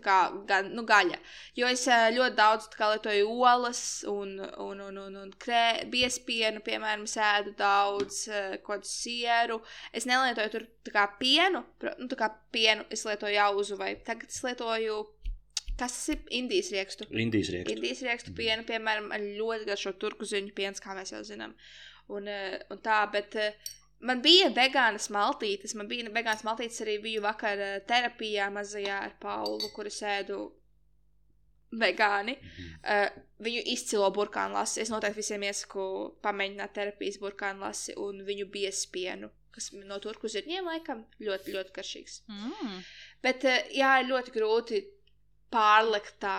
kā 0.04 0.18
gan, 0.50 0.72
nu, 0.76 0.84
gaļa. 0.88 1.20
Jo 1.58 1.70
es 1.72 1.86
uh, 1.88 2.08
ļoti 2.16 2.38
daudz 2.38 2.70
kā 2.76 2.92
lietoju 2.94 3.32
olas 3.46 3.82
un, 4.10 4.38
un, 4.64 4.82
un, 4.90 5.02
un, 5.06 5.18
un 5.24 5.34
krē, 5.40 5.86
biespienu, 5.92 6.64
piemēram, 6.66 7.06
es 7.08 7.18
ēdu 7.22 7.56
daudz 7.60 8.22
uh, 8.32 8.56
kaut 8.62 8.82
kādu 8.82 8.92
sieru. 8.92 9.60
Es 9.96 10.08
nelietoju 10.10 10.54
tur 10.54 10.68
kā 10.94 11.08
pienu, 11.20 11.64
nu, 12.00 12.10
tā 12.12 12.20
kā 12.20 12.32
pienu 12.56 12.88
es 12.94 13.06
lietoju 13.08 13.42
auzu 13.48 13.80
vai 13.80 13.96
tagad 14.06 14.32
es 14.32 14.42
lietoju, 14.46 15.02
kas 15.76 15.96
tas 15.96 16.10
ir, 16.14 16.22
Indijas 16.30 16.72
riekstu. 16.72 17.08
Indijas 17.12 17.52
rieksts. 17.54 17.74
Indijas 17.74 18.04
riekstu 18.08 18.36
pienu, 18.36 18.66
piemēram, 18.68 19.12
ar 19.16 19.24
ļoti 19.24 19.68
garšo 19.70 19.96
turku 20.00 20.28
ziņu 20.28 20.54
piens, 20.56 20.84
kā 20.84 20.96
mēs 20.98 21.12
jau 21.16 21.24
zinām. 21.28 21.56
Un, 22.16 22.30
eh, 22.30 22.60
un 22.72 22.80
tā, 22.86 23.02
bet 23.12 23.36
eh, 23.42 23.58
man 24.00 24.22
bija 24.22 24.50
vegānas 24.56 25.10
maltītes. 25.14 25.76
Man 25.76 25.88
bija 25.88 26.10
vegānas 26.10 26.44
maltītes 26.44 26.82
arī 26.82 26.98
biju 27.04 27.22
vakar 27.22 27.60
eh, 27.60 27.80
terapijā 27.88 28.50
mazajā 28.54 29.00
ar 29.08 29.16
Paulu, 29.20 29.70
kur 29.76 29.88
es 29.88 30.02
ēdu 30.02 30.52
vegāni. 31.76 32.38
Uh, 32.86 33.10
viņu 33.44 33.64
izcilo 33.74 34.08
burkānu 34.16 34.56
lasi. 34.56 34.80
Es 34.84 34.92
noteikti 34.94 35.20
visiem 35.20 35.44
iesaku 35.44 35.86
pamēģināt 36.24 36.72
terapijas 36.78 37.18
burkānu 37.20 37.66
lasi 37.66 37.96
un 38.00 38.22
viņu 38.24 38.46
biespienu, 38.54 39.30
kas 39.52 39.72
no 39.76 39.98
turku 40.00 40.30
zirņiem 40.32 40.70
laikam 40.70 41.02
ļoti, 41.20 41.56
ļoti 41.56 41.74
garšīgs. 41.76 42.22
Mm. 42.32 42.78
Bet, 43.26 43.44
eh, 43.44 43.66
jā, 43.76 43.92
ir 44.04 44.12
ļoti 44.14 44.36
grūti 44.38 44.84
pārlikt 45.52 46.16
tā 46.24 46.38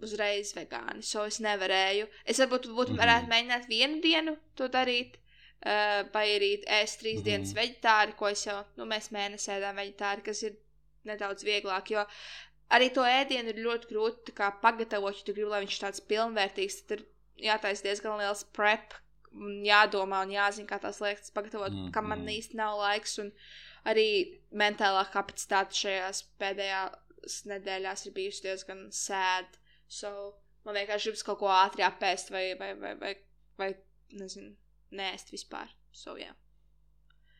uzreiz 0.00 0.54
vegāni. 0.56 1.02
So 1.02 1.24
es 1.26 1.40
nevarēju. 1.44 2.06
Es 2.24 2.38
varbūt 2.38 2.70
būtu 2.70 2.94
Mhm. 2.94 3.00
varētu 3.02 3.32
mēģināt 3.32 3.68
vienu 3.68 4.00
dienu 4.00 4.36
to 4.54 4.68
darīt. 4.68 5.18
Uh, 5.58 6.04
vai 6.14 6.26
arī 6.36 6.50
ēst 6.70 7.00
trīs 7.02 7.16
Mhm. 7.18 7.24
dienas 7.24 7.52
vegetāri, 7.52 8.14
ko 8.16 8.28
es 8.30 8.44
jau, 8.46 8.60
nu, 8.76 8.84
mēs 8.86 9.08
mēnesi 9.10 9.50
ēdām 9.50 9.74
vegetāri, 9.80 10.22
kas 10.22 10.42
ir 10.46 10.54
nedaudz 11.04 11.42
vieglāk. 11.42 11.90
Jo 11.90 12.04
arī 12.70 12.92
to 12.94 13.02
ēdienu 13.02 13.48
ir 13.48 13.64
ļoti 13.64 13.88
grūti 13.90 14.32
kā 14.38 14.52
pagatavot, 14.62 15.16
ja 15.18 15.24
tu 15.26 15.32
gribi, 15.34 15.48
lai 15.50 15.64
viņš 15.64 15.80
tāds 15.82 16.00
pilnvērtīgs. 16.00 16.86
Tad 16.86 17.00
ir 17.00 17.06
jātaisa 17.48 17.82
diezgan 17.82 18.18
liels 18.18 18.44
prep, 18.44 18.94
un 19.32 19.64
jādomā 19.66 20.22
un 20.22 20.30
jāzina, 20.30 20.66
kā 20.70 20.78
tās 20.80 21.00
lietas 21.00 21.30
pagatavot, 21.34 21.72
mm 21.72 21.76
Mhm. 21.76 21.86
-hmm. 21.88 21.92
kam 21.92 22.08
man 22.08 22.26
īsti 22.26 22.54
nav 22.54 22.78
laiks. 22.78 23.18
Un 23.18 23.32
arī 23.84 24.38
mentālā 24.52 25.04
kapacitāte 25.10 25.74
šajās 25.74 26.22
pēdējās 26.38 27.42
nedēļās 27.46 28.06
ir 28.06 28.12
bijusi 28.12 28.42
diezgan 28.42 28.88
sēda. 28.90 29.58
So, 29.88 30.34
man 30.64 30.74
vienkārši 30.76 31.04
gribas 31.10 31.22
kaut 31.24 31.38
ko 31.38 31.46
ātri 31.46 31.82
apēst, 31.82 32.30
vai, 32.30 32.54
vai, 32.54 32.74
vai, 32.74 32.94
vai, 32.94 33.16
vai 33.58 33.74
nezinu, 34.12 34.54
nēst 34.94 35.32
vispār. 35.34 35.70
So, 35.92 36.16
jā. 36.20 36.32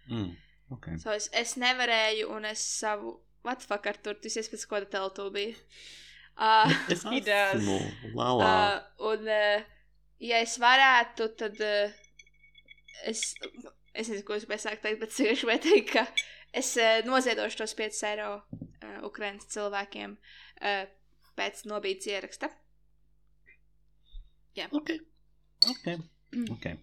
Mm. 0.08 0.34
Okay. 0.72 0.98
so 1.00 1.14
es, 1.16 1.30
es 1.32 1.56
nevarēju, 1.60 2.28
un 2.34 2.48
es 2.48 2.60
savu. 2.60 3.18
What 3.46 3.62
the 3.62 3.68
fuck 3.70 3.86
ar 3.88 3.96
tur? 4.02 4.18
Tu 4.20 4.28
esi 4.28 4.50
pēc 4.50 4.66
tā 4.68 4.82
teltūbija. 4.98 5.56
Uh, 6.38 6.70
Es 6.92 7.00
esmu 7.02 7.78
lalā. 8.14 8.48
Uh, 8.48 9.06
un, 9.10 9.24
uh, 9.26 9.62
ja 10.22 10.42
es 10.44 10.58
varētu, 10.62 11.30
tad 11.38 11.58
uh, 11.64 11.96
es, 13.08 13.32
es 13.94 14.10
nezinu, 14.10 14.26
ko 14.26 14.36
es 14.38 14.46
sākt 14.62 14.84
teikt, 14.84 15.00
bet 15.02 15.14
es 15.14 15.40
gribēju 15.40 15.64
teikt, 15.64 15.94
ka 15.96 16.04
es 16.54 16.74
uh, 16.78 17.00
noziedošu 17.08 17.62
tos 17.62 17.74
5 17.78 18.04
eiro 18.12 18.30
uh, 18.38 19.00
Ukraiņas 19.08 19.50
cilvēkiem 19.56 20.14
uh, 20.14 20.84
pēc 21.38 21.64
nobīdes 21.70 22.10
ieraksta. 22.12 22.52
Ok. 24.74 24.90
Ok. 25.70 25.86
okay. 26.54 26.78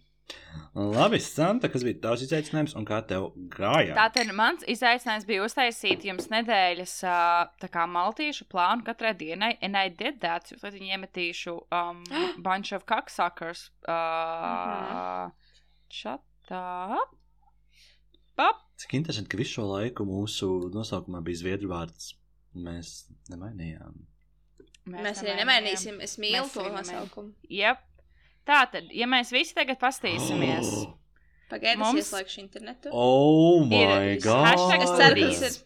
Labi, 0.76 1.22
Santa, 1.24 1.70
kas 1.72 1.86
bija 1.88 2.02
tavs 2.04 2.24
izaicinājums 2.26 2.74
un 2.76 2.84
kā 2.88 2.98
tev 3.08 3.30
gāja? 3.54 3.94
Tātad 3.96 4.32
mans 4.36 4.66
izaicinājums 4.68 5.28
bija 5.30 5.46
uztaisīt 5.46 6.04
jums 6.08 6.28
nedēļas 6.34 6.96
kā 7.72 7.86
maltīšu 7.88 8.48
plānu 8.52 8.84
katrai 8.88 9.14
dienai, 9.16 9.54
and 9.64 9.80
I 9.80 9.88
did 9.88 10.20
that. 10.26 10.52
Jūs 10.52 10.66
lai 10.66 10.74
viņi 10.76 10.92
iemetīšu 10.98 11.56
um, 11.72 12.04
bunch 12.46 12.76
of 12.76 12.84
cocksuckers. 12.90 13.70
Uh, 13.88 15.32
Shut 15.88 16.52
up. 16.52 17.16
Pap. 18.36 18.60
Cik 18.76 18.98
interesanti, 19.00 19.32
ka 19.32 19.40
visu 19.40 19.62
šo 19.62 19.70
laiku 19.70 20.04
mūsu 20.04 20.50
nosaukumā 20.76 21.24
bija 21.24 21.40
zviedru 21.46 21.72
vārds. 21.72 22.12
Mēs 22.56 23.06
nemainījām. 23.32 23.96
Mēs 24.92 25.24
arī 25.24 25.40
nemainīsim. 25.40 26.02
Es 26.04 26.20
mīlu 26.20 26.44
Mēs 26.44 26.56
to 26.58 26.66
nosaukumu. 26.74 27.32
Yep. 27.48 27.95
Tā 28.46 28.60
tad, 28.70 28.92
ja 28.94 29.08
mēs 29.10 29.32
visi 29.34 29.56
tagad 29.58 29.80
pastīsimies, 29.82 30.70
Pagaidiet, 31.52 31.78
es 31.78 31.82
Mums- 31.82 32.00
ieslēgšu 32.02 32.40
internetu. 32.42 32.90
Oh, 32.94 33.66
Ir 33.70 33.90
my 33.92 34.16
God! 34.22 34.46
hashtag 34.48 34.82
Es 34.86 34.94
ceru, 34.98 35.16
ka 35.16 35.28
tas 35.30 35.42
Foodies. 35.42 35.42
ir. 35.46 35.58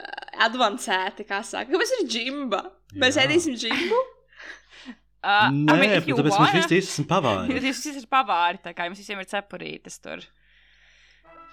advancēti, 0.47 1.25
kā 1.27 1.41
saka. 1.43 1.67
Kāpēc 1.73 1.91
ir 1.99 2.05
džimba? 2.07 2.61
Mēs 2.95 3.17
Jā. 3.19 3.25
ēdīsim 3.27 3.57
džimbu? 3.59 3.99
uh, 3.99 5.51
Nē, 5.51 5.75
I 5.75 5.81
mean, 5.81 5.93
tāpēc 5.99 6.23
mēs 6.29 6.39
wanna, 6.39 6.61
visi 6.63 6.79
esam 6.79 7.09
pavāri. 7.11 7.53
Jūs 7.59 7.67
visi 7.67 7.91
esat 7.91 8.07
pavāri, 8.11 8.61
tā 8.63 8.71
kā 8.77 8.87
jums 8.87 9.01
visiem 9.03 9.19
ir 9.21 9.27
cepurītes 9.29 9.99
tur. 10.03 10.23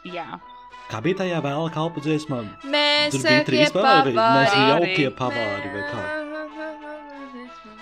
Jā. 0.06 0.28
Kā 0.92 0.98
bija 1.00 1.22
tajā 1.22 1.38
vēla 1.40 1.70
kalpu 1.72 2.02
dziesmā? 2.04 2.42
Mēs 2.68 3.14
Tur 3.14 3.22
bija 3.24 3.44
trīs 3.48 3.70
pavāri, 3.72 4.12
mēs 4.12 4.52
jaukie 4.52 5.06
pavāri 5.16 5.70
vai 5.72 5.84
kā? 5.88 6.02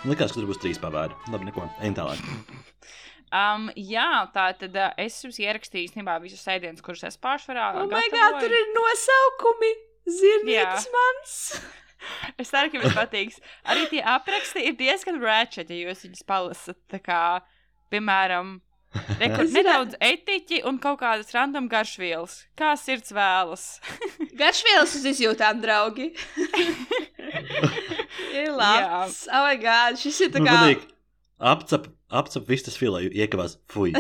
Likās, 0.07 0.31
ka 0.31 0.37
tur 0.37 0.47
būs 0.47 0.61
trīs 0.63 0.79
pavāri. 0.79 1.17
Labi, 1.33 1.49
neko. 1.49 1.65
Ejam 1.83 1.97
tālāk. 1.99 2.23
Um, 3.35 3.67
jā, 3.75 4.07
tā 4.31 4.47
tad 4.63 4.79
uh, 4.79 4.95
es 5.03 5.19
jums 5.25 5.43
ierakstīju 5.43 5.89
īstenībā 5.89 6.21
visus 6.23 6.47
ēdienus, 6.55 6.87
kurus 6.87 7.03
es 7.07 7.19
pārsvarā 7.19 7.73
Oh 7.83 7.91
my 7.91 8.07
god, 8.15 8.39
tur 8.43 8.55
ir 8.55 8.71
nosaukumi! 8.79 9.75
Zirnītis 10.21 10.89
mans! 10.95 11.37
Es 12.41 12.49
ceru, 12.49 12.71
ka 12.73 12.79
jums 12.79 12.95
patiks. 12.97 13.43
Arī 13.69 13.83
tie 13.91 14.01
apraksti 14.07 14.63
ir 14.71 14.79
diezgan 14.79 15.19
ratchet, 15.21 15.69
ja 15.69 15.91
jūs 15.91 16.07
viņus 16.07 16.25
palasat. 16.31 16.79
Tā 16.89 16.97
kā, 17.05 17.19
piemēram, 17.93 18.55
rekur, 19.21 19.47
nedaudz 19.55 19.95
etiķi 20.03 20.63
un 20.69 20.79
kaut 20.83 20.99
kādas 21.03 21.31
random 21.37 21.69
garšvielas. 21.71 22.41
Kā 22.59 22.73
sirds 22.81 23.13
vēlas. 23.15 23.67
Garšvielas 24.41 24.97
uz 24.99 25.05
izjūtām, 25.13 25.61
draugi! 25.63 26.11
ir 28.41 28.51
labs! 28.55 29.25
Oh 29.31 29.45
my 29.47 29.57
god, 29.63 29.99
šis 30.01 30.21
ir 30.27 30.33
tā 30.35 30.43
Nu, 30.43 30.49
kā... 30.49 30.81
Apcep, 31.51 31.87
apcep 32.13 32.49
vistas 32.51 32.77
filēju, 32.77 33.13
iekavās. 33.17 33.55
Fui. 33.73 33.95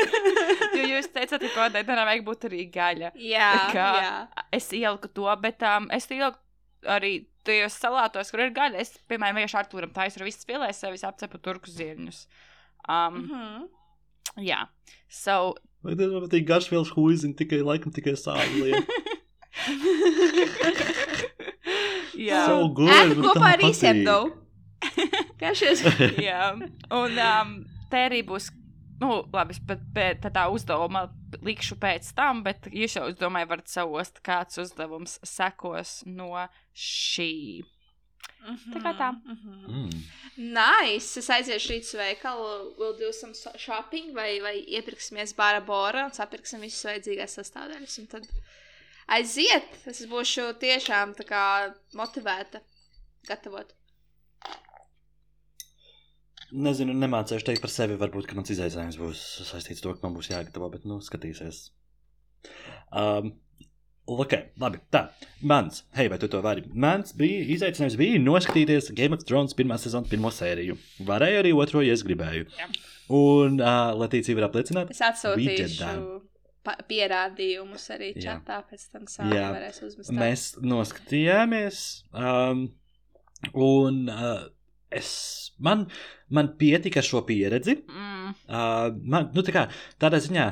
jo 0.76 0.82
jūs 0.90 1.08
teicat, 1.14 1.40
ka 1.40 1.52
kodai 1.54 1.84
tam 1.88 2.02
vajag 2.04 2.26
būt 2.26 2.48
arī 2.50 2.66
gaļa. 2.74 3.12
Jā, 3.20 3.52
Kā? 3.72 3.86
jā. 4.02 4.10
Es 4.58 4.68
ieliku 4.76 5.08
to, 5.16 5.30
bet 5.40 5.62
um, 5.64 5.86
es 5.94 6.04
ieliku 6.10 6.36
arī 6.92 7.14
tajos 7.46 7.78
salātos, 7.80 8.28
kur 8.34 8.42
ir 8.44 8.52
gaļa. 8.54 8.82
Es, 8.82 8.92
piemēram, 9.08 9.38
vienkārši 9.40 9.58
ar 9.62 9.70
tūram 9.72 9.94
taisu 9.94 10.20
ar 10.20 10.26
visas 10.28 10.44
filēs, 10.48 10.82
sevis 10.82 11.06
apcepu 11.08 11.40
turku 11.42 11.72
zirņus. 11.72 12.26
Um, 12.86 13.22
Mhm. 13.24 13.64
Jā. 14.42 14.66
So, 15.08 15.54
Vai 15.86 15.94
tas 15.94 16.10
man 16.10 16.24
patīk 16.26 16.46
garšvielas 16.48 16.90
huizini 16.96 17.36
tikai 17.38 17.60
laikam 17.62 17.92
tikai 17.94 18.16
sāli 18.18 18.72
jā. 22.16 22.42
So 22.46 22.68
good. 22.74 22.90
Ēdu 22.92 23.22
kopā 23.24 23.54
ar 23.54 23.64
īsiem, 23.66 24.02
though. 24.06 24.32
Kā 25.40 25.52
šis? 25.56 25.82
Jā, 26.20 26.52
un 26.94 27.18
um, 27.18 27.56
te 27.92 28.02
arī 28.08 28.22
būs. 28.26 28.50
Nu, 28.96 29.26
labi, 29.28 29.52
es 29.52 29.60
pat 29.60 29.82
pē- 29.92 30.14
tā, 30.24 30.46
uzdevuma 30.48 31.02
likšu 31.44 31.76
pēc 31.82 32.14
tam, 32.16 32.40
bet 32.46 32.64
jūs 32.72 32.94
jau, 32.96 33.02
es 33.12 33.18
domāju, 33.20 33.50
varat 33.50 33.68
saost, 33.68 34.22
kāds 34.24 34.56
uzdevums 34.62 35.18
sekos 35.28 35.98
no 36.08 36.30
šī. 36.72 37.60
Tā 38.46 38.82
kā 38.82 38.92
tā. 38.98 39.10
Mhm. 39.26 39.56
Mm. 39.66 40.02
Nice! 40.36 41.16
Es 41.22 41.30
aiziešu 41.32 41.72
rīt 41.72 41.86
uz 41.88 41.94
veikalu, 41.96 42.48
we'll 42.76 42.96
do 42.98 43.12
some 43.12 43.32
so- 43.34 43.54
shopping, 43.58 44.12
vai, 44.14 44.36
vai 44.44 44.58
iepirksimies 44.60 45.32
bāra 45.38 45.62
bora 45.64 46.04
un 46.06 46.12
sapirksim 46.12 46.60
visas 46.60 46.84
vajadzīgās 46.90 47.38
sastāvdaļas. 47.40 47.96
Un 48.02 48.10
tad 48.12 48.28
aiziet! 49.16 49.80
Es 49.88 50.04
būšu 50.10 50.50
tiešām 50.60 51.16
kā 51.26 51.46
motivēta 51.96 52.60
gatavot. 53.28 53.72
Nezinu, 56.52 56.94
nemācīšu 56.94 57.48
teikt 57.48 57.64
par 57.64 57.72
sevi. 57.72 57.96
Varbūt 57.98 58.28
ka 58.28 58.36
mans 58.38 58.52
izaicinājums 58.54 59.00
būs 59.00 59.22
saistīts 59.48 59.80
ar 59.80 59.88
to, 59.88 59.94
ka 59.96 60.06
man 60.06 60.14
būs 60.20 60.30
jāgatavo, 60.30 60.68
bet 60.76 60.84
nu, 60.86 61.00
skatīsies. 61.02 61.70
Um, 62.94 63.32
ok, 64.06 64.34
labi. 64.62 64.80
Tā, 64.94 65.06
mans, 65.42 65.82
hei, 65.96 66.08
vai 66.12 66.18
tu 66.22 66.28
to 66.30 66.40
vari? 66.44 66.64
Mans 66.72 67.14
bija 67.18 67.42
izaicinājums, 67.56 67.98
bija 68.00 68.20
noskatīties 68.22 68.92
Game 68.96 69.16
of 69.16 69.24
Thrones 69.26 69.56
pirmā 69.58 69.78
sezonas 69.82 70.10
pirmo 70.12 70.30
sēriju. 70.34 70.78
Varēju 71.08 71.42
arī 71.42 71.52
otro, 71.56 71.82
ja 71.84 71.96
es 71.96 72.04
gribēju. 72.06 72.48
Jā. 72.58 72.70
Un 73.16 73.60
uh, 73.62 73.92
Latīcija 73.98 74.38
var 74.38 74.48
apliecināt, 74.48 74.90
Es 74.94 75.02
atsūtīšu 75.06 76.24
pierādījumus 76.90 77.84
arī 77.94 78.10
Jā. 78.16 78.22
čatā, 78.24 78.58
pēc 78.66 78.88
tam 78.90 79.06
sākumā 79.10 79.36
Jā. 79.38 79.46
varēs 79.54 79.80
uzmest. 79.86 80.12
mēs 80.14 80.46
noskatījāmies. 80.66 81.82
Um, 82.10 82.64
un 83.54 84.00
uh, 84.10 84.48
es, 84.90 85.10
man, 85.62 85.86
man 86.28 86.54
pietika 86.58 87.02
ar 87.02 87.06
šo 87.06 87.22
pieredzi. 87.28 87.78
Mm. 87.86 88.34
Uh, 88.48 88.90
man, 89.04 89.30
nu, 89.36 89.46
tā 89.46 89.54
kā, 89.54 89.66
tādā 90.02 90.20
ziņā 90.24 90.48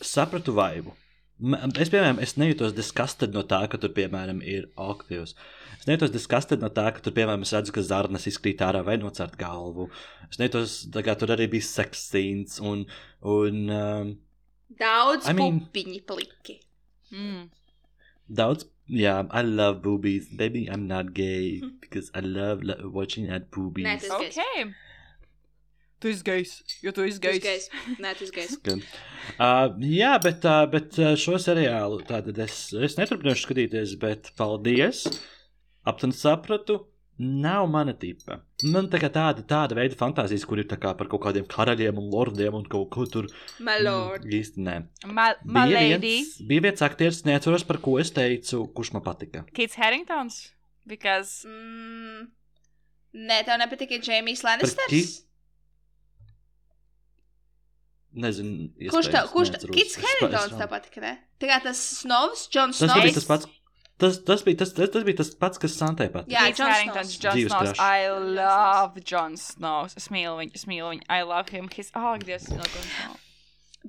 sapratu 0.00 0.56
vaibu. 0.56 0.96
Es, 1.40 1.88
piemēram, 1.88 2.18
es 2.20 2.34
nejūtos 2.36 2.74
disgusted 2.76 3.32
no 3.32 3.42
tā, 3.48 3.62
ka 3.72 3.78
tur, 3.80 3.92
piemēram, 3.96 4.42
ir 4.44 4.66
aktīvs. 4.76 5.34
Es 5.78 5.86
nejūtos 5.88 6.12
disgusted 6.12 6.60
no 6.60 6.68
tā, 6.76 6.90
ka 6.92 7.00
tur, 7.04 7.14
piemēram, 7.16 7.46
es 7.46 7.52
redzu, 7.56 7.72
ka 7.72 7.84
zarnas 7.86 8.26
izkrīt 8.28 8.60
ārā 8.66 8.82
vai 8.84 8.98
nocērt 9.00 9.38
galvu. 9.40 9.86
Es 10.28 10.36
nejūtos, 10.42 10.74
tā 10.92 11.00
kā 11.06 11.14
tur 11.16 11.32
arī 11.32 11.46
bija 11.54 11.64
seks 11.68 12.02
scenes 12.10 12.58
un, 12.60 12.84
un 13.24 13.62
um, 13.72 14.12
Daudz 14.80 15.26
I 15.26 15.32
mean- 15.34 15.62
pupiņi 15.64 16.02
pliki. 16.06 16.58
Mm. 17.14 17.48
daudz. 18.28 18.68
Yeah, 18.92 19.22
I 19.30 19.42
love 19.42 19.82
boobies. 19.82 20.26
Baby, 20.36 20.64
I'm 20.68 20.88
not 20.88 21.12
gay 21.14 21.60
because 21.80 22.10
I 22.12 22.20
love 22.26 22.64
lo 22.66 22.74
watching 22.90 23.28
at 23.30 23.48
boobies. 23.54 23.86
Nē, 23.86 24.00
tas- 24.02 24.24
Es 24.26 24.38
Ok. 24.38 24.72
Tu 26.00 26.08
esi 26.14 26.24
gejs, 26.24 26.52
jo 26.80 26.92
tu 26.96 27.04
esi 27.04 27.20
gejs. 27.20 27.42
gejs. 27.44 27.66
Nē, 28.00 28.14
tas 28.18 28.30
gejs. 28.32 28.54
Gan. 28.64 28.80
Uh, 29.36 29.74
jā, 29.84 30.14
bet, 30.24 30.46
uh, 30.48 30.62
bet 30.72 30.96
šo 31.20 31.36
seriālu 31.40 32.00
tātad 32.08 32.38
es, 32.40 32.70
es 32.72 32.96
neturpināšu 32.96 33.44
skatīties, 33.46 33.98
bet 34.00 34.30
paldies. 34.38 35.02
Aptuveni 35.84 36.16
sapratu, 36.16 36.78
nav 37.20 37.66
mana 37.68 37.92
tipa. 37.92 38.38
Man 38.72 38.88
tā 38.92 39.00
kā 39.02 39.10
tāda, 39.12 39.44
tāda 39.44 39.76
veida 39.76 39.96
fantāzijas, 40.00 40.46
kur 40.48 40.60
ir 40.60 40.68
kā 40.72 40.94
par 40.96 41.08
kaut 41.12 41.22
kādiem 41.26 41.44
karaļiem 41.52 42.00
un 42.00 42.08
lordiem 42.12 42.56
un 42.56 42.64
kaut 42.64 42.88
ko 42.96 43.04
tur. 43.04 43.28
My 43.60 43.76
lord. 43.80 44.24
Mm, 44.24 44.34
īsti 44.40 44.64
nē. 44.64 44.76
Ma 45.12 45.30
ma 45.44 45.66
Bija 45.68 45.80
lady, 45.84 46.14
viens, 46.16 46.34
bija 46.48 46.64
viens 46.68 46.84
aktieris, 46.88 47.22
neatceros 47.28 47.64
par 47.68 47.76
ko 47.84 47.98
es 48.00 48.12
teicu, 48.16 48.64
kurš 48.76 48.94
man 48.96 49.04
patika. 49.04 49.44
Kits 49.52 49.76
Harringtons. 49.76 50.46
Because 50.88 51.44
Mm. 51.48 52.30
Nē, 53.14 53.42
tev 53.44 53.58
nepatika 53.58 53.98
ki- 54.00 54.46
Lannisters? 54.46 55.26
Nezinu, 58.10 58.70
Kurš 58.90 59.06
iespējams, 59.06 59.30
kurš 59.30 59.50
neatceros. 59.54 59.76
Kits 59.76 59.96
vēl- 59.96 60.58
tev 60.58 60.68
patika, 60.72 61.00
ne? 61.00 61.12
Tā 61.38 61.46
kā 61.46 61.60
tas 61.62 61.78
Snovs, 62.00 62.48
Džons 62.50 62.78
Tas 62.80 62.90
Snovs. 62.90 63.04
bija 63.06 63.14
tas 63.14 63.24
pats. 63.28 63.46
Tas, 64.00 64.16
tas, 64.24 64.42
bija 64.42 64.56
tas, 64.62 64.72
tas, 64.72 64.88
tas 64.90 65.04
bija 65.04 65.16
tas 65.20 65.30
pats, 65.36 65.58
kas 65.60 65.74
Santai 65.76 66.08
patika. 66.08 66.32
Jā, 66.32 66.56
Jon 66.56 66.70
Harringtons, 66.72 67.18
Dzīves 67.20 67.52
Snows. 67.52 67.78
I 67.78 68.08
love 68.08 69.02
Jon 69.04 69.36
Snows. 69.36 69.94
Es 70.00 70.08
mīlu 70.08 70.38
viņu, 70.40 70.54
es 70.56 70.64
mīlu 70.64 70.88
viņu. 70.94 71.04
I 71.08 71.20
love 71.22 71.50
him. 71.52 71.68
His, 71.68 71.92
oh, 71.94 72.16
Dievs, 72.16 72.48
mīlu 72.48 72.64
Jon 72.64 72.88
Snows. 72.88 73.28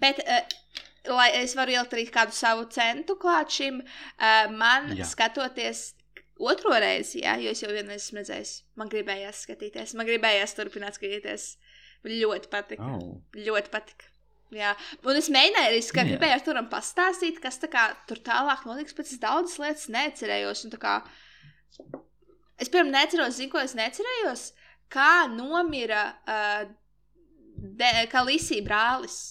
Bet, 0.04 0.20
uh, 0.28 1.14
lai 1.16 1.30
es 1.40 1.56
varu 1.56 1.72
ielikt 1.78 1.96
arī 1.96 2.06
kādu 2.12 2.36
savu 2.36 2.68
centu 2.70 3.16
klāt 3.16 3.56
šim, 3.56 3.82
uh, 3.82 4.52
man 4.52 4.92
Jā. 5.00 5.08
skatoties 5.08 5.94
otro 6.38 6.76
reizi, 6.76 7.22
jā, 7.24 7.38
jo 7.42 7.56
es 7.56 7.62
jau 7.64 7.72
vienreiz 7.72 8.04
esmu 8.04 8.20
redzējis, 8.22 8.54
man 8.76 8.90
gribējās 8.92 9.46
skatīties, 9.48 9.96
man 9.96 10.08
gribējās 10.12 10.56
turpināt 10.60 11.00
skatīties. 11.00 11.56
Ļoti 12.04 12.50
patika. 12.50 12.84
Oh. 12.98 13.22
Ļoti 13.38 13.70
patika. 13.70 14.11
Jā, 14.52 14.74
un 15.08 15.16
es 15.16 15.30
mēģināju 15.32 15.70
arī 15.72 15.84
skatīt, 15.86 16.18
gribēju 16.18 16.36
ar 16.36 16.42
turam 16.44 16.66
pastāstīt, 16.72 17.38
kas 17.44 17.60
tā 17.62 17.70
kā 17.72 17.86
tur 18.10 18.20
tālāk 18.26 18.66
notiks, 18.68 18.96
bet 18.98 19.08
es 19.08 19.22
daudzas 19.22 19.60
lietas 19.62 19.88
tā 20.74 20.80
Kā... 20.82 20.96
Es, 22.60 22.68
piemēram, 22.68 22.92
neatceros, 22.92 23.38
zinu, 23.38 23.54
ko 23.54 23.62
es 23.64 23.78
neatcerējos, 23.80 24.44
kā 24.92 25.12
nomira 25.32 26.04
uh, 26.28 26.66
de, 27.56 27.94
Kalisija 28.12 28.66
brālis. 28.68 29.22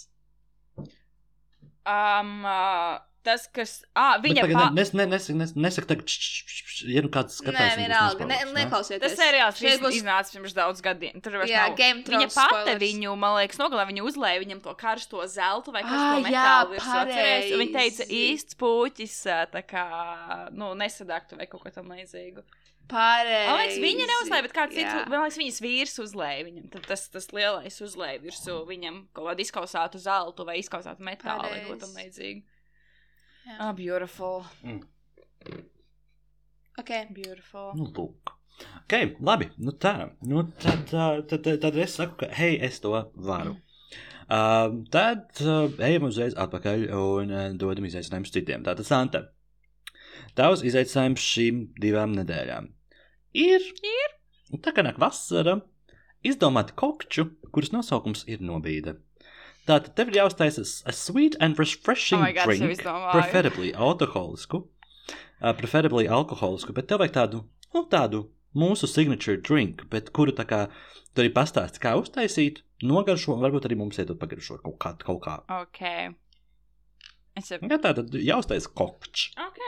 Um, 1.91 2.41
uh, 2.49 2.97
tas, 3.27 3.47
kas. 3.53 3.73
Ah, 3.95 4.17
Bet 4.19 4.31
viņa 4.31 4.45
tagad 4.47 4.57
pa... 4.57 4.65
ne- 4.69 4.79
nes, 4.81 4.93
ne, 4.97 5.07
nes, 5.11 5.29
nes, 5.41 5.55
nesaka, 5.57 5.89
tagad, 5.93 6.07
č, 6.09 6.17
č, 6.21 6.45
č, 6.47 6.63
č, 6.65 6.87
ja 6.95 7.03
nu 7.05 7.11
kāds 7.13 7.37
skatās. 7.41 7.75
Nē, 7.75 7.81
vienalga, 7.83 8.29
ne, 8.31 8.39
neklausieties. 8.57 9.03
Tas 9.05 9.17
seriāls 9.21 9.61
Šeit 9.61 9.83
būs 9.85 9.99
iznācis 10.01 10.37
pirms 10.37 10.57
daudz 10.57 10.83
gadiem. 10.85 11.21
Tur 11.25 11.39
vairs 11.41 11.53
Jā, 11.53 11.67
nav. 11.69 11.77
Game 11.81 12.01
of 12.01 12.09
Viņa 12.09 12.11
Thrones 12.11 12.39
pati 12.39 12.55
spoilers. 12.57 12.83
viņu, 12.87 13.17
man 13.25 13.37
liekas, 13.41 13.61
nogalē, 13.61 13.85
viņa 13.91 14.07
uzlēja 14.11 14.43
viņam 14.45 14.63
to 14.65 14.75
karsto 14.81 15.27
zeltu 15.31 15.77
vai 15.77 15.85
karsto 15.85 16.17
jā, 16.17 16.25
metālu. 16.31 16.81
Un 16.81 17.63
Viņa 17.65 17.77
teica, 17.77 18.09
īsts 18.23 18.57
puķis, 18.61 19.19
tā 19.53 19.63
kā, 19.69 19.87
nu, 20.57 20.73
nesadaktu 20.79 21.37
vai 21.41 21.47
kaut 21.51 21.65
ko 21.67 21.73
tam 21.75 21.93
līdzīgu. 21.93 22.45
Pareizi. 22.91 23.47
Man 23.47 23.61
liekas, 23.61 23.77
viņa 23.85 24.07
neuzlēja, 24.11 24.45
bet 24.47 24.55
kāds 24.57 24.75
cits, 24.75 24.95
man 25.07 25.23
liekas, 25.23 25.37
viņas 25.39 25.61
vīrs 25.63 25.99
uzlēja 26.03 26.47
viņam. 26.49 26.65
Tad 26.73 26.89
tas, 26.91 27.05
tas 27.13 27.29
lielais 27.37 27.77
uzlēja 27.87 28.23
virsū 28.25 28.57
viņam 28.67 28.97
kaut 29.15 29.29
kādu 29.31 29.45
izkausātu 29.45 30.01
zeltu 30.03 30.47
vai 30.49 30.57
izkausātu 30.63 31.07
metālu 31.07 31.47
vai 31.53 31.61
ko 31.69 31.77
tam 31.79 31.95
līdzīgu. 31.95 32.43
Jā. 33.47 33.57
Ah, 33.59 33.73
beautiful. 33.77 34.45
Ok. 36.81 36.93
Beautiful. 37.17 37.73
Nu, 37.79 37.89
lūk. 37.97 38.35
Ok, 38.83 38.97
labi. 39.25 39.51
Nu, 39.59 39.73
tā. 39.73 39.95
Nu, 40.27 40.45
tad, 40.61 40.87
tad, 40.91 41.31
tad, 41.33 41.51
tad 41.63 41.79
es 41.81 41.97
saku, 41.97 42.19
ka 42.23 42.31
hei, 42.37 42.59
es 42.61 42.81
to 42.85 42.95
varu. 43.15 43.57
Uh, 44.31 44.85
tad 44.95 45.41
uh, 45.43 45.73
ejam 45.83 46.07
uzreiz 46.07 46.37
atpakaļ 46.39 46.85
un 46.95 47.33
uh, 47.35 47.47
dodam 47.59 47.89
izaicinājumus 47.89 48.35
citiem. 48.35 48.63
Tātad, 48.67 48.87
Santa, 48.87 49.25
tavs 50.39 50.63
izaicinājums 50.67 51.25
šīm 51.33 51.65
divām 51.83 52.15
nedēļām 52.15 52.69
ir. 53.35 53.67
Ir. 53.87 54.15
Tā 54.63 54.73
kā 54.75 54.83
nāk 54.83 54.99
vasara, 54.99 55.61
izdomāt 56.27 56.75
kokču, 56.79 57.29
kuras 57.55 57.73
nosaukums 57.75 58.25
ir 58.31 58.43
nobīde. 58.43 58.97
Tātad 59.69 59.95
tev 59.99 60.11
ir 60.11 60.21
jāuztaisa 60.23 60.65
a 60.89 60.93
sweet 60.97 61.37
and 61.41 61.59
refreshing 61.61 62.23
Oh 62.23 62.33
God, 62.33 62.49
drink, 62.49 62.83
preferably 63.13 63.73
alkoholisku, 63.73 64.65
uh, 65.43 65.53
preferably 65.59 66.09
alkoholisku, 66.09 66.75
bet 66.77 66.89
tev 66.91 67.03
vajag 67.03 67.17
tādu, 67.19 67.43
nu, 67.77 67.85
tādu 67.93 68.25
mūsu 68.57 68.89
signature 68.91 69.37
drink, 69.37 69.85
bet 69.93 70.11
kuru 70.17 70.35
tā 70.37 70.47
kā 70.49 70.65
tu 71.15 71.23
arī 71.23 71.31
pastāsti, 71.35 71.83
kā 71.83 71.95
uztaisīt, 72.01 72.63
nogaršo, 72.87 73.35
un 73.37 73.45
varbūt 73.45 73.69
arī 73.69 73.79
mums 73.79 74.01
iedot 74.01 74.19
pagaršo 74.19 74.59
kaut 74.65 74.79
kā. 74.83 74.95
Kaut 75.05 75.23
kā. 75.27 75.37
Ok. 75.61 75.85
Es 77.39 77.53
jau. 77.53 77.61
Ja, 77.63 77.79
tā 77.79 77.95
tad 77.99 78.17
jāuztaisa 78.17 78.73
kokčs. 78.75 79.31
Ok. 79.39 79.63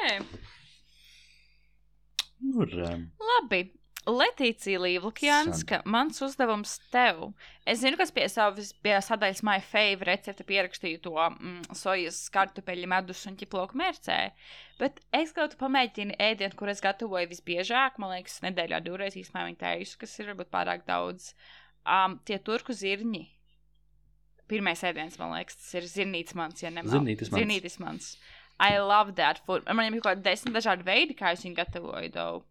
Nu, 2.43 2.66
um, 2.66 3.07
Labi. 3.22 3.62
Letīcija 4.03 4.80
Līvlukjānska, 4.82 5.78
mans 5.86 6.18
uzdevums 6.26 6.74
tev. 6.90 7.28
Es 7.62 7.84
zinu, 7.84 7.94
kas 8.00 8.11
pie 8.14 8.24
savas 8.30 8.72
pie 8.82 8.96
sadaļas 8.98 9.44
My 9.46 9.61
Fave 9.62 10.09
recepte 10.09 10.42
pierakstīju 10.48 11.03
to 11.05 11.14
mm, 11.14 11.76
sojas, 11.78 12.18
kartupeļu, 12.34 12.88
medus 12.90 13.22
un 13.30 13.36
ķiploku 13.38 13.78
mērcē, 13.78 14.18
bet 14.80 14.98
es 15.14 15.30
gribētu 15.30 15.61
pamēģināt 15.61 16.18
ēdienu, 16.18 16.59
kur 16.59 16.72
es 16.72 16.82
gatavoju 16.82 17.30
visbiežāk, 17.30 18.00
man 18.03 18.16
liekas, 18.16 18.40
nedēļā 18.42 18.82
divreiz 18.82 19.18
īstenībā 19.20 19.46
viņa 19.53 19.62
teisu, 19.62 20.03
kas 20.03 20.18
ir 20.18 20.32
varbūt 20.32 20.50
pārāk 20.50 20.82
daudz. 20.88 21.30
Um, 21.86 22.18
tie 22.26 22.42
turku 22.42 22.74
zirņi. 22.74 23.28
Pirmais 24.50 24.82
ēdiens, 24.82 25.14
man 25.22 25.36
liekas, 25.36 25.62
tas 25.62 25.78
ir 25.78 25.86
zirnītis 25.86 26.34
mans, 26.38 26.59
ja 26.59 26.74
nemaldos. 26.74 26.98
Zirnītis 26.98 27.30
mans. 27.30 27.38
Zirnītis 27.38 27.78
mans. 27.82 28.14
I 28.59 28.78
love 28.82 29.14
that 29.14 29.38
food. 29.46 29.62
Man 29.70 29.88
ir 29.88 30.03
kaut 30.03 30.16
kādi 30.16 30.26
desmit 30.26 30.59
dažādi 30.59 30.86
veidi, 30.86 31.14
kā 31.18 31.32
es 31.34 31.46
viņu 31.46 31.57
gatavoju. 31.62 32.11
Though. 32.14 32.42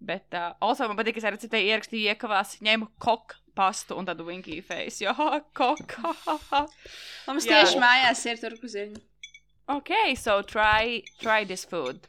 Bet, 0.00 0.32
uh, 0.32 0.54
also 0.64 0.86
man 0.88 0.96
patīk, 0.96 1.18
ka 1.18 1.20
es 1.20 1.26
arī 1.28 1.36
receptē 1.36 1.60
ierakstīju 1.60 2.08
iekavās, 2.14 2.54
ņēmu 2.64 2.86
koku 3.04 3.36
pastu 3.54 3.98
un 4.00 4.06
tādu 4.08 4.24
winky 4.24 4.60
face. 4.64 5.02
Jā, 5.04 5.12
koka. 5.58 6.14
Mums 7.28 7.44
Jā. 7.44 7.60
tieši 7.60 7.82
mājās 7.82 8.22
ir 8.30 8.40
turku 8.40 8.70
ziņa. 8.72 9.02
ok, 9.76 9.92
so 10.16 10.40
try, 10.42 11.02
try 11.20 11.44
this 11.44 11.66
food. 11.68 12.08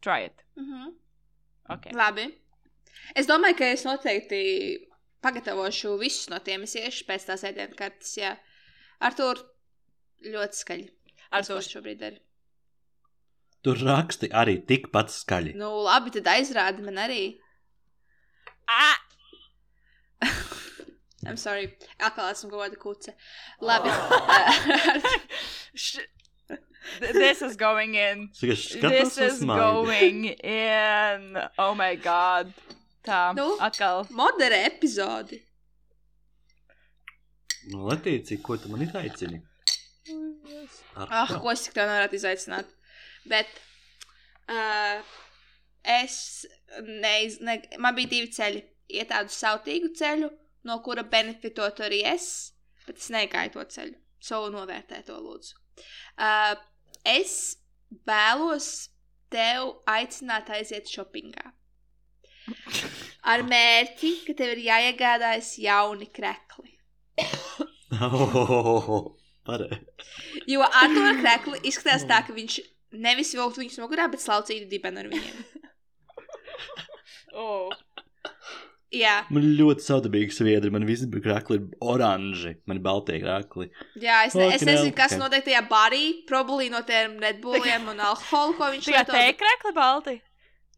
Try 0.00 0.28
it. 0.30 0.44
Mhm. 0.56 0.94
Ok. 1.70 1.90
Labi. 1.94 2.28
Es 3.18 3.26
domāju, 3.26 3.58
ka 3.58 3.68
es 3.74 3.84
noteikti 3.86 4.40
pagatavošu 5.22 5.96
visus 6.00 6.28
no 6.30 6.38
tiem. 6.38 6.64
Es 6.66 6.74
iešu 6.78 7.06
pēc 7.08 7.26
tās 7.28 7.44
ēdienu 7.48 7.76
kartes. 7.78 8.14
Jā, 8.18 8.36
ar 9.00 9.14
to 9.18 9.32
ļoti 10.22 10.58
skaļi. 10.62 10.88
Ar 11.32 11.46
to 11.46 11.58
šobrīd 11.64 12.02
ir. 12.08 12.18
Tur 13.64 13.78
raksti 13.86 14.28
arī 14.42 14.56
tikpat 14.68 15.10
skaļi. 15.14 15.54
Nu, 15.58 15.70
labi, 15.86 16.10
tad 16.18 16.26
aizrādi 16.34 16.82
man 16.86 16.98
arī. 17.04 17.22
Ah! 18.68 18.98
I'm 21.26 21.36
sorry. 21.38 21.68
Atkal 22.02 22.32
esmu 22.34 22.50
kāda 22.50 22.78
kuce. 22.82 23.14
Labi. 23.62 23.90
Th- 26.98 27.12
This 27.12 27.42
is 27.42 27.56
going 27.56 27.94
in. 27.94 28.30
This 28.40 28.74
is 29.18 29.40
going 29.44 30.24
in. 30.24 31.38
Oh 31.58 31.74
my 31.74 31.94
god. 31.96 32.52
Tā, 33.06 33.32
Nu? 33.34 33.56
atkal. 33.58 34.04
Moderē 34.10 34.58
epizodi. 34.68 35.38
Nu, 37.70 37.84
Latīcija, 37.88 38.42
ko 38.42 38.56
tu 38.58 38.68
man 38.70 38.82
izaicini? 38.82 39.40
Ar 40.98 41.06
Ah, 41.10 41.30
ko? 41.40 41.50
es 41.54 41.62
tik 41.66 41.74
tā 41.78 41.86
nevarētu 41.86 42.18
izaicināt. 42.18 42.66
Bet 43.30 43.48
uh, 44.50 45.02
es 45.82 46.46
neiz, 46.86 47.38
ne, 47.40 47.58
man 47.78 47.96
bija 47.96 48.10
divi 48.12 48.30
ceļi. 48.34 48.62
Iet 48.92 49.08
tādu 49.12 49.32
sautīgu 49.32 49.92
ceļu, 49.96 50.28
no 50.68 50.78
kura 50.84 51.04
benefitotu 51.08 51.86
arī 51.86 52.02
es, 52.10 52.26
bet 52.86 53.00
es 53.00 53.08
negāju 53.14 53.54
to 53.56 53.66
ceļu. 53.76 53.96
So 54.22 54.44
novērtē 54.54 55.00
to 55.06 55.16
lūdzu. 55.18 55.56
Uh, 56.20 56.54
es 57.08 57.56
vēlos 58.06 58.68
tev 59.32 59.72
aicināt 59.88 60.50
aiziet 60.52 60.90
shoppingā. 60.90 61.52
Ar 63.32 63.42
mērķi, 63.46 64.12
ka 64.26 64.36
tev 64.38 64.56
ir 64.56 64.62
jāiegādājas 64.66 65.54
jauni 65.62 66.10
krekli. 66.14 66.76
Oh, 67.92 69.12
Pareizi. 69.44 69.82
Jo 70.48 70.64
ar 70.64 70.92
to 70.94 71.08
krekli 71.18 71.58
izskatās 71.68 72.06
tā, 72.08 72.22
ka 72.26 72.34
viņš 72.34 72.60
nevis 72.92 73.32
vilkt 73.36 73.58
viņus 73.60 73.80
mugurā, 73.84 74.08
bet 74.12 74.22
slaucīja 74.24 74.68
dibenu 74.70 75.04
ar 75.04 75.12
viņiem. 75.12 75.42
Oh. 77.32 77.70
Jā, 78.92 79.22
Man 79.32 79.46
ļoti 79.56 79.80
saudabīgi 79.86 80.34
sviedri, 80.36 80.68
man 80.68 80.84
visi 80.84 81.06
krākli 81.08 81.56
ir 81.56 81.62
oranži, 81.80 82.58
man 82.68 82.76
ir 82.76 82.82
baltie 82.84 83.16
krākli. 83.22 83.70
jā 83.96 84.18
es, 84.26 84.36
ne, 84.36 84.50
es 84.52 84.64
nezinu, 84.68 84.92
kas 84.92 85.14
notiek 85.16 85.46
tajā 85.46 85.62
barī. 85.70 86.02
Probably 86.28 86.68
no 86.68 86.82
tiem 86.84 87.16
redbulliem 87.24 87.88
un 87.88 88.02
alkoholu, 88.04 88.58
ko 88.58 88.68
viņš 88.74 88.90
Tikai 88.90 89.04
tēkrekli 89.08 89.72
balti. 89.78 90.18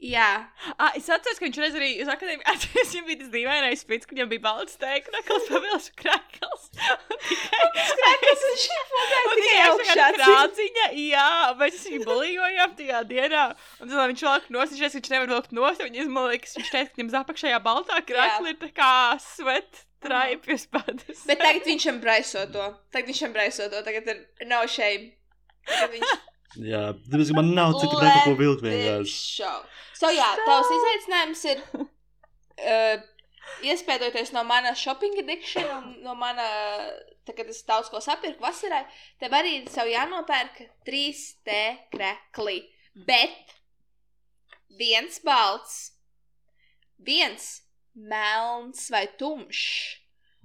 Jā, 0.03 0.51
Ah, 0.75 0.91
es 0.99 1.07
atceros, 1.09 1.39
ka 1.39 1.47
viņš 1.47 1.59
reiz 1.63 1.77
arī 1.79 1.89
uz 2.03 2.09
akadēmiju 2.11 2.45
atceros, 2.53 2.91
viņam 2.93 3.07
bija 3.09 3.21
tas 3.21 3.31
dīvainais 3.33 3.85
spits, 3.85 4.09
ka 4.09 4.17
viņam 4.17 4.31
bija 4.33 4.43
balts 4.43 4.75
krekls. 6.01 6.67
krekls 6.75 8.43
viņš 8.49 8.67
ir 8.75 8.93
Un 9.31 9.45
augšā 9.69 10.09
krāciņa, 10.19 10.89
jā, 10.99 11.29
mēs 11.61 11.87
viņu 11.89 12.03
bulījojām 12.11 12.77
tajā 12.81 13.01
dienā. 13.13 13.47
Un 13.81 13.95
tad 13.95 14.13
viņš 14.13 14.27
velk 14.29 14.51
nos, 14.57 14.75
viņš 14.75 15.11
nevar 15.15 15.33
vilkt 15.37 15.57
nos, 15.57 15.81
man 16.11 16.31
liekas, 16.33 16.59
viņš 16.59 16.75
teica, 16.75 16.91
ka 16.91 17.01
viņam 17.01 17.15
zapakšējā 17.15 17.63
baltā 17.65 18.03
krekli 18.11 18.55
ir 18.55 18.61
tā 18.61 18.71
kā 18.77 18.93
svet 19.23 19.85
traipjas 20.05 20.67
padas. 20.75 21.25
Bet 21.29 21.41
tagad 21.41 21.65
viņš 21.71 21.89
embraiso 21.95 22.45
to. 22.53 22.69
Tagad 22.93 23.13
viņš 23.13 23.25
embraiso 23.31 23.71
to. 23.73 23.83
Tagad 23.87 24.11
ir 24.13 24.49
no 24.51 24.65
shame. 24.69 25.15
Tagad 25.65 25.97
viņš 25.97 26.15
Jā, 26.63 26.85
tāpēc 27.09 27.33
man 27.37 27.51
nav 27.57 27.75
citu 27.81 27.97
krākli, 27.99 28.23
ko 28.27 28.37
vilkt 28.39 28.63
vienkārši. 28.65 29.49
So, 29.99 30.11
jā, 30.15 30.29
tavs 30.47 30.71
izaicinājums 30.75 31.43
ir 31.51 31.63
uh, 31.81 33.03
iespēdoties 33.65 34.33
no 34.35 34.45
mana 34.47 34.75
shopping 34.79 35.19
addiction 35.23 35.67
un 35.77 35.91
no 36.05 36.15
mana, 36.19 36.47
tā, 37.27 37.35
kad 37.35 37.49
es 37.51 37.63
daudz 37.67 37.91
ko 37.93 38.03
sapirku 38.05 38.45
vasarai, 38.45 38.85
tev 39.23 39.35
arī 39.37 39.59
sev 39.73 39.91
jānopērk 39.91 40.63
trīs 40.87 41.27
T 41.47 41.59
krekli. 41.95 42.61
Bet 42.95 43.57
viens 44.79 45.19
balts, 45.25 45.95
viens 47.03 47.49
melns 47.95 48.87
vai 48.95 49.07
tumšs, 49.19 49.99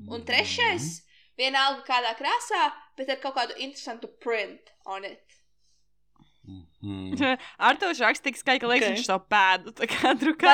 un 0.10 0.24
trešais 0.26 1.00
vienalga 1.40 1.84
kādā 1.88 2.16
krāsā, 2.20 2.70
bet 2.98 3.10
ar 3.14 3.20
kaut 3.24 3.38
kādu 3.38 3.58
interesantu 3.58 4.10
print 4.22 4.74
on 4.86 5.06
it. 5.06 5.29
Mm. 6.80 7.38
Ar 7.68 7.76
to 7.76 7.90
raksts 7.92 8.24
tik 8.24 8.38
skaļi, 8.40 8.62
ka 8.64 8.68
liekas, 8.72 8.88
Ok. 8.88 8.96
viņš 8.96 9.08
savu 9.10 9.26
pēdu 9.34 9.74
tā 9.76 9.88
kā 9.92 10.14
drukā. 10.16 10.54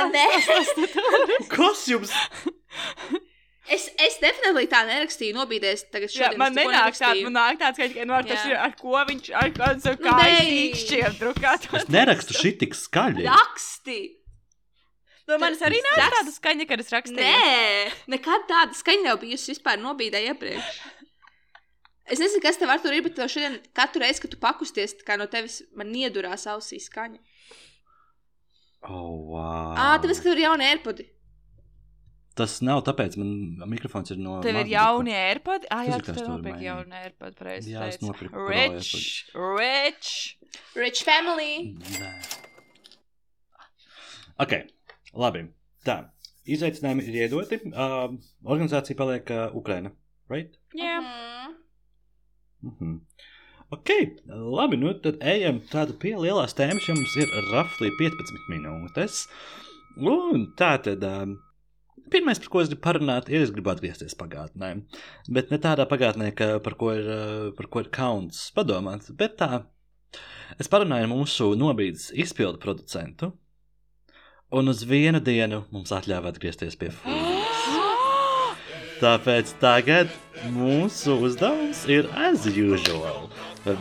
Kas 1.52 1.84
jums? 1.92 2.14
Es, 3.66 3.88
es 3.98 4.18
definitīvi 4.22 4.68
tā 4.70 4.84
nerakstīju, 4.86 5.34
nobīdēs 5.40 5.88
tagad 5.90 6.12
Jā, 6.14 6.28
šodien. 6.28 6.38
man 6.38 6.54
nenāk 6.54 6.98
tāds, 7.00 7.22
man 7.26 7.34
nāk 7.34 7.56
tāds, 7.62 7.80
ka 7.96 8.04
no 8.06 8.14
ar, 8.20 8.28
tas 8.30 8.44
ir, 8.46 8.54
ar 8.62 8.76
ko 8.78 8.94
viņš, 9.10 9.30
ar 9.42 9.50
kādu 9.56 9.82
savu 9.82 10.04
Nu, 10.06 10.12
kājas 10.12 10.36
beidz. 10.44 10.60
īkšķiem 10.66 11.16
drukāt. 11.22 11.66
Es 11.80 11.88
nerakstu 11.90 12.38
šī 12.38 12.52
tik 12.62 12.78
skaļi. 12.78 13.26
Raksti! 13.26 13.98
No 15.26 15.40
manis 15.42 15.64
arī 15.66 15.80
nāk 15.82 15.98
Raksts- 15.98 16.20
tāda 16.20 16.34
skaņa, 16.36 16.68
kad 16.70 16.84
es 16.84 16.94
rakstīju. 16.94 17.18
Nē, 17.26 17.94
nekad 18.14 18.46
tāda 18.52 18.78
skaņa 18.78 19.08
nav 19.08 19.18
bijusi 19.24 19.56
vispār 19.56 19.82
nobīdē 19.82 20.22
iepriekš. 20.30 20.78
Es 22.06 22.20
nezinu, 22.22 22.42
kas 22.44 22.60
tev 22.62 22.70
ar 22.70 22.82
to 22.84 22.92
ir, 22.94 23.02
bet 23.06 23.16
tev 23.18 23.30
šodien 23.34 23.58
katru 23.74 24.04
reizi, 24.04 24.22
kad 24.22 24.34
tu 24.36 24.38
pakusties, 24.42 24.94
tā 25.00 25.08
kā 25.08 25.18
no 25.18 25.26
tevis 25.32 25.64
man 25.78 25.90
iedurās 25.98 26.46
ausī 26.52 26.78
skaņa. 26.84 27.18
Oh, 28.86 29.32
wow. 29.34 29.74
Ā, 29.74 29.88
tāpēc, 30.04 30.20
ka 30.22 30.28
tev 30.30 30.36
ir 30.38 30.44
jauni 30.46 30.68
airpodi. 30.70 31.08
Tas 32.36 32.58
nav 32.68 32.82
tāpēc, 32.86 33.16
man 33.18 33.30
mikrofons 33.72 34.12
ir 34.12 34.20
no. 34.20 34.38
Tev 34.44 34.58
ir 34.60 34.70
jauni 34.74 35.14
AirPod? 35.16 35.66
Ah, 35.72 35.86
jā, 35.88 35.98
tev 36.04 36.20
mainīja. 36.36 36.66
jauni 36.68 36.98
AirPod, 37.00 37.38
pareizi. 37.40 37.72
Jā, 37.72 37.88
es 37.88 38.02
nopirku 38.04 38.46
Rich, 38.52 39.32
rich. 39.34 40.12
Rich 40.76 41.02
family. 41.08 41.72
Nē. 41.96 42.12
Ok, 44.44 44.58
Labi. 45.16 45.46
Tā. 45.88 46.02
Izaicinājumi 46.46 47.06
ir 47.08 47.16
iedoti. 47.24 47.62
Uh, 47.72 48.18
organizācija 48.44 49.00
paliek 49.00 49.32
uh, 49.34 49.48
Ukraina. 49.58 49.96
Right? 50.30 50.60
Jā, 50.76 51.00
Mhm. 51.02 51.56
Mhm. 52.66 53.00
Ok, 53.74 53.90
labi, 54.30 54.78
nu 54.78 54.94
tad 55.02 55.18
ejam 55.26 55.58
tādu 55.72 55.96
pie 56.02 56.14
lielās 56.22 56.54
tēmas, 56.58 56.86
jo 56.86 56.94
mums 56.94 57.16
ir 57.18 57.32
raflī 57.50 57.90
15 57.98 58.46
minūtes. 58.52 59.24
Un 59.98 60.46
tā 60.60 60.76
tad, 60.86 61.02
um, 61.08 61.38
pirmais, 62.14 62.40
par 62.44 62.52
ko 62.54 62.62
es 62.62 62.70
gribu 62.70 62.84
parunāt, 62.86 63.32
ir, 63.34 63.42
es 63.42 63.54
gribu 63.56 63.74
atgriezties 63.74 64.18
pagātnē. 64.20 64.72
Bet 65.34 65.50
ne 65.54 65.60
tādā 65.64 65.88
pagātnē, 65.90 66.30
ka, 66.38 66.52
par, 66.66 66.78
ko 66.78 66.94
ir, 66.94 67.10
uh, 67.10 67.48
par 67.58 67.70
ko 67.72 67.82
ir 67.82 67.90
kauns 67.96 68.48
padomāt, 68.56 69.10
bet 69.18 69.40
tā. 69.42 69.64
Es 70.62 70.70
parunāju 70.72 71.10
ar 71.10 71.12
mūsu 71.12 71.52
nobīdes 71.58 72.12
izpildu 72.14 72.62
producentu, 72.62 73.34
un 74.54 74.70
uz 74.72 74.86
vienu 74.88 75.24
dienu 75.26 75.66
mums 75.74 75.96
atļāva 75.96 76.32
atgriezties 76.36 76.78
pie 76.80 76.94
fūjas. 76.94 77.35
Tāpēc 78.96 79.50
tagad 79.60 80.12
mūsu 80.56 81.18
uzdevums 81.28 81.82
ir 81.92 82.08
as 82.16 82.46
usual. 82.48 83.28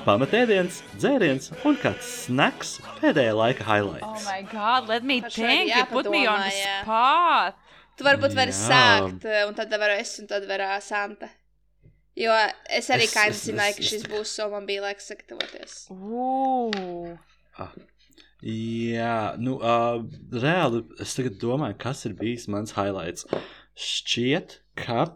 Pamatēdiens, 0.06 0.80
dzēriens 0.98 1.50
un 1.68 1.76
kāds 1.78 2.08
snacks 2.24 2.78
pēdējā 3.02 3.34
laika 3.36 3.62
oh 3.62 3.68
highlights. 3.68 4.24
my 4.26 4.42
god, 4.50 4.88
let 4.88 5.04
me 5.04 5.20
think, 5.20 5.70
you 5.70 5.84
put 5.86 6.10
me 6.10 6.26
on 6.26 6.40
the 6.40 6.50
spot. 6.50 7.60
Tu 7.94 8.02
varbūt 8.06 8.34
vari 8.34 8.54
sākt, 8.56 9.24
eh, 9.28 9.44
un 9.46 9.54
tad 9.54 9.70
varu 9.70 9.94
es, 10.00 10.18
un 10.18 10.26
tad 10.26 10.48
varu 10.48 10.66
Santa. 10.82 11.28
Jo 12.16 12.34
es 12.70 12.88
arī 12.90 13.06
kā 13.10 13.28
es- 13.28 13.44
zināju, 13.46 13.76
ka 13.76 13.82
šis 13.82 14.06
būs, 14.10 14.34
un 14.44 14.50
man 14.50 14.66
bija 14.66 14.82
laiks 14.82 15.10
sagatavoties. 15.10 15.90
Ooh. 15.90 17.18
Jā, 18.44 19.38
nu, 19.40 19.56
uh, 19.56 20.02
reāli 20.30 20.82
es 21.00 21.14
tagad 21.16 21.38
domāju, 21.40 21.78
kas 21.78 22.04
ir 22.04 22.12
bijis 22.18 22.48
mans 22.48 22.72
highlights. 22.76 23.24
Šķiet, 23.74 24.60
ka, 24.78 25.08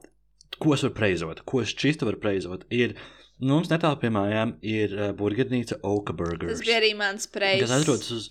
ko 0.58 0.74
es 0.74 0.82
varu 0.86 0.96
preizot, 0.96 1.44
ko 1.48 1.62
es 1.62 1.72
šķistu 1.74 2.08
varu 2.08 2.20
preizot, 2.22 2.66
ir, 2.74 2.96
nu, 3.38 3.54
mums 3.54 3.70
netālu 3.70 4.00
pie 4.02 4.10
mājām 4.14 4.56
ir 4.66 4.94
uh, 4.96 5.08
burgernīca 5.18 5.78
Oka 5.86 6.16
Burgers. 6.18 6.58
Tas 6.58 6.66
bija 6.66 6.80
arī 6.80 6.92
mans 6.98 7.30
preis. 7.30 7.62
kas 7.62 7.74
atrodas 7.78 8.10
uz, 8.14 8.28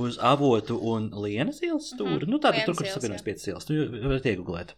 uz 0.00 0.18
avotu 0.32 0.80
un 0.92 1.10
lienas 1.22 1.62
ielas 1.62 1.92
stūra. 1.94 2.18
Mm 2.18 2.26
-hmm. 2.26 2.34
Nu, 2.34 2.42
tāda 2.42 2.58
Lienas 2.58 2.66
tur, 2.66 2.76
kur 2.76 2.86
savienojas 2.90 3.26
piecas 3.26 3.48
ielas. 3.48 3.64
Tu 3.70 3.74
vari 4.08 4.34
iegūlēt. 4.34 4.74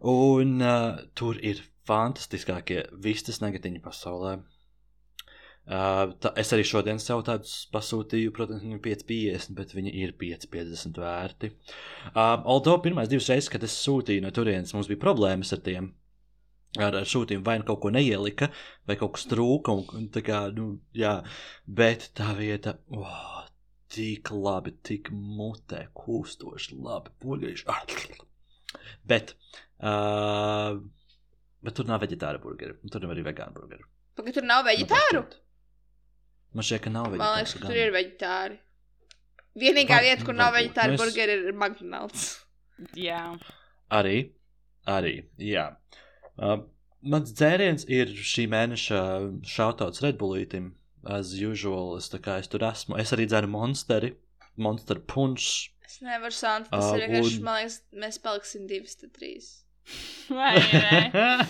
Un 0.00 0.60
uh, 0.60 0.98
tur 1.14 1.38
ir 1.42 1.62
fantastiskākie 1.86 2.86
vistas 3.02 3.40
negatiņi 3.40 3.80
pasaulē. 3.84 4.38
Uh, 5.66 6.12
tā, 6.22 6.30
es 6.38 6.52
arī 6.54 6.62
šodien 6.62 7.00
sev 7.02 7.24
tādus 7.26 7.64
pasūtīju, 7.74 8.30
protams, 8.36 8.62
viņi 8.62 8.76
ir 8.76 8.82
5,50, 8.84 9.54
bet 9.58 9.72
viņi 9.74 9.92
ir 9.98 10.12
5,50 10.20 11.00
vērti. 11.02 11.50
Uh, 12.12 12.36
although 12.46 12.78
pirmās 12.84 13.10
divas 13.10 13.26
reizes, 13.32 13.50
kad 13.50 13.64
es 13.66 13.74
sūtīju 13.82 14.22
no 14.22 14.30
turienes, 14.34 14.70
mums 14.76 14.86
bija 14.90 15.02
problēmas 15.02 15.50
ar 15.56 15.64
tiem. 15.66 15.88
Ar, 16.76 16.92
ar 17.00 17.08
sūtījumu 17.08 17.42
vai 17.46 17.56
nu 17.58 17.66
kaut 17.66 17.80
ko 17.82 17.90
neielika, 17.90 18.50
vai 18.86 18.98
kaut 19.00 19.16
kas 19.16 19.26
trūka. 19.30 19.74
Un, 19.96 20.06
kā, 20.14 20.44
nu, 20.54 20.68
jā, 20.94 21.16
bet 21.66 22.10
tā 22.18 22.30
vieta, 22.38 22.76
oh, 22.94 23.40
tik 23.90 24.30
labi, 24.34 24.74
tik 24.86 25.10
mutē, 25.14 25.86
kūstoši, 25.96 26.76
labi, 26.84 27.14
burgerīši. 27.24 27.66
Ah, 27.72 27.82
Bet, 29.06 29.32
uh, 29.80 30.76
bet 31.64 31.76
tur 31.78 31.88
nav 31.88 32.02
vegetāra 32.02 32.38
burgeri. 32.42 32.76
un 32.82 32.92
Tur 32.92 33.02
nav 33.02 33.14
arī 33.14 33.24
vegāna 33.26 33.54
burgeri. 33.56 33.86
Pagaid, 34.18 34.36
tur 34.36 34.46
nav 34.46 34.66
veģetāru? 34.66 35.24
Man 36.54 36.62
šķiet, 36.64 36.82
ka 36.86 36.90
nav 36.90 37.06
vegetāra. 37.10 37.18
Man 37.24 37.36
liekas, 37.40 37.54
ka 37.54 37.66
tur 37.66 37.76
ir 37.76 37.92
veģetāri. 37.92 38.58
Vienīgā 39.56 39.96
Va- 39.96 40.04
vieta, 40.04 40.24
kur 40.24 40.34
nav 40.36 40.52
varbūt. 40.52 40.72
veģetāru 40.74 40.86
Nu, 40.86 40.94
es- 40.94 41.00
burgeri, 41.02 41.36
ir 41.48 41.52
McDonald's. 41.52 42.44
Jā. 42.96 43.20
Arī, 43.90 44.16
arī, 44.86 45.14
jā. 45.38 45.76
Uh, 46.38 46.58
mans 47.02 47.32
dzēriens 47.32 47.86
ir 47.88 48.06
šī 48.06 48.46
mēneša 48.52 49.00
šautauts 49.44 50.02
Redbullītim. 50.04 50.72
As 51.06 51.32
usual, 51.38 51.96
es, 51.96 52.10
es 52.12 52.48
tur 52.48 52.60
esmu. 52.66 52.98
Es 52.98 53.12
arī 53.12 53.26
dzeru 53.30 53.46
monsteri, 53.46 54.16
monster 54.56 54.96
punch. 54.98 55.70
Es 55.86 56.00
nevaru 56.02 56.34
sākt. 56.34 56.68
Tas 56.72 56.84
Ā, 56.84 56.96
ir 56.98 57.04
vienkārši, 57.08 57.36
un- 57.38 57.44
man 57.44 57.60
liekas, 57.62 57.80
mēs 57.94 58.18
paliksim 58.24 58.66
divas, 58.66 58.96
tad 58.96 59.12
trīs. 59.14 59.62
Vai 60.28 60.56
ne? 60.58 61.46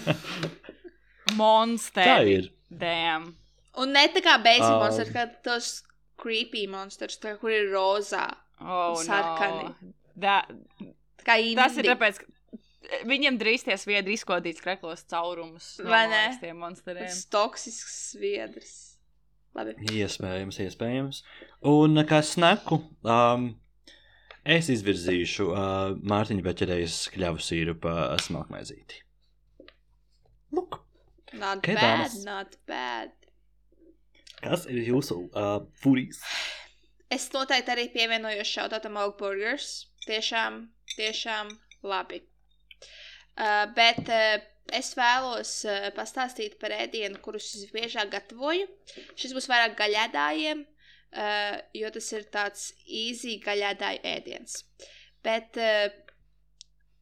Monsteri. 1.37 2.07
Tā 2.07 2.19
ir. 2.29 2.51
Damn. 2.71 3.31
Un 3.83 3.93
ne 3.93 4.07
tā 4.15 4.23
kā 4.25 4.39
basic 4.43 4.65
Ā. 4.69 4.79
monsters, 4.81 5.11
kā 5.13 5.27
tos 5.45 5.71
creepy 6.21 6.67
monsters, 6.73 7.19
tā, 7.21 7.35
kur 7.41 7.51
ir 7.53 7.67
rozā. 7.75 8.27
Oh, 8.61 8.95
Sarkani. 9.05 9.69
no. 9.69 9.93
That, 10.17 10.49
Tā 11.21 11.27
kā 11.27 11.35
indi. 11.43 11.57
tas 11.59 11.77
ir 11.77 11.85
tāpēc, 11.91 12.21
ka 12.23 13.01
viņiem 13.11 13.37
drīz 13.41 13.67
tie 13.67 13.77
sviedri 13.77 14.15
izkodīs 14.17 14.63
kreklos 14.65 15.03
caurumus. 15.11 15.75
no, 15.83 15.91
Vai 15.91 16.07
man 16.09 16.39
ne? 16.41 16.53
monsteriem. 16.57 17.05
Tas 17.11 17.27
toksisks 17.29 17.99
sviedrs. 18.15 18.73
Labi. 19.57 19.75
Iespējams, 19.93 20.59
iespējams. 20.65 21.21
Un 21.69 21.97
kā 22.09 22.23
snaku, 22.25 22.79
um, 23.09 23.47
es 24.45 24.69
izvirzīšu 24.73 25.47
uh, 25.53 25.95
Mārtiņa 26.01 26.45
Beķerējas 26.45 26.97
kļavu 27.15 27.41
sīrupa 27.45 27.95
smalkmaizīti. 28.25 29.03
Lūk, 30.57 30.81
Not 31.37 31.59
Ok, 31.59 31.73
bad, 31.75 31.83
dāmas. 31.83 32.19
not 32.25 32.57
bad. 32.69 33.13
Kas 34.43 34.67
ir 34.71 34.83
jūsu 34.87 35.19
uh, 35.29 35.59
furijas? 35.83 36.23
Es 37.13 37.29
noteikti 37.31 37.73
arī 37.73 37.87
pievienojos 37.95 38.51
šautātam 38.51 38.99
Oak 38.99 39.19
Burgers. 39.21 39.87
Tiešām, 40.07 40.65
tiešām 40.97 41.51
labi. 41.87 42.23
Uh, 43.37 43.67
bet 43.77 44.07
uh, 44.11 44.39
es 44.75 44.93
vēlos 44.99 45.53
uh, 45.69 45.89
pastāstīt 45.97 46.57
par 46.63 46.75
ēdienu, 46.75 47.21
kurus 47.23 47.53
es 47.59 47.67
biežāk 47.75 48.11
gatavoju. 48.15 48.69
Šis 49.19 49.35
būs 49.37 49.49
vairāk 49.51 49.77
gaļādājiem, 49.79 50.63
uh, 50.65 51.59
jo 51.75 51.93
tas 51.95 52.13
ir 52.17 52.29
tāds 52.33 52.71
easy 52.87 53.39
gaļādāju 53.45 54.03
ēdiens. 54.15 54.63
Bet 55.27 55.59
uh, 55.61 55.91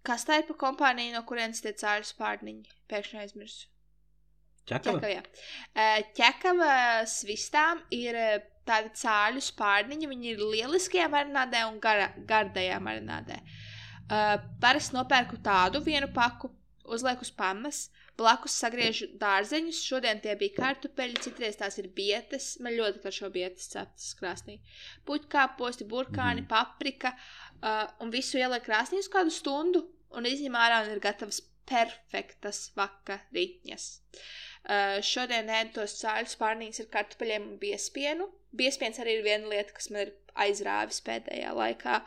kas 0.04 0.26
tā 0.28 0.40
ir 0.40 0.48
pa 0.48 0.58
kompāniju, 0.66 1.14
no 1.16 1.24
kurienes 1.28 1.64
tie 1.64 1.72
cāļu 1.76 2.08
spārniņi? 2.08 2.76
Pēkšņi 2.92 3.22
aizmirsu. 3.24 3.73
Ķekava? 4.64 4.98
Ķekava, 4.98 5.12
jā. 5.12 5.22
Eh, 5.74 6.02
Ķekava 6.16 6.72
svistām 7.10 7.82
ir 7.92 8.16
eh, 8.16 8.42
tādi 8.68 8.92
cāļu 8.96 9.42
spārniņi. 9.44 10.10
Viņi 10.10 10.30
ir 10.32 10.42
lieliskajā 10.42 11.08
marinādē 11.12 11.64
un 11.68 11.78
gara, 11.82 12.10
gardajā 12.28 12.80
marinādē. 12.82 13.40
Uh, 14.04 14.36
Parasti 14.60 14.92
nopērku 14.92 15.38
tādu 15.44 15.80
vienu 15.84 16.10
paku, 16.12 16.50
uzlieku 16.92 17.24
uz 17.24 17.30
pannas, 17.32 17.78
blakus 18.20 18.52
sagriežu 18.60 19.08
dārzeņus. 19.20 19.80
Šodien 19.88 20.20
tie 20.20 20.34
bija 20.36 20.58
kartupeļi, 20.58 21.22
citreiz 21.24 21.56
tās 21.56 21.78
ir 21.80 21.88
bietes. 21.96 22.50
Man 22.60 22.76
ļoti 22.76 23.00
garšo 23.04 23.30
bietes 23.32 23.70
ceptas 23.72 24.12
krāsnī. 24.18 24.58
Puķkāposti, 25.08 25.88
burkāni, 25.88 26.44
Mhm. 26.44 26.50
paprika 26.52 27.14
uh, 27.16 27.88
un 28.00 28.12
visu 28.12 28.36
ieliek 28.38 28.64
krāsnī 28.64 29.00
uz 29.00 29.08
kādu 29.08 29.32
stundu 29.32 29.86
un 30.12 30.28
izņem 30.28 30.52
ārā 30.52 30.84
un 30.84 30.92
ir 30.92 31.00
gatavs 31.00 31.40
perfektas 31.64 32.66
vakariņas. 32.76 33.88
Uh, 34.12 34.20
šodien 35.04 35.50
ēdu 35.52 35.74
tos 35.80 35.98
cāļu 36.00 36.30
spārnīgus 36.32 36.80
ar 36.84 36.90
kartupeļiem 36.94 37.50
un 37.50 37.58
biespienu. 37.60 38.30
Biespiens 38.56 39.00
arī 39.02 39.18
ir 39.18 39.26
viena 39.26 39.50
lieta, 39.50 39.74
kas 39.76 39.90
man 39.92 40.06
ir 40.06 40.14
aizrāvis 40.40 41.02
pēdējā 41.04 41.52
laikā. 41.56 42.00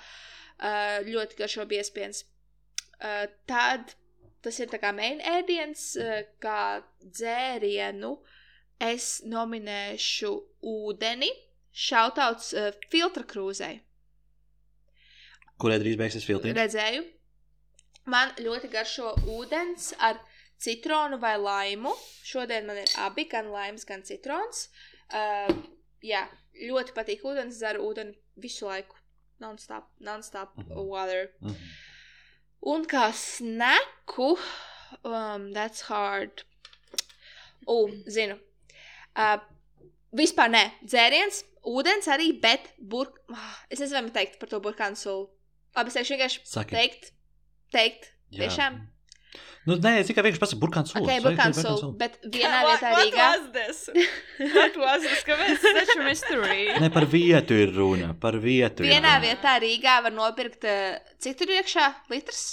Uh, 0.58 1.06
ļoti 1.06 1.38
garšo 1.38 1.68
biespiens. 1.70 2.24
Uh, 2.98 3.28
tad 3.50 3.94
tas 4.46 4.58
ir 4.62 4.70
tā 4.72 4.80
kā 4.82 4.94
main 4.96 5.20
ēdiens, 5.22 5.90
kā 6.42 6.62
dzērienu. 7.04 8.16
Es 8.82 9.24
nominēšu 9.26 10.30
ūdeni, 10.70 11.30
šautauts 11.74 12.54
filtra 12.94 13.26
krūzei. 13.28 13.80
Kurai 15.58 15.80
drīz 15.82 15.98
beigsies 15.98 16.28
filtri? 16.28 16.54
Redzēju. 16.54 17.02
Man 18.08 18.32
ļoti 18.40 18.70
garšo 18.72 19.14
ūdens 19.36 19.90
ar 20.00 20.20
citronu 20.64 21.20
vai 21.20 21.36
laimu. 21.38 21.92
Šodien 22.24 22.66
man 22.70 22.80
ir 22.82 22.94
abi, 23.04 23.26
gan 23.30 23.50
laims, 23.52 23.84
gan 23.86 24.04
citrons. 24.08 24.70
Uh, 25.12 25.52
jā, 26.04 26.24
ļoti 26.70 26.96
patīk 26.96 27.26
ūdens, 27.28 27.60
dzeru 27.60 27.84
ūdeni 27.90 28.16
visu 28.44 28.66
laiku. 28.70 28.96
Non-stop, 29.44 29.90
non-stop 30.02 30.56
Mhm. 30.58 30.88
water. 30.88 31.28
Mhm. 31.42 31.56
Un 32.74 32.86
kā 32.86 33.12
sneku, 33.14 34.38
um, 35.04 35.54
that's 35.54 35.82
hard. 35.92 36.44
U, 37.68 37.88
zinu. 38.08 38.40
Uh, 39.16 39.38
vispār 40.16 40.50
nē, 40.50 40.64
dzēriens, 40.84 41.44
ūdens 41.68 42.08
arī, 42.08 42.32
bet 42.42 42.72
burk... 42.80 43.20
Ah, 43.30 43.60
Es 43.70 43.80
nezinu, 43.80 43.94
vai 44.00 44.02
man 44.08 44.12
teikt 44.16 44.40
par 44.40 44.50
to 44.50 44.60
burkānu 44.60 44.96
sulu. 44.98 45.30
Labi, 45.76 45.88
es 45.92 45.94
teikšu 46.00 46.16
vienkārši 46.18 46.42
Saki. 46.48 46.76
teikt, 46.76 47.12
teikt, 47.74 48.12
Jā. 48.32 48.46
tiešām. 48.48 48.78
Nu, 49.68 49.76
nē, 49.84 49.98
es 50.00 50.08
tikai 50.08 50.24
vienkārši 50.24 50.40
pasaku 50.40 50.62
burkāns 50.64 50.94
sula. 50.94 51.04
Ok, 51.04 51.24
burkāns 51.26 51.58
sula, 51.60 51.90
bet 52.00 52.14
vienā 52.24 52.62
vietā 52.64 52.92
What 52.94 53.02
Rīgā. 53.04 53.26
was 53.34 53.50
this? 53.52 53.80
What 54.56 54.78
was 54.80 55.02
this? 55.04 55.24
Kāpēc 55.28 55.60
tas 55.60 55.76
taču 55.82 56.06
mystery? 56.06 56.70
Ne 56.86 56.90
par 56.90 57.04
vietu 57.12 57.58
ir 57.66 57.74
runa, 57.76 58.14
par 58.16 58.38
vietu. 58.40 58.86
Vienā 58.88 59.18
vietā 59.20 59.58
Rīgā 59.60 59.98
var 60.06 60.16
nopirkt, 60.16 60.64
eh, 60.64 61.02
cik 61.20 61.36
tur 61.42 61.52
iekšā 61.58 61.90
litrs? 62.14 62.46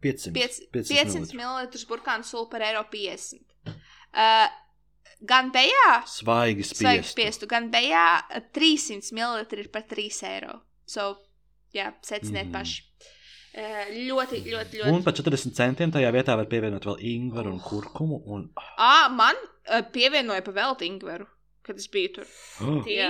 500. 0.00 0.32
500 0.72 0.88
500 0.88 1.36
ml 1.36 1.68
burkānu 1.90 2.24
sulu 2.24 2.48
par 2.48 2.64
eiro 2.64 2.80
50. 2.88 3.44
Uh, 4.16 4.48
gan 5.28 5.50
bejā, 5.52 5.90
Svaigi 6.08 6.64
svaigs 6.64 7.10
spiest. 7.12 7.12
spiestu, 7.12 7.46
gan 7.50 7.68
bejā 7.70 8.06
eh, 8.32 8.40
300 8.56 9.12
ml 9.12 9.44
ir 9.60 9.68
par 9.68 9.84
3 9.90 10.22
eiro. 10.32 10.62
So, 10.88 11.18
jā, 11.76 11.92
seciniet 12.02 12.48
Mhm. 12.48 12.52
paši. 12.56 12.86
Uh, 13.50 13.88
ļoti, 13.90 14.44
ļoti, 14.46 14.78
Un 14.86 15.00
ļoti. 15.00 15.04
par 15.08 15.14
40 15.18 15.56
centiem 15.58 15.90
tajā 15.90 16.10
vietā 16.14 16.36
var 16.38 16.46
pievienot 16.46 16.84
vēl 16.86 17.00
ingveru 17.16 17.50
un 17.50 17.58
kurkumu. 17.64 18.20
Un... 18.30 18.44
Ā, 18.78 19.08
man 19.10 19.34
uh, 19.40 19.80
pievienoja 19.90 20.44
pa 20.46 20.54
velti 20.54 20.86
ingveru, 20.86 21.26
kad 21.66 21.80
es 21.82 21.88
biju 21.90 22.12
tur. 22.20 22.28
Oh, 22.62 22.78
Tī. 22.86 23.00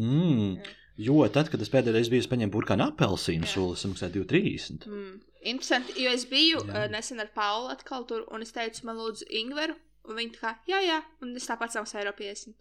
mm. 0.00 0.70
Jo 1.00 1.20
tad, 1.32 1.48
kad 1.52 1.60
es 1.60 1.68
pēdējo 1.72 1.94
reizi 1.98 2.12
biju, 2.12 2.24
es 2.24 2.30
paņēmu 2.32 2.52
burkānu 2.54 2.86
apelsīnu 2.90 3.44
Jā. 3.44 3.52
sulu, 3.52 3.76
es 3.76 3.84
maksāju 3.88 4.24
2,30. 4.24 4.88
Mm. 4.88 5.12
Interesanti, 5.52 5.94
jo 6.00 6.16
es 6.16 6.24
biju 6.28 6.64
Jā. 6.64 6.72
uh, 6.72 6.88
nesen 6.92 7.20
ar 7.20 7.28
Paulu 7.36 7.68
atkal 7.72 8.08
tur, 8.08 8.24
un 8.32 8.44
es 8.44 8.52
teicu, 8.56 8.86
man 8.88 8.98
lūdzu 9.00 9.28
ingveru, 9.42 9.76
un 10.08 10.16
viņi 10.16 10.34
tā 10.38 10.42
kā, 10.46 10.56
jā, 10.68 10.80
jā, 10.84 10.98
un 11.24 11.36
es 11.36 11.48
tāpat 11.48 11.76
samaksāju 11.76 12.06
eiro 12.06 12.16
50. 12.16 12.56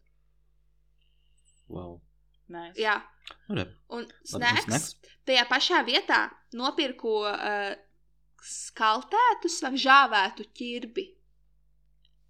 Wow. 1.72 2.00
Nice. 2.50 2.80
Jā, 2.82 2.96
un 3.50 4.08
snacks? 4.26 4.66
snacks. 4.66 4.96
Tajā 5.28 5.44
pašā 5.50 5.84
vietā 5.86 6.24
nopirku 6.58 7.12
uh, 7.30 7.76
skaltētus 8.42 9.60
vai 9.66 9.74
žāvētu 9.78 10.48
ķirbi. 10.58 11.06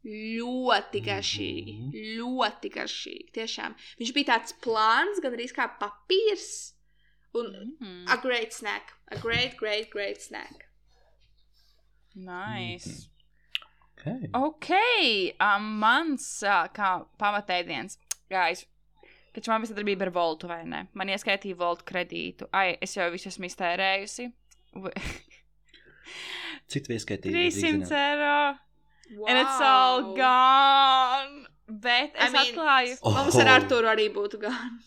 Ļoti 0.09 0.99
garšīgi. 1.03 1.74
Mhm. 1.78 2.03
Ļoti 2.20 2.70
garšīgi. 2.76 3.30
Tiešām. 3.36 3.76
Viņš 3.99 4.13
bija 4.15 4.30
tāds 4.34 4.55
plāns, 4.63 5.20
gan 5.24 5.36
arī 5.38 5.47
kā 5.55 5.67
papīrs. 5.80 6.74
Un 7.36 7.78
Mm. 7.80 8.05
a 8.09 8.17
great 8.17 8.51
snack. 8.53 8.93
A 9.11 9.17
great, 9.22 9.55
great, 9.57 9.89
great 9.91 10.20
snack. 10.22 10.65
Nice. 12.15 13.07
Okay. 13.99 14.30
Ok, 14.34 14.70
um, 15.39 15.67
mans 15.80 16.26
uh, 16.43 16.67
kā 16.74 17.05
pamatēdiens, 17.20 17.97
guys, 18.32 18.65
kad 19.36 19.49
man 19.51 19.63
bija 19.63 19.73
sadarbība 19.73 20.07
ar 20.07 20.13
Voltu 20.15 20.49
vai 20.49 20.61
ne, 20.67 20.86
man 20.97 21.11
ieskaitīja 21.13 21.57
Voltu 21.59 21.86
kredītu. 21.89 22.49
Ai, 22.55 22.73
es 22.82 22.95
jau 22.97 23.09
visu 23.13 23.30
esmu 23.32 23.49
iztērējusi. 23.49 24.30
Cik 26.69 26.86
tu 26.86 26.93
ieskaitīgi? 26.93 27.34
300 27.34 27.95
eiro. 27.97 28.36
Wow. 29.15 29.25
And 29.25 29.39
it's 29.41 29.61
all 29.65 30.03
gone. 30.13 31.47
Bet 31.69 32.15
I 32.17 32.27
es 32.27 32.34
mean, 32.34 32.45
atklāju. 32.45 32.95
Oh. 33.01 33.17
Mums 33.17 33.38
ar 33.41 33.51
Arturu 33.55 33.89
arī 33.89 34.07
būtu 34.13 34.41
gan. 34.41 34.80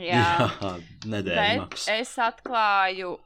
Jā. 0.00 0.24
Jā 0.60 0.72
nedēļa 1.08 1.40
Bet 1.40 1.62
maks. 1.62 1.86
es 1.92 2.12
atklāju 2.20 3.16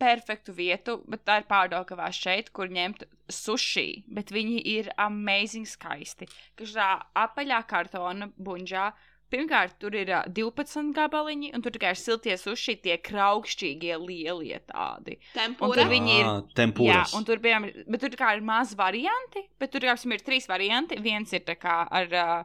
perfektu 0.00 0.54
vietu, 0.56 0.96
bet 1.08 1.26
tā 1.28 1.40
ir 1.42 1.46
pārdaugavā 1.48 2.08
šeit, 2.16 2.48
kur 2.56 2.70
ņemt 2.72 3.04
sushi. 3.32 4.02
Bet 4.08 4.32
viņi 4.32 4.62
ir 4.72 4.88
amazing 5.00 5.68
skaisti. 5.68 6.28
Kas 6.56 6.72
tā 6.76 6.90
apaļā 7.20 7.60
kartona 7.68 8.30
buļģā. 8.40 8.86
Pirmkārt, 9.30 9.76
tur 9.78 9.94
ir 9.94 10.08
ā, 10.10 10.24
12 10.34 10.92
gabaliņi, 10.96 11.52
un 11.54 11.62
tur 11.62 11.70
tikai 11.70 11.92
ir 11.94 11.98
siltie 12.00 12.34
sushi, 12.40 12.74
tie 12.82 12.96
kraukšķīgie 12.98 13.94
lielie 14.02 14.58
tādi. 14.66 15.18
Un 15.20 15.34
Tempura. 15.38 15.74
tur 15.78 15.90
viņi 15.92 16.16
ir- 16.18 16.26
Ah, 16.26 16.40
Tempūras. 16.58 17.12
Jā, 17.12 17.16
un 17.16 17.24
tur 17.24 17.36
bija, 17.38 17.60
bet 17.86 18.00
tur 18.00 18.10
kā 18.18 18.32
ir 18.36 18.40
maz 18.42 18.74
varianti, 18.74 19.44
bet 19.58 19.70
tur, 19.70 19.80
piemēram, 19.86 20.12
ir 20.12 20.24
trīs 20.26 20.48
varianti. 20.50 20.98
Viens 21.00 21.32
ir 21.32 21.40
tā 21.46 21.54
kā 21.56 21.86
ar 21.90 22.06
uh, 22.12 22.44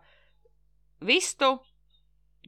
vistu, 1.01 1.59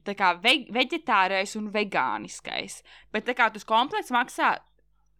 tā 0.06 0.14
kā 0.14 0.32
ve 0.40 0.64
veģetārais 0.70 1.56
un 1.58 1.70
vegāniskais. 1.74 2.82
Bet 3.12 3.26
tā 3.26 3.34
kā 3.34 3.52
tas 3.52 3.64
komplekts 3.64 4.10
maksā 4.14 4.56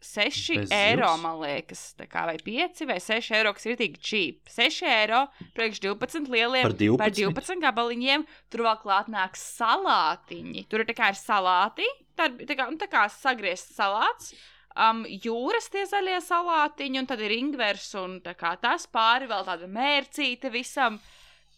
6 0.00 0.56
Bez 0.60 0.70
eiro, 0.70 1.08
zivs? 1.10 1.22
man 1.22 1.40
liekas, 1.42 1.80
tā 1.98 2.06
kā 2.06 2.22
vai 2.28 2.36
5 2.38 2.84
vai 2.86 2.98
6 3.02 3.32
eiro, 3.34 3.52
kas 3.56 3.66
ir 3.66 3.76
tik 3.80 3.96
cheap. 3.98 4.46
6 4.54 4.82
eiro 4.86 5.24
priekš 5.56 5.80
12 5.82 6.28
lieliem, 6.30 6.62
Par 6.62 6.76
12? 6.78 6.98
par 7.00 7.10
12 7.10 7.62
gabaliņiem. 7.64 8.26
Tur 8.50 8.62
vēl 8.68 8.78
klāt 8.84 9.08
nāk 9.10 9.34
salātiņi. 9.36 10.66
Tur 10.70 10.84
ir 10.84 10.88
tā 10.92 10.94
kā 10.98 11.10
ir 11.12 11.18
salāti, 11.18 11.88
tā, 12.18 12.28
tā 12.46 12.54
kā, 12.58 12.68
nu, 12.70 12.78
tā 12.80 12.86
kā 12.92 13.04
sagriezts 13.10 13.74
salāts. 13.78 14.32
Um, 14.78 15.02
jūras 15.10 15.66
tie 15.74 15.82
zaļie 15.90 16.20
salātiņi, 16.22 17.00
un 17.02 17.06
tad 17.10 17.18
ir 17.26 17.32
ingvers, 17.34 17.88
un 17.98 18.20
tā 18.22 18.36
kā 18.38 18.52
tas 18.62 18.86
pāri 18.86 19.26
vēl 19.26 19.42
tāda 19.48 19.66
mērcīte 19.66 20.52
visam. 20.54 21.00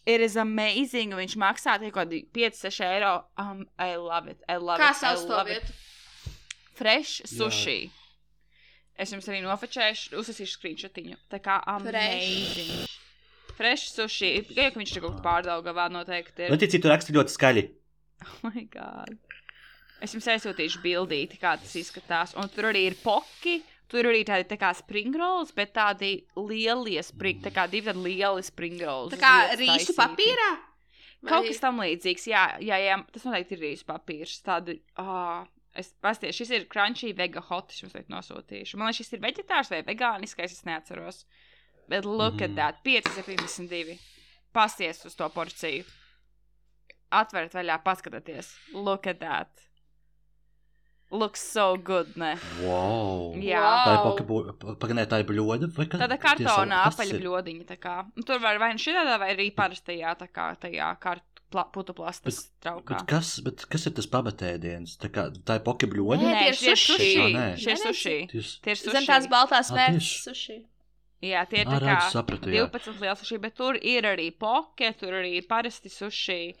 It 0.09 0.19
is 0.25 0.33
amazing, 0.41 1.13
un 1.13 1.19
viņš 1.21 1.35
maksā 1.37 1.75
kaut 1.77 1.93
kādi 1.93 2.23
5-6 2.33 2.81
eiro. 2.87 3.11
Um, 3.37 3.67
I 3.77 3.93
love 4.01 4.25
it. 4.31 4.41
I 4.49 4.57
love 4.57 4.81
Kā 4.81 4.89
it. 4.89 4.97
I 4.97 4.99
sauc 5.05 5.27
to 5.27 5.35
love 5.35 5.51
it. 5.53 5.61
vietu? 5.61 5.77
Fresh 6.81 7.21
sushi. 7.29 7.91
Es 8.99 9.13
jums 9.13 9.27
arī 9.31 9.41
nofočēšu, 9.45 10.15
uzsāsīšu 10.19 10.57
screenshotiņu. 10.59 11.19
Tā 11.31 11.39
kā 11.43 11.59
amazing. 11.71 12.87
Fresh 13.57 13.93
sushi. 13.95 14.31
Gan 14.51 14.67
jau 14.67 14.73
ka 14.75 14.81
viņš 14.81 14.95
tur 14.95 15.05
kaut 15.05 15.17
kur 15.17 15.25
pārdaugavā 15.25 15.87
noteikti 15.93 16.47
ir. 16.47 16.53
Leticija, 16.53 16.83
tu 16.83 16.91
raksti 16.91 17.15
ļoti 17.17 17.35
skaļi. 17.35 17.67
Oh 18.21 18.49
my 18.49 18.65
god. 18.73 19.15
Es 20.01 20.15
jums 20.15 20.27
aizsūtīšu 20.33 20.81
bildīti, 20.81 21.37
kā 21.41 21.55
tas 21.61 21.73
izskatās. 21.77 22.33
Un 22.37 22.49
tur 22.53 22.71
arī 22.71 22.87
ir 22.89 22.97
poki. 23.01 23.59
Tur 23.91 24.07
arī 24.07 24.21
tādi 24.23 24.45
tā 24.47 24.55
kā 24.55 24.69
springrolls, 24.71 25.49
bet 25.51 25.73
tādi 25.75 26.13
lielie 26.39 27.01
spring, 27.03 27.41
tā 27.43 27.51
kā 27.51 27.65
divi 27.67 27.89
tādi 27.89 28.05
lieli 28.05 28.43
springrolls. 28.47 29.11
Tā 29.11 29.19
kā 29.19 29.33
rīsu 29.59 29.95
papīrā? 29.97 30.51
Kaut 31.27 31.45
kas 31.49 31.59
tam 31.61 31.81
līdzīgs, 31.83 32.23
jā, 32.31 32.45
jā, 32.63 32.77
jā, 32.81 32.95
tas 33.11 33.25
noteikti 33.27 33.57
ir 33.57 33.65
rīsu 33.65 33.85
papīrs. 33.89 34.37
Tādu, 34.45 34.77
ah, 35.01 35.43
es 35.77 35.93
pasties, 36.03 36.35
šis 36.35 36.51
ir 36.55 36.67
crunchy 36.71 37.13
vega 37.17 37.41
hot, 37.47 37.71
es 37.71 37.81
jums 37.83 37.95
teikt 37.95 38.11
nosūtīšu. 38.11 38.77
Man 38.79 38.89
liekas, 38.91 39.05
šis 39.05 39.15
ir 39.17 39.23
veģetārs 39.23 39.71
vai 39.71 39.81
vegāniskais, 39.87 40.57
es 40.57 40.65
neatceros. 40.67 41.23
Bet 41.89 42.05
look 42.05 42.39
mm. 42.39 42.51
Mhm. 42.51 42.59
at 42.59 42.83
that, 42.83 42.83
5,72. 42.85 43.97
Pasties 44.53 45.05
uz 45.07 45.15
to 45.15 45.27
porciju. 45.31 45.85
Atveriet 47.11 47.55
vaļā, 47.55 47.77
paskatieties. 47.83 48.53
Look 48.73 49.07
at 49.07 49.19
that. 49.19 49.67
Looks 51.11 51.41
so 51.43 51.75
good, 51.75 52.15
ne? 52.15 52.37
Wow. 52.63 53.33
Jā. 53.35 53.59
Tā 53.83 53.95
ir 53.95 53.97
Wow. 53.99 54.13
poka, 54.15 54.75
pagaidām, 54.79 55.07
tā 55.11 55.19
ir 55.19 55.27
bļoda 55.27 55.67
vai 55.75 55.85
kas? 55.91 55.99
Tāda 55.99 56.17
kas 56.17 56.39
apaļa 56.39 57.19
bļodiņa. 57.19 57.65
tā 57.67 57.77
kā. 57.77 57.95
Un 58.15 58.23
Tur 58.23 58.39
var 58.39 58.57
vai 58.59 58.71
nu 58.71 58.79
šādā, 58.79 59.19
vai 59.19 59.33
arī 59.35 59.49
parastajā, 59.53 60.15
tā 60.15 60.29
kā 60.31 60.55
tajā 60.55 60.87
kart, 61.03 61.30
pla, 61.51 61.65
putu 61.75 61.95
plastas 61.97 62.43
traukā. 62.63 62.97
Bet 62.97 63.07
kas, 63.11 63.35
bet 63.45 63.65
kas 63.71 63.87
ir 63.89 63.95
tas 63.97 64.07
pamatēdiens? 64.11 64.97
Tā, 65.01 65.11
kā, 65.13 65.27
tā 65.47 65.59
ir 65.59 65.63
poka 65.67 65.89
bļoda? 65.91 66.19
Nē, 66.23 66.43
tie 66.57 66.73
ir 66.73 66.83
Nē, 67.35 67.47
nē, 67.59 67.77
sushi. 67.85 68.17
Tis... 68.31 68.57
Tie 68.63 68.75
ir 68.75 68.81
Zem 68.81 68.99
sushi. 68.99 69.09
tās 69.09 69.29
baltās 69.31 69.71
mērķis 69.75 70.11
suši. 70.27 70.59
Jā, 71.21 71.43
tie 71.45 71.61
ir 71.61 71.69
tā 71.69 71.77
kā 71.83 71.97
sapratu, 72.09 72.49
jā. 72.49 72.65
12 72.65 73.01
liels 73.03 73.19
sushi, 73.21 73.37
bet 73.41 73.53
tur 73.59 73.77
ir 73.77 74.07
arī 74.09 74.31
poke, 74.33 74.89
tur 74.97 75.19
arī 75.19 75.35
ir 75.37 75.49
parasti 75.49 75.91
sushi. 75.93 76.55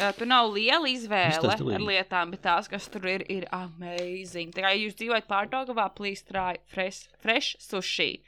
Uh, 0.00 0.10
tur 0.16 0.28
nav 0.30 0.48
liela 0.54 0.88
izvēle 0.88 1.52
ar 1.52 1.84
lietām, 1.84 2.32
bet 2.32 2.42
tās, 2.46 2.68
kas 2.70 2.88
tur 2.90 3.04
ir, 3.10 3.26
ir 3.30 3.44
amazing. 3.54 4.54
Tā 4.56 4.64
kā 4.64 4.72
ja 4.72 4.80
jūs 4.86 4.96
dzīvojat 4.98 5.28
pārdagavā, 5.28 5.90
please 5.94 6.24
try 6.26 6.56
fresh, 6.72 7.10
fresh 7.20 7.58
sushi. 7.60 8.22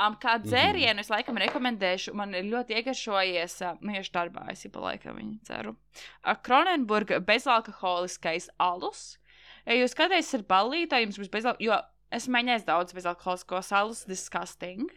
Um, 0.00 0.14
kā 0.16 0.38
Mhm. 0.38 0.46
dzērienu 0.48 1.00
es 1.02 1.10
laikam 1.12 1.36
rekomendēšu, 1.36 2.14
man 2.14 2.32
ir 2.34 2.44
ļoti 2.44 2.72
iegaršojies, 2.78 3.60
uh, 3.66 3.76
nu, 3.80 3.92
tieši 3.92 4.12
darbā 4.14 4.46
es 4.50 4.62
jau 4.64 4.70
pa 4.72 4.80
laikam 4.80 5.18
viņu 5.18 5.38
ceru. 5.44 5.76
Uh, 6.24 6.34
Kronenburga 6.34 7.20
bezalkoholiskais 7.20 8.48
alus. 8.58 9.18
Ja 9.66 9.74
jūs 9.74 9.94
kādreiz 9.94 10.24
esat 10.30 10.46
ballītā, 10.48 11.02
jums 11.02 11.18
būs 11.20 11.28
bezalkoholiskais, 11.30 11.66
jo 11.66 11.76
es 12.16 12.26
mēģināju 12.28 12.64
daudz 12.64 12.94
bezalkoholiskos 12.96 13.72
alus, 13.76 14.04
disgusting. 14.08 14.88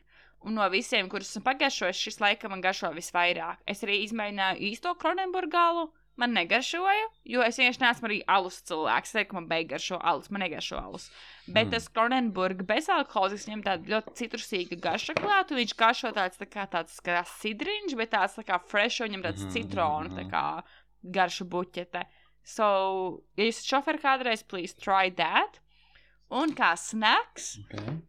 Un 0.45 0.55
no 0.55 0.69
visiem, 0.69 1.07
kurus 1.09 1.29
esmu 1.31 1.43
pagaršojis, 1.43 1.95
šis 1.95 2.19
laikam 2.19 2.51
man 2.51 2.61
garšo 2.61 2.89
visvairāk. 2.95 3.57
Es 3.67 3.83
arī 3.83 4.01
izmēģināju 4.03 4.59
īsto 4.71 4.91
Kronenburgālu. 4.99 5.89
Man 6.15 6.35
negaršoja, 6.37 7.05
jo 7.25 7.41
es 7.41 7.57
vienkārši 7.57 7.81
neesmu 7.81 8.05
arī 8.05 8.17
alus 8.29 8.59
cilvēks. 8.69 9.09
Es 9.09 9.15
teiktu, 9.17 9.31
ka 9.31 9.37
man 9.39 9.47
beigas 9.49 9.81
šo 9.81 9.97
alus, 9.97 10.29
man 10.29 10.43
negaršo 10.45 10.77
alus. 10.77 11.07
Bet 11.47 11.67
Mm. 11.67 11.71
tas 11.71 11.87
Kronenburgas 11.89 12.67
bezalkoholisks 12.69 13.47
viņam 13.49 13.63
tādu 13.65 13.89
ļoti 13.95 14.13
citrusīgu 14.19 14.77
garšu 14.83 15.15
klātu. 15.17 15.57
Viņš 15.57 15.73
garšo 15.79 16.11
tāds 16.13 16.37
tā 16.37 16.45
kā 16.45 16.67
tāds 16.69 16.99
kā 17.01 17.23
sidriņš, 17.25 17.97
bet 17.97 18.11
tāds 18.13 18.37
tā 18.37 18.45
kā 18.45 18.61
fresh, 18.61 19.01
viņam 19.01 19.25
tāds 19.25 19.41
Mhm, 19.41 19.51
citronu 19.57 20.09
mhm, 20.09 20.17
tā 20.19 20.23
mhm. 20.23 20.29
kā 20.29 20.63
garšu 21.17 21.49
buķete. 21.49 22.05
So, 22.43 23.23
ja 23.35 23.45
jūs 23.45 23.63
šoferi 23.65 23.97
kādreiz, 24.03 24.43
please 24.45 24.73
try 24.75 25.09
that. 25.09 25.59
Un 26.29 26.53
kā 26.53 26.75
snacks, 26.77 27.57
Okay. 27.65 28.01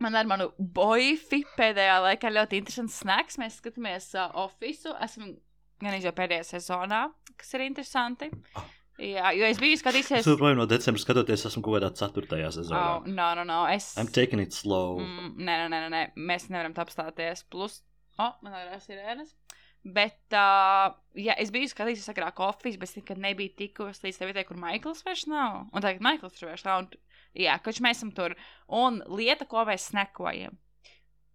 Man 0.00 0.14
ar 0.14 0.28
manu 0.30 0.52
boifi 0.60 1.40
pēdējā 1.56 1.96
laikā 2.04 2.30
ļoti 2.30 2.60
interesants 2.60 3.00
snacks. 3.02 3.36
Mēs 3.36 3.56
skatāmies 3.58 4.14
uh, 4.14 4.28
oficiālu. 4.44 4.94
Esam 5.02 5.32
gan 5.80 5.96
jau 6.00 6.12
pēdējā 6.16 6.44
sezonā, 6.54 7.04
kas 7.38 7.54
ir 7.54 7.64
interesanti. 7.68 8.30
Jā, 8.98 9.30
jo 9.38 9.46
es 9.46 9.60
biju 9.62 9.76
Es 9.76 9.82
skatījusies. 9.84 10.26
joprojām 10.26 10.58
no 10.58 10.64
decembra 10.66 10.98
skatoties, 10.98 11.44
esmu 11.46 11.62
kaut 11.62 11.76
kādā 11.78 11.92
4. 11.94 12.24
Oh, 12.46 12.50
sezonā. 12.56 12.80
no, 13.06 13.28
no, 13.38 13.44
no. 13.46 13.58
Es. 13.70 13.92
I'm 13.96 14.08
taking 14.10 14.40
it 14.42 14.52
slow. 14.52 14.98
Mm, 14.98 15.36
nē, 15.38 15.54
nē, 15.62 15.68
nē, 15.70 15.90
nē, 15.92 16.00
mēs 16.18 16.48
nevaram 16.50 16.74
tā 16.74 16.82
apstāties. 16.82 17.44
Plus, 17.46 17.82
oh, 18.18 18.32
man 18.42 18.56
ir 18.58 18.74
sirēnas. 18.82 19.36
Bet, 19.86 20.18
uh, 20.34 20.90
jā, 21.14 21.36
es 21.38 21.52
biju 21.54 21.70
skatījusies 21.70 22.10
agrāk 22.10 22.34
kofijas, 22.40 22.76
bet 22.82 22.90
es 22.90 22.96
nekad 22.98 23.20
nebiju 23.22 23.54
tikusi 23.60 24.08
līdz 24.08 24.18
tai 24.18 24.26
vietai, 24.32 24.44
kur 24.48 24.58
Maikls 24.58 25.04
vairs 25.06 25.28
nav. 25.30 25.68
Un 25.70 25.84
tagad 25.84 26.02
Maikls 26.02 26.34
tur 26.34 26.50
vairs 26.50 26.66
nav. 26.66 26.82
Un, 26.82 26.90
jā, 27.38 27.54
koč 27.62 27.78
mēs 27.84 28.00
esam 28.02 28.10
tur. 28.18 28.34
Un 28.66 28.98
lieta, 29.06 29.46
ko 29.46 29.62
mēs 29.68 29.86
snekojam. 29.92 30.58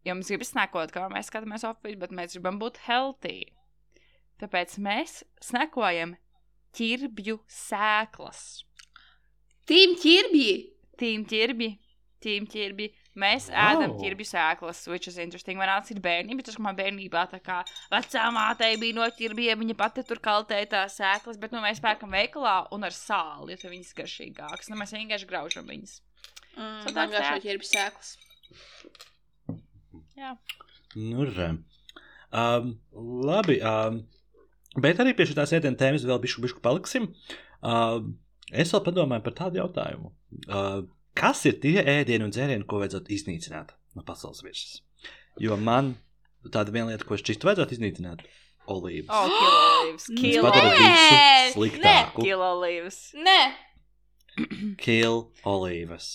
Jo 0.04 0.18
mums 0.20 0.28
gribas 0.28 0.52
snekot, 0.52 0.92
kā 0.92 1.08
mēs 1.08 1.32
skatāmies 1.32 1.64
office, 1.64 1.96
bet 1.96 2.12
mēs 2.12 2.36
gribam 2.36 2.60
būt 2.60 2.82
healthy. 2.90 3.54
Tāpēc 4.42 4.78
mēs 4.84 5.20
snekojam 5.44 6.16
ķirbju 6.78 7.40
sēklas. 7.48 8.64
Tīm 9.70 9.94
ķirbji! 10.02 10.54
Tīm 11.00 11.24
ķirbi, 11.26 11.68
tīm 12.22 12.46
ķirbi. 12.48 12.86
Mēs 13.20 13.48
Wow. 13.50 13.58
ēdam 13.78 13.92
ķirbju 14.00 14.26
sēklas, 14.30 14.80
which 14.90 15.08
is 15.10 15.18
interesting. 15.22 15.58
Man 15.58 15.68
nāca 15.70 15.92
ir 15.94 16.00
bērni, 16.02 16.36
bet 16.38 16.46
tas, 16.50 16.58
man 16.62 16.76
bērnībā 16.78 17.24
tā 17.32 17.40
kā 17.46 17.60
vecā 17.92 18.24
mātei 18.34 18.78
bija 18.82 18.96
no 18.98 19.08
ķirbiem, 19.10 19.60
viņa 19.62 19.76
pati 19.78 20.04
tur 20.08 20.18
kaltēja 20.24 20.70
tās 20.72 20.98
sēklas, 21.02 21.38
bet 21.42 21.52
nu 21.54 21.62
mēs 21.62 21.82
pērkam 21.84 22.14
veikalā 22.14 22.68
un 22.74 22.84
ar 22.88 22.92
sāli, 22.96 23.54
jo 23.58 23.70
viņas 23.74 23.94
garšīgākas. 24.00 24.70
Nu, 24.70 24.78
mēs 24.82 24.94
vienkārši 24.98 25.30
graužam 25.30 25.66
viņas. 25.70 26.00
Mm, 26.56 26.82
So 26.84 26.94
that's 26.94 27.12
garšo 27.14 27.36
that. 27.38 27.44
ķirbju 27.46 27.70
sēklas. 27.70 28.18
Jā. 30.18 30.36
Nu, 30.96 31.26
re. 31.26 31.50
Um, 32.32 32.76
labi. 33.26 33.60
Um, 33.62 34.04
bet 34.82 35.00
arī 35.04 35.14
pie 35.18 35.28
šīs 35.30 35.56
ēdienas 35.60 35.80
tēmas 35.80 36.06
vēl 36.10 36.22
bišku, 36.24 36.44
bišku 36.46 36.64
paliksim. 36.66 37.10
Um, 37.64 38.16
es 38.52 38.74
vēl 38.74 38.84
padomāju 38.86 39.24
par 39.26 39.36
tādu 39.38 39.62
jautājumu. 39.62 40.14
Uh, 40.48 40.84
kas 41.18 41.46
ir 41.50 41.60
tie 41.64 41.78
ēdieni 41.84 42.26
un 42.28 42.34
dzērieni, 42.34 42.66
ko 42.68 42.82
vajadzētu 42.82 43.14
iznīcināt 43.14 43.76
no 43.96 44.06
pasaules 44.08 44.44
virsmas? 44.46 44.82
Jo 45.42 45.58
man 45.58 45.96
tāda 46.54 46.74
viena 46.74 46.92
lieta, 46.92 47.06
ko 47.08 47.16
es 47.18 47.24
šķistu 47.24 47.48
vajadzētu 47.50 47.78
iznīcināt, 47.78 48.26
olīvas. 48.72 49.10
Oh, 49.14 49.28
kilolīvs. 49.30 50.08
Tas 50.08 50.22
Kilo- 50.22 50.44
padara 50.50 50.72
Nē. 51.84 51.98
Kilolīvs. 52.18 53.00
Nē, 53.24 53.40
Kill 54.82 55.28
olīvas. 55.46 56.08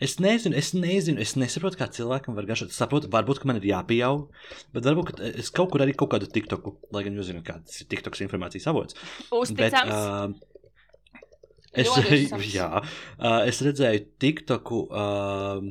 Es 0.00 0.14
nezinu, 0.22 0.56
es 0.56 0.70
nezinu, 0.72 1.20
es 1.20 1.34
nesaprotu, 1.36 1.76
kā 1.76 1.86
cilvēkam 1.92 2.32
var 2.38 2.46
garšot. 2.48 2.70
Es 2.72 2.78
saprotu, 2.80 3.10
varbūt, 3.12 3.42
man 3.44 3.58
ir 3.60 3.66
jāpieaug, 3.68 4.30
bet 4.72 4.86
varbūt 4.88 5.10
ka 5.10 5.26
es 5.42 5.50
kaut 5.52 5.68
kur 5.74 5.82
arī 5.84 5.92
kaut 5.92 6.08
kādu 6.14 6.28
tiktoku, 6.32 6.72
lai 6.96 7.02
gan 7.04 7.18
jūs 7.20 7.28
zināt, 7.28 7.44
kāds 7.50 7.82
ir 7.82 7.88
tiktoks 7.92 8.22
informācijas 8.24 8.68
avots. 8.72 8.96
Uzticams. 9.36 9.92
uh, 9.92 10.32
es, 11.74 11.90
uzticams. 11.92 12.46
jā, 12.54 12.68
uh, 12.80 13.42
es 13.50 13.60
redzēju 13.66 14.06
tiktoku. 14.24 14.80
Uh, 14.88 15.68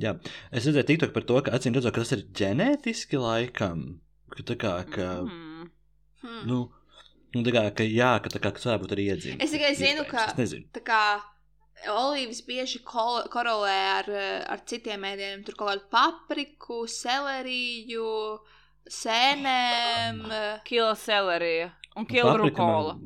jā, 0.00 0.14
es 0.50 0.64
redzēju 0.70 0.88
tiktoku 0.94 1.14
par 1.18 1.26
to, 1.28 1.42
ka 1.46 1.54
acīm 1.58 1.76
redzot, 1.76 1.92
ka 1.94 2.00
tas 2.06 2.14
ir 2.16 2.24
ģenētiski 2.40 3.20
laikam. 3.20 3.84
Ka 4.34 4.46
tā 4.48 4.56
kā, 4.58 4.72
ka, 4.90 5.10
Mm. 5.28 5.68
hmm. 6.24 6.40
nu, 6.48 6.56
nu, 7.36 7.42
tā 7.44 7.52
kā, 7.52 7.62
ka 7.76 7.84
jā, 7.84 8.14
ka 8.24 8.30
tā 8.32 8.40
kā, 8.40 8.50
kas 8.56 8.64
varbūt 8.72 8.96
arī 8.96 9.04
iedzīvot. 9.12 9.42
Es 9.44 9.52
tikai 9.52 9.74
zinu, 9.76 10.06
ka- 10.08 10.30
Es 10.32 10.38
nezinu. 10.40 10.64
tā 10.72 10.80
kā 10.86 11.02
olīvas 11.90 12.40
bieži 12.46 12.80
kol- 12.86 13.26
korelē 13.32 13.74
ar, 13.98 14.10
ar 14.54 14.62
citiem 14.68 15.04
ēdieniem. 15.10 15.44
Tur 15.46 15.54
kaut 15.58 15.70
kādu 15.72 15.84
papriku, 15.92 16.84
seleriju, 16.90 18.08
sēnēm. 18.90 20.24
Kilo 20.68 20.94
selerija 20.98 21.70
un 21.96 22.06
kilo 22.10 22.36
rukola. 22.40 22.96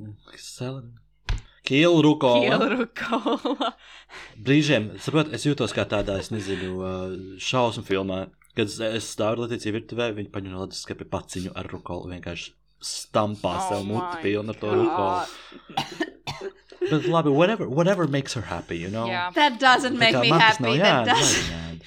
Kilo 2.47 2.69
rukola. 2.73 3.73
Brīžiem, 4.47 4.93
saprot, 5.05 5.33
es 5.37 5.45
jūtos 5.45 5.75
kā 5.77 5.85
tādā, 5.91 6.15
es 6.23 6.31
nezinu, 6.33 6.71
uh, 6.81 7.17
šausmu 7.45 7.85
filmā, 7.85 8.23
kad 8.57 8.71
es- 8.73 9.11
stāvu 9.13 9.45
Latvijas 9.45 9.69
virtuvē, 9.77 10.07
viņi 10.17 10.33
paņem 10.33 10.55
no 10.55 10.63
Latvijas 10.65 10.87
skapa 10.87 11.05
paciņu 11.19 11.53
ar 11.59 11.69
rukolu, 11.69 12.09
vienkārši 12.15 12.55
stampā 12.81 13.53
Oh 13.59 13.67
sev 13.69 13.85
muti 13.91 14.23
pilnu 14.23 14.55
ar 14.55 14.63
to 14.63 14.73
rukolu. 14.81 15.21
Bet 16.81 17.07
labi, 17.11 17.33
whatever, 17.35 17.69
whatever 17.69 18.07
makes 18.07 18.35
her 18.35 18.43
happy, 18.43 18.77
you 18.79 18.89
know? 18.89 19.07
Jā. 19.07 19.33
That 19.35 19.59
doesn't 19.59 19.99
make 19.99 20.15
me 20.21 20.29
happy. 20.31 20.63
nav 20.63 20.77
That 20.79 21.07
jādara, 21.07 21.19
does. 21.19 21.35
jādara. 21.49 21.81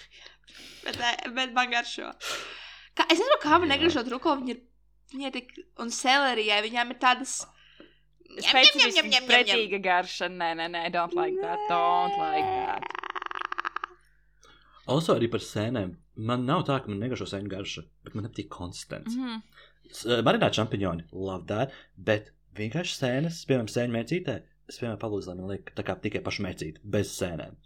bet, 0.83 0.97
eh, 0.99 1.29
bet 1.35 1.53
man 1.53 1.71
garšo. 1.71 2.11
Kā, 2.97 3.05
es 3.09 3.19
nezinu, 3.19 3.37
kā 3.41 3.59
man 3.59 3.69
Jā. 3.69 3.77
negribot 3.77 4.09
rukolu. 4.11 4.43
Viņa 4.43 4.49
ir, 4.55 4.61
viņa 5.15 5.25
ir 5.29 5.31
tik, 5.37 5.53
un 5.79 5.87
selerijai 5.95 6.59
viņām 6.67 6.91
ir 6.91 6.99
tādas. 6.99 7.37
Specifiski 8.31 9.21
pretīga 9.27 9.79
garša. 9.83 10.29
Nē, 10.31 10.51
nē, 10.59 10.67
nē, 10.71 10.83
don't 10.91 11.13
like 11.15 11.35
that. 11.41 11.59
Don't 11.69 12.17
like 12.19 12.43
that. 12.43 12.83
Also 14.87 15.15
arī 15.15 15.29
par 15.31 15.39
sēnēm. 15.39 15.95
Man 16.17 16.45
nav 16.45 16.65
tā, 16.67 16.81
ka 16.83 16.91
man 16.91 16.99
negaršo 16.99 17.27
sēņu 17.31 17.49
garša, 17.51 17.83
bet 18.03 18.15
man 18.15 18.25
nepatīk 18.27 18.49
konsistence. 18.51 19.15
Mhm. 19.15 19.41
Mm. 19.91 20.23
Marināti 20.23 20.59
čempioni, 20.59 21.03
love 21.11 21.45
that, 21.47 21.71
bet 21.97 22.31
vienkārši 22.55 22.95
sēnes, 22.99 23.41
piemēram, 23.47 23.67
sēņu 23.71 23.95
mērcītē, 23.95 24.35
es 24.71 24.79
vienmēr 24.81 24.99
palūdzu, 25.01 25.29
lai 25.31 25.37
man 25.39 25.51
liek 25.53 25.71
tā 25.77 25.83
kā 25.87 25.95
tikai 26.01 26.23
pašu 26.25 26.45
mērcīti, 26.47 26.81
bez 26.95 27.11
sēnēm. 27.19 27.57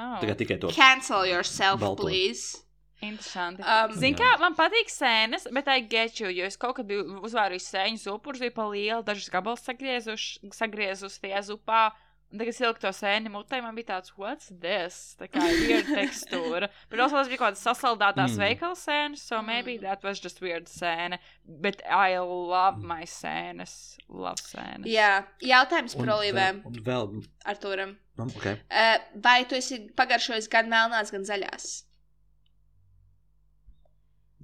Oh. 0.00 0.18
Tā 0.22 0.28
kā 0.30 0.36
tikai 0.38 0.56
to. 0.62 0.70
Cancel 0.72 1.26
yourself, 1.28 1.80
Balto. 1.82 2.06
please. 2.06 2.62
Interesanti. 3.02 3.64
Um, 3.66 3.90
Zini, 3.98 4.14
kā 4.14 4.28
man 4.38 4.54
patīk 4.54 4.86
sēnes, 4.92 5.48
bet 5.52 5.66
I 5.68 5.80
get 5.90 6.20
you, 6.22 6.28
jo 6.30 6.46
es 6.46 6.56
kaut 6.56 6.76
kad 6.78 6.86
biju 6.86 7.18
uzvārījis 7.26 7.66
sēņu 7.74 7.98
zupu, 8.04 8.34
bija 8.38 8.54
pa 8.54 8.68
lielu, 8.70 9.02
dažas 9.02 9.26
gabalus 9.32 9.64
sagriezuši- 9.66 10.52
sagriezus 10.54 11.18
tajā 11.18 11.42
zupā. 11.50 11.88
Un 12.32 12.38
tagad 12.40 12.48
es 12.54 12.60
ieliku 12.62 12.80
to 12.80 12.88
sēni 12.96 13.28
mutē, 13.28 13.58
man 13.60 13.74
bija 13.76 13.90
tāds, 13.90 14.12
what's 14.16 14.46
this? 14.62 14.94
Tā 15.20 15.26
kā 15.28 15.42
weird 15.44 15.84
tekstūra. 15.98 16.70
Bet 16.88 17.00
also 17.04 17.18
tas 17.18 17.28
bija 17.28 17.38
kaut 17.42 17.52
kāds 17.52 17.60
sasaldētās 17.66 18.32
Mm. 18.32 18.38
mm. 18.38 18.44
veikala 18.46 18.78
sēnes, 18.80 19.20
so 19.28 19.42
maybe 19.44 19.76
that 19.82 20.02
was 20.02 20.18
just 20.18 20.40
weird 20.40 20.64
sēne. 20.72 21.18
Bet 21.44 21.82
I 21.84 22.16
love 22.18 22.80
my 22.80 23.02
sēnes. 23.04 23.98
Love 24.08 24.40
sēnes. 24.40 24.88
Jā, 24.88 25.26
jautājums 25.44 25.94
par 25.98 26.08
Un 26.08 26.14
olīvēm 26.16 26.62
vēl- 26.64 26.72
Un 26.72 26.82
vēl, 26.88 27.22
Arturam. 27.44 27.96
nu, 28.16 28.24
okay. 28.34 28.56
Uh, 28.70 28.96
vai 29.28 29.44
tu 29.44 29.54
esi 29.60 29.82
pagaršojis 30.00 30.48
gan 30.48 30.72
melnās, 30.72 31.12
gan 31.12 31.28
zaļās? 31.28 31.82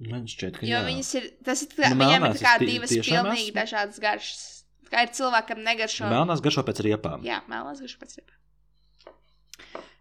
man 0.09 0.23
šķiet, 0.31 0.59
ka 0.61 0.65
Jo 0.69 0.77
jā. 0.79 0.85
viņas 0.87 1.09
ir, 1.19 1.25
tas 1.43 1.61
ir 1.65 1.73
tā, 1.73 1.89
Nu, 1.91 1.97
viņiem 2.05 2.25
ir 2.29 2.37
tā 2.37 2.43
kā 2.45 2.53
divas 2.61 2.93
pilnīgi 2.93 3.49
esmu. 3.49 3.55
dažādas 3.57 3.99
garšas. 3.99 4.58
Kā 4.89 5.05
ir 5.05 5.13
cilvēkam 5.13 5.61
negaršo. 5.65 6.09
Melnās 6.09 6.41
garšo 6.45 6.65
pēc 6.67 6.81
riepām. 6.87 7.23
Jā, 7.27 7.41
melnās 7.51 7.81
garšo 7.83 8.01
pēc 8.01 8.19
rīpa. 8.19 8.35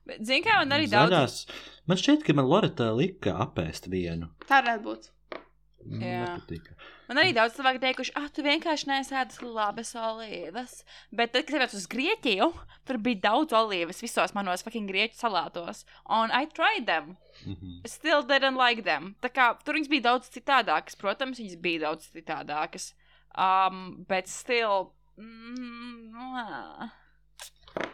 Bet, 0.08 0.24
Zini, 0.24 0.40
kā 0.46 0.56
man 0.62 0.72
arī 0.72 0.88
daudz. 0.88 1.12
Zaļās. 1.12 1.38
Man 1.88 2.00
šķiet, 2.00 2.24
ka 2.24 2.34
man 2.36 2.48
Loreta 2.48 2.88
lika 2.96 3.34
apēst 3.44 3.90
vienu. 3.92 4.30
Tā 4.48 4.62
varētu 4.62 4.84
būt. 4.86 5.10
Nepatika. 5.88 6.74
Man 7.08 7.20
arī 7.22 7.32
daudz 7.36 7.54
cilvēku 7.56 7.80
teikuši, 7.80 8.12
ah, 8.20 8.26
tu 8.34 8.42
vienkārši 8.44 8.88
nesēdi 8.90 9.46
labas 9.46 9.94
olīvas. 9.96 10.74
Bet 11.14 11.32
tad, 11.32 11.46
kad 11.48 11.64
es 11.64 11.76
uz 11.78 11.86
Grieķiju, 11.88 12.48
tur 12.88 12.98
bija 13.04 13.22
daudz 13.28 13.54
olīvas 13.56 14.02
visos 14.04 14.34
manos 14.36 14.64
fucking 14.66 14.90
grieķu 14.90 15.16
salātos. 15.16 15.84
Un 16.04 16.34
I 16.34 16.44
tried 16.52 16.84
them. 16.88 17.16
Mhm. 17.46 17.80
I 17.84 17.88
still 17.88 18.22
didn't 18.22 18.60
like 18.60 18.84
them. 18.84 19.14
Tā 19.24 19.32
kā 19.32 19.50
tur 19.64 19.78
viņas 19.78 19.92
bija 19.92 20.08
daudz 20.10 20.28
citādākas. 20.34 20.98
Protams, 21.00 21.40
viņas 21.40 21.60
bija 21.64 21.86
daudz 21.86 22.10
citādākas. 22.12 22.92
Um, 23.38 24.04
bet 24.08 24.26
still. 24.28 24.90
Mm, 25.18 26.14
ā. 26.18 26.90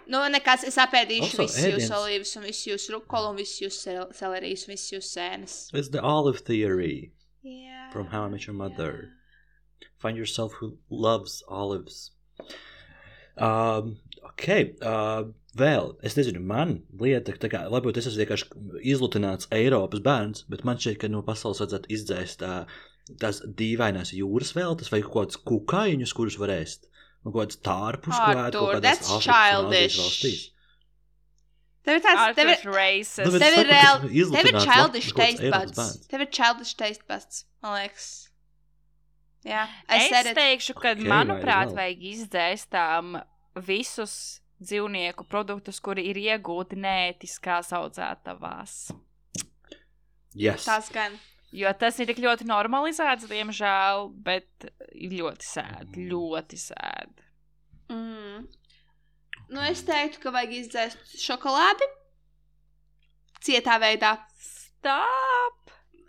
Nu, 0.09 0.21
nekas, 0.33 0.63
es 0.65 0.77
apēdīšu 0.81 1.27
Also, 1.27 1.43
visus 1.45 1.65
jūsu 1.65 1.75
ēdiens. 1.77 1.91
olīvas, 1.99 2.31
un 2.39 2.45
visus 2.49 2.67
jūsu 2.71 2.95
rukolu, 2.95 3.31
un 3.35 3.37
visus 3.37 3.59
jūsu 3.67 3.81
sel- 3.85 4.13
selerijas, 4.17 4.63
un 4.69 4.73
visus 4.75 4.93
jūsu 4.95 5.11
sēnes. 5.19 5.57
It's 5.77 5.91
the 5.93 6.01
olive 6.01 6.41
theory 6.47 7.13
Jā. 7.45 7.91
from 7.93 8.07
How 8.09 8.25
I 8.25 8.29
Met 8.29 8.47
Your 8.47 8.57
Mother. 8.57 9.11
Find 9.99 10.17
yourself 10.17 10.55
who 10.61 10.79
loves 10.91 11.43
olives. 11.49 12.13
Um, 13.37 13.97
ok, 14.23 14.47
uh, 14.83 15.25
vēl, 15.59 15.95
es 16.07 16.15
nezinu, 16.19 16.41
man 16.41 16.83
lieta, 17.01 17.33
tā 17.41 17.51
kā, 17.51 17.65
varbūt 17.73 17.99
es 17.99 18.07
esmu 18.11 18.23
vienkārši 18.25 18.85
izlutināts 18.95 19.49
Eiropas 19.55 20.01
bērns, 20.05 20.45
bet 20.49 20.63
man 20.65 20.79
šķiet, 20.79 21.01
ka 21.03 21.09
no 21.11 21.23
pasaules 21.27 21.61
vajadzētu 21.63 21.91
izdzēst 21.97 22.45
uh, 22.47 22.65
tās 23.21 23.43
dīvainās 23.45 24.15
jūras 24.17 24.55
veltes 24.57 24.91
vai 24.93 25.03
kaut 25.05 25.15
kādas 25.19 25.41
kukaiņus, 25.51 26.17
kurus 26.17 26.39
var 26.41 26.55
ēst. 26.57 26.89
Un 27.25 27.33
kaut 27.33 27.47
kāds 27.47 27.61
tārpus, 27.65 28.17
ko 28.17 28.33
ēd 28.33 28.59
kaut 28.59 28.75
kādās 28.77 28.85
that's 28.85 29.13
Āfrikas 29.13 29.97
valstīs. 30.01 30.43
Tev 31.85 31.99
ir 31.99 32.05
tāds, 32.05 32.37
tev 32.37 32.49
ir. 32.49 32.61
Nu, 32.65 33.41
tev 33.41 33.51
es 33.51 33.59
ir 33.61 33.69
reāli, 33.69 34.23
tev 34.33 34.47
ir 34.49 34.61
childish 34.63 35.11
taste 35.17 35.51
buds. 35.53 35.91
Tev 36.09 36.25
ir 36.25 36.31
childish 36.33 36.77
taste 36.81 37.05
buds, 37.09 37.43
man 37.65 37.77
liekas. 37.77 38.07
Jā, 39.45 39.67
Es 39.93 40.09
it. 40.09 40.33
teikšu, 40.39 40.73
ka, 40.79 40.95
Ok, 40.95 41.03
okay, 41.03 41.11
manuprāt, 41.11 41.75
vajag 41.77 42.07
izdzēstām 42.15 43.19
visus 43.67 44.15
dzīvnieku 44.65 45.27
produktus, 45.29 45.83
kuri 45.85 46.07
ir 46.09 46.21
iegūti 46.23 46.79
neētiskās 46.81 47.75
audzētavās. 47.77 48.79
Yes. 50.33 50.65
Tas 50.65 50.89
gan. 50.95 51.19
Jo 51.55 51.71
tas 51.79 52.01
ir 52.03 52.09
tik 52.11 52.19
ļoti 52.23 52.49
normalizēts, 52.49 53.29
diemžēl, 53.31 54.09
bet 54.27 54.67
ir 54.91 55.13
ļoti 55.21 55.47
sēdi. 55.47 56.01
Mm. 56.01 56.09
Ļoti 56.11 56.59
sēdi. 56.59 57.29
Nu, 59.55 59.61
es 59.69 59.85
teiktu, 59.87 60.23
ka 60.23 60.33
vajag 60.35 60.57
izdzēst 60.59 61.19
šokolādi 61.21 61.87
cietā 63.45 63.77
veidā. 63.83 64.17
Stop! 64.41 65.61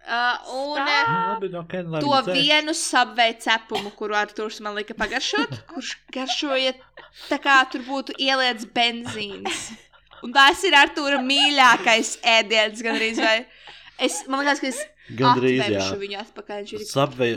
Uh, 0.06 0.38
un 0.54 0.78
Stop! 0.78 0.90
uh, 0.90 1.12
Nu, 1.12 1.22
labi, 1.34 1.50
ok, 1.60 1.76
lai 1.94 2.02
to 2.04 2.14
dzēš. 2.28 2.40
vienu 2.40 2.76
subvei 2.78 3.36
cepumu, 3.42 3.92
kuru 3.98 4.18
Arthurs 4.18 4.62
man 4.66 4.78
lika 4.78 4.96
pagaršot, 4.98 5.60
kurš 5.72 5.96
garšoja 6.16 6.74
tā 7.30 7.40
kā 7.44 7.60
tur 7.72 7.86
būtu 7.88 8.16
ieliets 8.22 8.68
benzīns. 8.76 9.68
Un 10.26 10.34
tas 10.34 10.62
ir 10.66 10.74
Arthūra 10.78 11.20
mīļākais 11.22 12.16
ēdiens, 12.26 12.82
gan 12.86 12.98
arī. 12.98 13.12
Vai... 13.20 13.38
Es, 14.02 14.24
man 14.32 14.42
liekas, 14.42 14.62
ka 14.64 14.72
es 14.72 14.80
Gandrīz, 15.20 15.60
jā. 15.62 15.66
atveršu 15.70 16.00
viņu 16.02 16.18
atpakaļ. 16.24 16.62
Viņš 16.64 16.74
ir 16.74 16.86
Subway, 16.90 17.36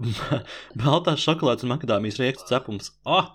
baltās 0.84 1.22
šokolādes 1.24 1.64
un 1.66 1.72
makadāmijas 1.74 2.20
riekstu 2.20 2.48
cepums. 2.52 2.92
Oh, 3.04 3.30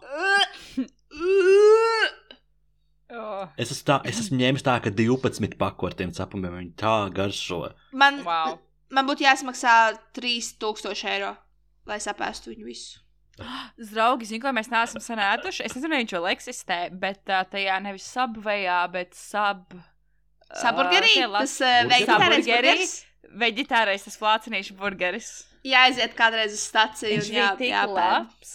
Oh. 3.16 3.46
es, 3.62 3.70
esmu 3.72 3.86
tā, 3.88 3.96
es 4.10 4.18
esmu 4.20 4.38
ņēmis 4.40 4.64
tā, 4.66 4.74
ka 4.84 4.90
12 4.92 5.54
paku 5.62 5.88
ar 5.88 5.94
tiem 5.96 6.10
cepumiem 6.12 6.56
viņi 6.58 6.72
tā 6.82 6.94
garšo. 7.16 7.60
Man, 7.94 8.18
Wow. 8.26 8.58
man 8.92 9.06
būtu 9.08 9.24
jāsmaksā 9.24 9.76
3000 10.18 11.06
eiro, 11.14 11.30
lai 11.88 12.00
sapēstu 12.02 12.52
viņu 12.52 12.66
visu. 12.66 13.00
Draugi, 13.94 14.26
zinu, 14.32 14.42
ko 14.44 14.52
mēs 14.58 14.72
neesam 14.74 15.04
sanākuši. 15.06 15.64
Es 15.68 15.76
nezinu, 15.78 15.94
vai 15.94 16.02
viņš 16.04 16.16
vēl 16.18 16.28
eksistē, 16.34 16.80
bet 17.00 17.22
uh, 17.30 17.44
tajā 17.54 17.78
nevis 17.86 18.10
subvejā, 18.10 18.80
bet 18.92 19.14
sub. 19.16 19.78
Saburgerī, 20.56 21.16
las- 21.30 21.58
tas 21.62 21.86
uh, 21.86 22.06
Saburgerī. 22.10 22.42
burgeris. 22.50 22.96
Veģetārais, 23.42 24.06
tas 24.06 24.18
flācinīšu 24.20 24.76
burgeris. 24.80 25.32
Jāaiziet 25.66 26.14
kādreiz 26.18 26.54
uz 26.54 26.64
staciju. 26.68 27.16
Viņš 27.16 27.32
un 27.32 27.36
jā, 27.36 27.48
bija 27.48 27.58
tik 27.62 27.72
jāpēd. 27.72 27.96
labs. 27.98 28.54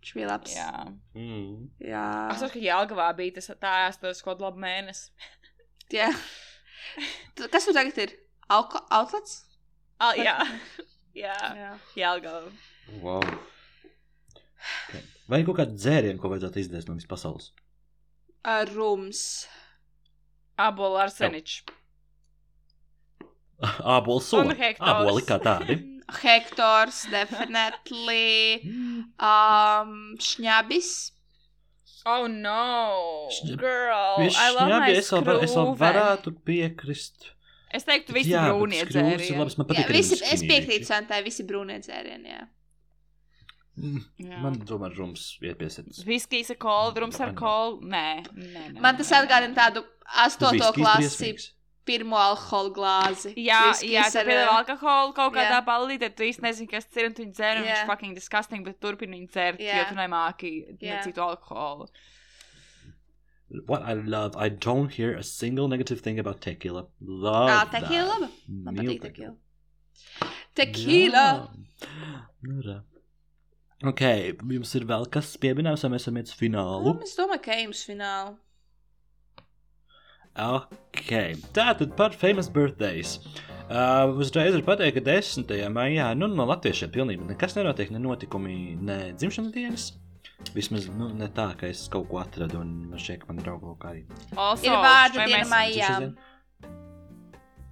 Viņš 0.00 0.12
bija 0.18 0.30
labs. 0.32 0.56
Jā. 0.56 0.70
Mm. 1.14 1.68
Jā. 1.86 2.06
Es 2.32 2.40
saprotu, 2.42 2.56
ka 2.56 2.64
Jālgavā 2.66 3.08
bija 3.20 3.36
tas 3.38 3.50
tā 3.62 3.74
ēstos 3.86 4.24
kaut 4.26 4.42
labu 4.42 4.62
mēnesi. 4.62 5.12
jā. 5.98 6.10
Kas 7.38 7.68
tur 7.68 7.76
tagad 7.76 8.02
ir? 8.02 8.16
Alko, 8.52 8.82
outlets? 8.90 9.42
Al, 10.02 10.18
jā. 10.26 10.36
jā. 11.14 11.38
Jā. 11.62 11.72
Jālgavā. 11.96 12.50
Wow. 13.00 13.22
Okay. 14.88 15.02
Vai 15.30 15.40
ir 15.40 15.46
kaut 15.48 15.60
kāda 15.62 15.78
dzēriena, 15.78 16.18
ko 16.20 16.30
vajadzētu 16.32 16.60
izdzēst 16.62 16.90
no 16.90 16.98
visas 16.98 17.10
pasaules? 17.10 17.52
Rums. 18.72 19.22
Abola 20.60 21.06
arseničs. 21.06 21.62
Ābols 23.96 24.28
Un 24.36 24.50
soli. 24.52 24.74
Āboli 24.80 25.24
kā 25.28 25.38
tādi. 25.42 25.78
Hektors, 26.22 27.04
definitely. 27.10 28.62
Um, 29.22 30.16
šņabis. 30.18 30.88
Oh, 32.10 32.24
no! 32.26 33.28
Šņab- 33.30 33.60
Girl! 33.60 34.16
Viņš 34.24 34.38
I 34.42 34.48
love 34.56 34.64
my 34.66 34.72
šņabi, 34.72 34.96
es 34.98 35.10
vēl, 35.14 35.22
var, 35.28 35.38
es 35.46 35.52
vēl 35.54 35.70
varētu 35.78 36.32
piekrist. 36.48 37.28
Es 37.72 37.86
teiktu, 37.88 38.12
visi 38.16 38.32
Jā, 38.34 38.42
brūnie 38.50 38.82
dzērieni. 38.88 39.28
labas, 39.38 39.54
man 39.56 39.68
Jā, 39.68 39.70
patīk. 39.70 39.86
arī 39.86 40.00
visi, 40.00 40.18
es 40.34 40.42
piekrītu. 40.44 40.88
Santai, 40.90 41.22
visi 41.24 41.46
brūnie 41.48 41.78
dzērieni. 41.84 42.34
Jā. 42.34 42.42
Mm, 43.78 44.02
Jā. 44.26 44.40
Man 44.44 44.58
tomēr 44.68 44.92
rums 44.98 45.22
ir 45.40 45.54
piesardzīgs. 45.56 46.02
Viskijs 46.04 46.50
ar 46.52 46.58
kolu, 46.60 46.92
drums 46.98 47.20
ar 47.24 47.30
kolu. 47.38 47.78
Nē, 47.88 48.04
nē, 48.34 48.66
nē. 48.74 48.80
Man 48.84 48.98
tas 48.98 49.08
atgādina 49.16 49.56
tādu 49.56 49.86
astoto 50.26 50.72
klasi 50.76 51.30
pirmo 51.88 52.18
alkohola 52.20 52.72
glāzi. 52.76 53.32
Jā, 53.40 53.60
Viskijs 53.70 53.92
jā, 53.92 54.04
tu 54.12 54.20
ar, 54.20 54.28
piedāvā 54.30 54.52
uh, 54.52 54.60
alkoholu 54.62 55.14
kaut 55.16 55.34
kādā 55.36 55.58
jā. 55.58 55.64
ballītē, 55.66 56.10
tu 56.16 56.26
īsti 56.26 56.44
nezini, 56.46 56.68
kas 56.70 56.86
tas 56.88 57.00
ir, 57.02 57.08
un 57.10 57.16
tu 57.16 57.24
viņu 57.24 57.34
dzer, 57.36 57.60
un 57.60 57.66
viņš 57.66 57.78
Jā. 57.78 57.86
fucking 57.90 58.18
disgusting, 58.18 58.64
bet 58.66 58.78
turpini 58.82 59.18
viņu 59.18 59.30
dzert, 59.34 59.62
Jā. 59.62 59.80
jo 59.80 59.88
tu 59.90 59.98
nemāki 59.98 60.52
Jā. 60.78 61.00
necītu 61.00 61.24
alkoholu. 61.24 61.88
What 63.68 63.82
I 63.84 63.92
love, 63.94 64.36
I 64.36 64.48
don't 64.48 64.94
hear 64.94 65.14
a 65.14 65.22
single 65.22 65.68
negative 65.68 66.00
thing 66.00 66.18
about 66.18 66.40
tequila. 66.40 66.86
Love 67.00 67.50
that. 67.50 67.74
tequila 67.74 68.06
laba. 68.14 68.30
Man 68.48 68.78
patīk 68.80 69.02
tequila. 69.02 69.34
Tequila. 70.56 71.26
Nu, 72.46 72.62
re. 72.64 72.78
Ok, 73.82 74.00
jums 74.54 74.72
ir 74.78 74.86
vēl 74.86 75.08
kas 75.10 75.34
pieminēts, 75.42 75.82
vai 75.84 75.96
mēs 75.96 76.06
esam 76.06 76.18
iet 76.20 76.30
uz 76.30 76.38
finālu? 76.38 76.94
Nu, 76.94 77.02
Es 77.02 77.16
domāju, 77.18 77.42
ka 77.44 77.56
ejams 77.56 77.82
finālu. 77.88 78.36
Ok, 80.32 81.10
tātad 81.52 81.96
par 81.96 82.14
famous 82.16 82.48
birthdays. 82.48 83.18
Uh, 83.72 84.12
uzreiz 84.20 84.54
var 84.56 84.64
pateikt, 84.66 84.98
ka 84.98 85.02
10. 85.04 85.48
maijā 85.72 86.10
nu, 86.16 86.28
no 86.28 86.44
latviešiem 86.48 86.90
pilnībā 86.92 87.28
nekas 87.30 87.56
nenotiek, 87.56 87.92
ne 87.92 88.00
notikumi, 88.00 88.56
ne 88.80 88.98
dzimšanas 89.16 89.52
dienas. 89.54 89.86
Vismaz 90.56 90.88
nu, 90.90 91.10
ne 91.16 91.28
tā, 91.32 91.52
ka 91.56 91.68
es 91.70 91.84
kaut 91.92 92.08
ko 92.10 92.18
atradu 92.20 92.60
un 92.60 92.72
man 92.90 92.98
ka 92.98 93.28
man 93.28 93.40
draugu 93.44 93.72
kaut 93.72 93.78
kā 93.84 93.92
arī. 93.92 94.02
Also, 94.36 94.66
Ir 94.66 94.76
vārda 94.76 95.20
vai 95.20 95.26
diena 95.28 95.44
mēs- 95.44 95.52
maijā. 95.52 96.14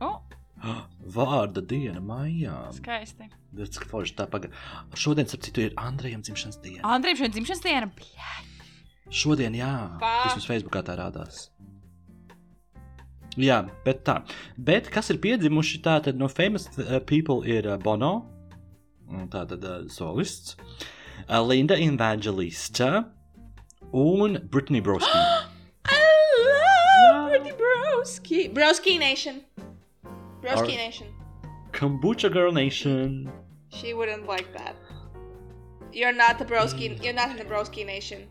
Oh? 0.01 0.21
Vārda 1.17 1.65
diena 1.65 2.01
maijā. 2.01 2.55
skaisti. 2.77 3.31
Ir 3.57 3.67
forši 3.91 4.15
tā 4.15 4.29
pagaidi. 4.31 4.55
Šodien, 4.95 5.27
starp 5.27 5.43
citu, 5.49 5.65
ir 5.67 5.75
Andrejam 5.81 6.23
dzimšanas 6.23 6.61
diena. 6.63 6.85
Andrejam 6.85 7.17
šodien 7.25 7.37
dzimšanas 7.39 7.65
diena. 7.65 7.91
Bļā. 7.99 8.33
Šodien, 9.11 9.57
jā, 9.59 9.73
vismaz 9.99 10.47
Facebookā 10.47 10.85
tā 10.87 10.95
rādās. 11.01 11.49
Jā, 13.39 13.61
bet 13.85 14.03
tā. 14.05 14.21
Bet 14.59 14.91
kas 14.91 15.11
ir 15.13 15.21
piedzimuši 15.23 15.83
tātad 15.85 16.19
no 16.19 16.29
famous 16.29 16.67
uh, 16.79 16.99
people 16.99 17.45
ir 17.47 17.69
uh, 17.69 17.77
Bono, 17.79 18.27
un 19.11 19.29
tātad 19.31 19.63
uh, 19.65 19.85
solists, 19.89 20.57
Linda 21.29 21.77
Evangelista 21.79 23.05
un 23.93 24.39
Britney 24.51 24.81
Broski. 24.81 25.47
I 25.85 27.29
Pretty 27.29 27.53
Broski. 27.53 28.53
Broski 28.53 28.99
Nation. 28.99 29.45
Broski 30.43 30.77
Nation. 30.77 31.07
Kombucha 31.73 32.33
Girl 32.33 32.53
Nation. 32.53 33.31
She 33.69 33.95
wouldn't 33.95 34.27
like 34.27 34.53
that. 34.53 34.77
You're 35.93 36.13
not 36.13 36.41
a 36.41 36.45
broski. 36.45 37.03
You're 37.03 37.15
not 37.15 37.31
in 37.31 37.37
the 37.37 37.45
broski 37.45 37.85
nation. 37.85 38.29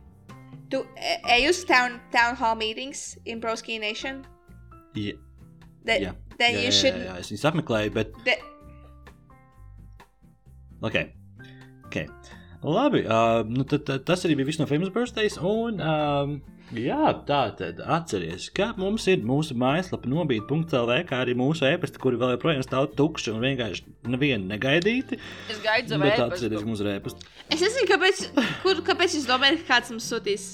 Do 0.69 0.85
uh, 1.29 1.33
use 1.35 1.63
town 1.63 1.99
town 2.11 2.35
hall 2.35 2.55
meetings 2.55 3.17
in 3.25 3.41
broski 3.41 3.79
nation? 3.79 4.25
Jā, 4.95 5.13
That, 5.85 6.01
jā, 6.01 6.13
Then 6.37 6.53
jā, 6.55 6.59
you 6.63 6.69
jā, 6.69 6.75
shouldn't. 6.81 7.05
jā, 7.07 7.17
es 7.19 7.31
viņus 7.31 7.45
apmeklēju, 7.51 7.93
bet 7.93 8.13
that- 8.25 8.45
Ok. 10.81 10.95
okay. 11.85 12.07
Labi, 12.63 13.05
uh, 13.07 13.43
nu 13.47 13.63
tad, 13.63 13.85
tad 13.87 14.05
tas 14.05 14.25
arī 14.27 14.35
bija 14.39 14.49
viss 14.49 14.59
no 14.59 14.65
Famous 14.67 14.89
Birthdays. 14.91 15.37
Un, 15.39 15.79
um, 15.79 16.33
jā, 16.75 17.13
tā 17.27 17.39
tad 17.55 17.79
atcerieties, 17.79 18.49
ka 18.55 18.73
mums 18.77 19.05
ir 19.07 19.23
mūsu 19.23 19.55
mājaslapa 19.59 20.07
nobīde.cl, 20.11 20.91
kā 21.07 21.21
arī 21.23 21.35
mūsu 21.39 21.63
e-pasta, 21.69 21.99
kuri 22.03 22.19
vēl 22.19 22.35
joprojām 22.35 22.63
stāv 22.67 22.89
tukši 22.99 23.31
un 23.33 23.39
vienkārši 23.45 23.85
nevienu 24.11 24.51
negaidīti. 24.51 25.19
Es 25.49 25.61
gaidu 25.63 25.95
ēpastu. 25.95 26.27
atcerieties, 26.27 26.59
ka 26.59 26.67
mums 26.67 26.83
ir 26.83 26.91
e-pasta. 26.97 27.31
Es 27.49 27.63
nezinu, 27.63 27.87
kāpēc, 27.93 28.25
kur, 28.63 28.83
kāpēc 28.91 29.15
jūs 29.19 29.27
domājat, 29.31 29.63
ka 29.63 29.77
kāds 29.79 29.91
mums 29.95 30.11
sūtīs. 30.11 30.49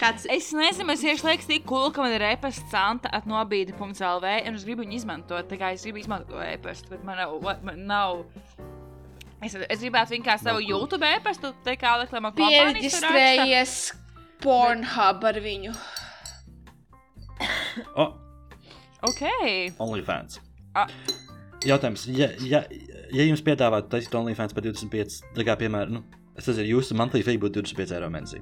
Kāds, 0.00 0.24
Es 0.30 0.50
nezinu, 0.56 0.86
man 0.88 0.98
vienkārši 1.00 1.28
liekas, 1.28 1.48
tik 1.50 1.66
cool, 1.68 1.90
ka 1.94 2.04
man 2.04 2.14
ir 2.16 2.24
e-pasta 2.30 2.64
santa 2.72 3.12
atnobīde.lv, 3.18 4.32
un 4.48 4.58
es 4.58 4.64
gribu 4.66 4.84
viņu 4.84 4.98
izmantot. 5.00 5.48
Tā 5.50 5.60
kā 5.60 5.74
es 5.76 5.84
gribu 5.84 6.00
izmantot 6.00 6.32
to 6.32 6.42
e-pastu, 6.44 6.94
bet 6.94 7.04
man 7.04 7.20
nav. 7.20 7.36
Man 7.66 7.84
nav 7.90 8.24
es, 9.44 9.54
es 9.54 9.84
gribētu 9.84 10.22
kā 10.24 10.38
savu. 10.40 10.64
YouTube 10.64 11.04
e-pastu, 11.18 11.52
tā 11.66 11.76
kā 11.80 11.94
raksta. 12.00 12.22
Pierģistrējies 12.40 13.78
Pornhub 14.44 15.24
ar 15.30 15.40
viņu. 15.44 15.72
Oh, 17.98 18.12
Ok. 19.04 19.22
OnlyFans. 19.78 20.40
Ah. 20.74 20.88
Jautājums, 21.64 22.06
ja, 22.12 22.30
ja, 22.44 22.62
ja 23.12 23.24
jums 23.24 23.42
piedāvātu 23.44 23.90
taisīt 23.92 24.14
OnlyFans 24.16 24.56
par 24.56 24.64
25, 24.64 25.18
tā 25.36 25.46
kā 25.46 25.56
piemēram, 25.60 25.98
nu, 25.98 26.22
es 26.36 26.48
nezinu, 26.48 26.76
jūsu 26.76 26.96
monthly 26.98 27.24
fee 27.24 27.40
būtu 27.40 27.62
25 27.62 27.96
eiro 27.98 28.10
mēnesī. 28.12 28.40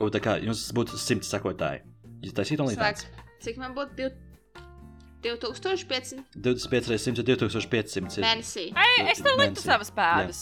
Un 0.00 0.10
tā 0.14 0.20
kā 0.24 0.38
jums 0.42 0.62
būtu 0.72 0.96
100 0.96 1.26
sekotāji, 1.28 1.82
jūs 2.24 2.32
taisītu 2.36 2.64
OnlyFans. 2.64 3.04
Slēgts. 3.04 3.26
Cik 3.44 3.58
man 3.60 3.74
būtu? 3.76 3.96
Div- 3.96 4.18
2500 5.20 6.24
25 6.40 6.88
reizes 6.88 7.04
100 7.04 7.18
ir 7.20 7.24
2500. 7.36 8.18
ir- 8.18 8.24
mēnesī. 8.24 8.64
Ai, 8.74 9.10
es 9.12 9.20
tev 9.20 9.36
liktu 9.36 9.60
savas 9.60 9.90
pēdas. 9.92 10.40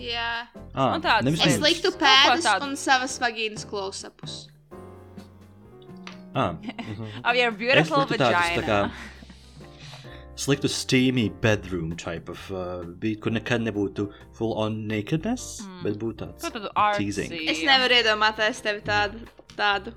Jā. 0.00 0.46
Ah, 0.74 0.94
Un 0.96 1.02
tādas 1.04 1.24
nevis 1.24 1.44
Es 1.46 1.58
liktu 1.60 1.92
pēdas 2.00 2.48
un 2.64 2.74
savas 2.76 3.18
vagīnas 3.20 3.64
klausapus. 3.68 4.48
Ah, 6.34 6.52
mhm. 6.52 7.06
Oh, 7.24 7.32
you're 7.32 7.50
beautiful 7.52 7.98
liktu 8.04 8.18
tādus 8.20 8.56
tā 8.56 8.64
kā 8.64 8.80
vagina. 8.82 8.92
Sliktu 10.36 10.68
steamy 10.68 11.30
bedroom 11.40 11.94
type 11.96 12.28
of 12.28 12.40
uh, 12.52 12.84
beat, 13.00 13.20
kur 13.24 13.32
nekad 13.32 13.62
nebūtu 13.64 14.08
full 14.36 14.52
on 14.60 14.82
nakedness, 14.88 15.62
Mm. 15.66 15.82
bet 15.84 15.98
būtu 16.00 16.16
tāds. 16.24 16.44
Tad 16.52 16.98
Teasing. 16.98 17.32
Es 17.48 17.62
nevaru 17.64 17.96
iedomāties 18.00 18.60
tevi 18.64 18.82
tādu. 18.84 19.22
tādu. 19.56 19.92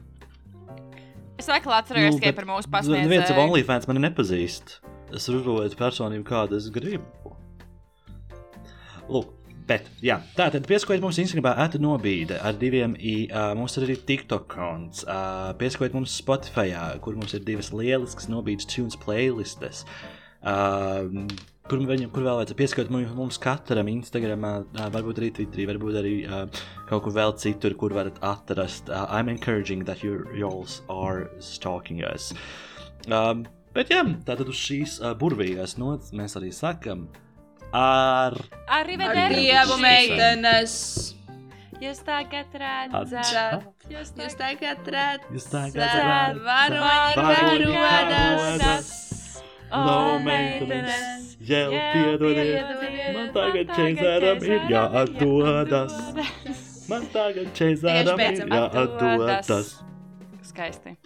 Es 1.40 1.48
laikam 1.48 1.72
atcerējos 1.76 2.16
Nu, 2.16 2.20
tikai 2.20 2.32
bet 2.34 2.36
par 2.36 2.46
mūsu 2.48 2.68
Neviens 2.68 3.30
ar 3.32 3.36
pasniedzēju. 3.36 3.44
OnlyFans 3.46 3.88
mani 3.88 4.00
nepazīst. 4.08 4.80
Es 5.16 5.28
runāju 5.32 5.76
personību, 5.80 6.24
kāda 6.28 6.56
es 6.60 6.68
gribu. 6.70 7.36
Lūk, 9.10 9.32
bet, 9.70 9.88
jā, 10.04 10.20
tā 10.38 10.50
tad 10.54 10.68
piesakojiet 10.70 11.02
mums 11.02 11.18
Instagram, 11.18 11.48
ēta 11.64 11.80
nobīde 11.82 12.38
ar 12.46 12.54
diviem 12.54 12.96
i. 13.00 13.28
Uh, 13.32 13.56
mums 13.58 13.76
ir 13.80 13.88
arī 13.88 13.96
TikTok 14.06 14.48
konts. 14.52 15.04
Uh, 15.08 15.52
piesakojiet 15.60 15.96
mums 15.98 16.14
Spotify, 16.22 16.70
kur 17.02 17.16
mums 17.18 17.34
ir 17.34 17.40
divas 17.48 17.72
lieliskas 17.74 18.28
nobīdes 18.30 18.68
tunes 18.70 18.96
playlistes. 19.00 19.84
Uh, 19.88 20.19
kur, 20.44 21.82
viņam, 21.84 22.10
kur 22.16 22.26
vēl 22.26 22.40
vajadzētu 22.40 22.58
pieskatīt 22.60 22.94
mums, 23.18 23.40
katram 23.42 23.92
Instagram, 23.92 24.46
uh, 24.48 24.88
varbūt 24.94 25.22
arī 25.22 25.32
Twitterī, 25.36 25.68
varbūt 25.70 26.00
arī 26.00 26.16
uh, 26.26 26.64
kaut 26.90 27.06
kur 27.06 27.16
vēl 27.16 27.36
citur, 27.42 27.76
kur 27.80 27.96
varat 27.96 28.20
atrast. 28.26 28.90
Uh, 28.90 29.06
I'm 29.10 29.30
encouraging 29.30 29.86
that 29.86 30.04
you 30.04 30.26
y'alls 30.36 30.82
are 30.90 31.30
stalking 31.40 32.04
us. 32.04 32.34
Um, 33.08 33.46
bet 33.76 33.92
jā, 33.94 34.04
tātad 34.28 34.50
uz 34.50 34.60
šīs 34.60 35.00
uh, 35.04 35.14
burvīgās 35.20 35.78
nots 35.82 36.14
mēs 36.16 36.38
arī 36.40 36.52
sakam 36.56 37.08
ar 37.72 38.34
Ar 38.34 38.82
Arrivederci! 38.82 39.44
dievu 39.44 39.78
meitenes! 39.82 40.76
Jūs 41.80 42.02
tagad 42.04 42.56
redzat, 42.60 43.70
jūs 43.88 44.36
tagad 44.36 44.84
redzat, 44.84 45.30
Jūs 45.32 45.46
tagad 45.48 45.78
redzat, 45.80 46.42
varoņi 46.44 47.22
Varoņi 47.24 47.70
karodas! 47.78 48.60
karodas. 48.60 49.09
Low 49.72 50.20
maintenance, 50.20 51.38
jau 51.46 51.70
piedodiet, 51.70 52.66
man 53.14 53.30
tagad 53.36 53.74
čeizaram 53.78 54.44
ir 54.44 54.66
jāatdodas. 54.74 55.98
Man 56.90 57.06
tagad 57.14 57.54
čeizaram 57.54 58.24
ir 58.26 58.46
jāatdodas. 58.50 59.76
Skaisti. 60.42 60.98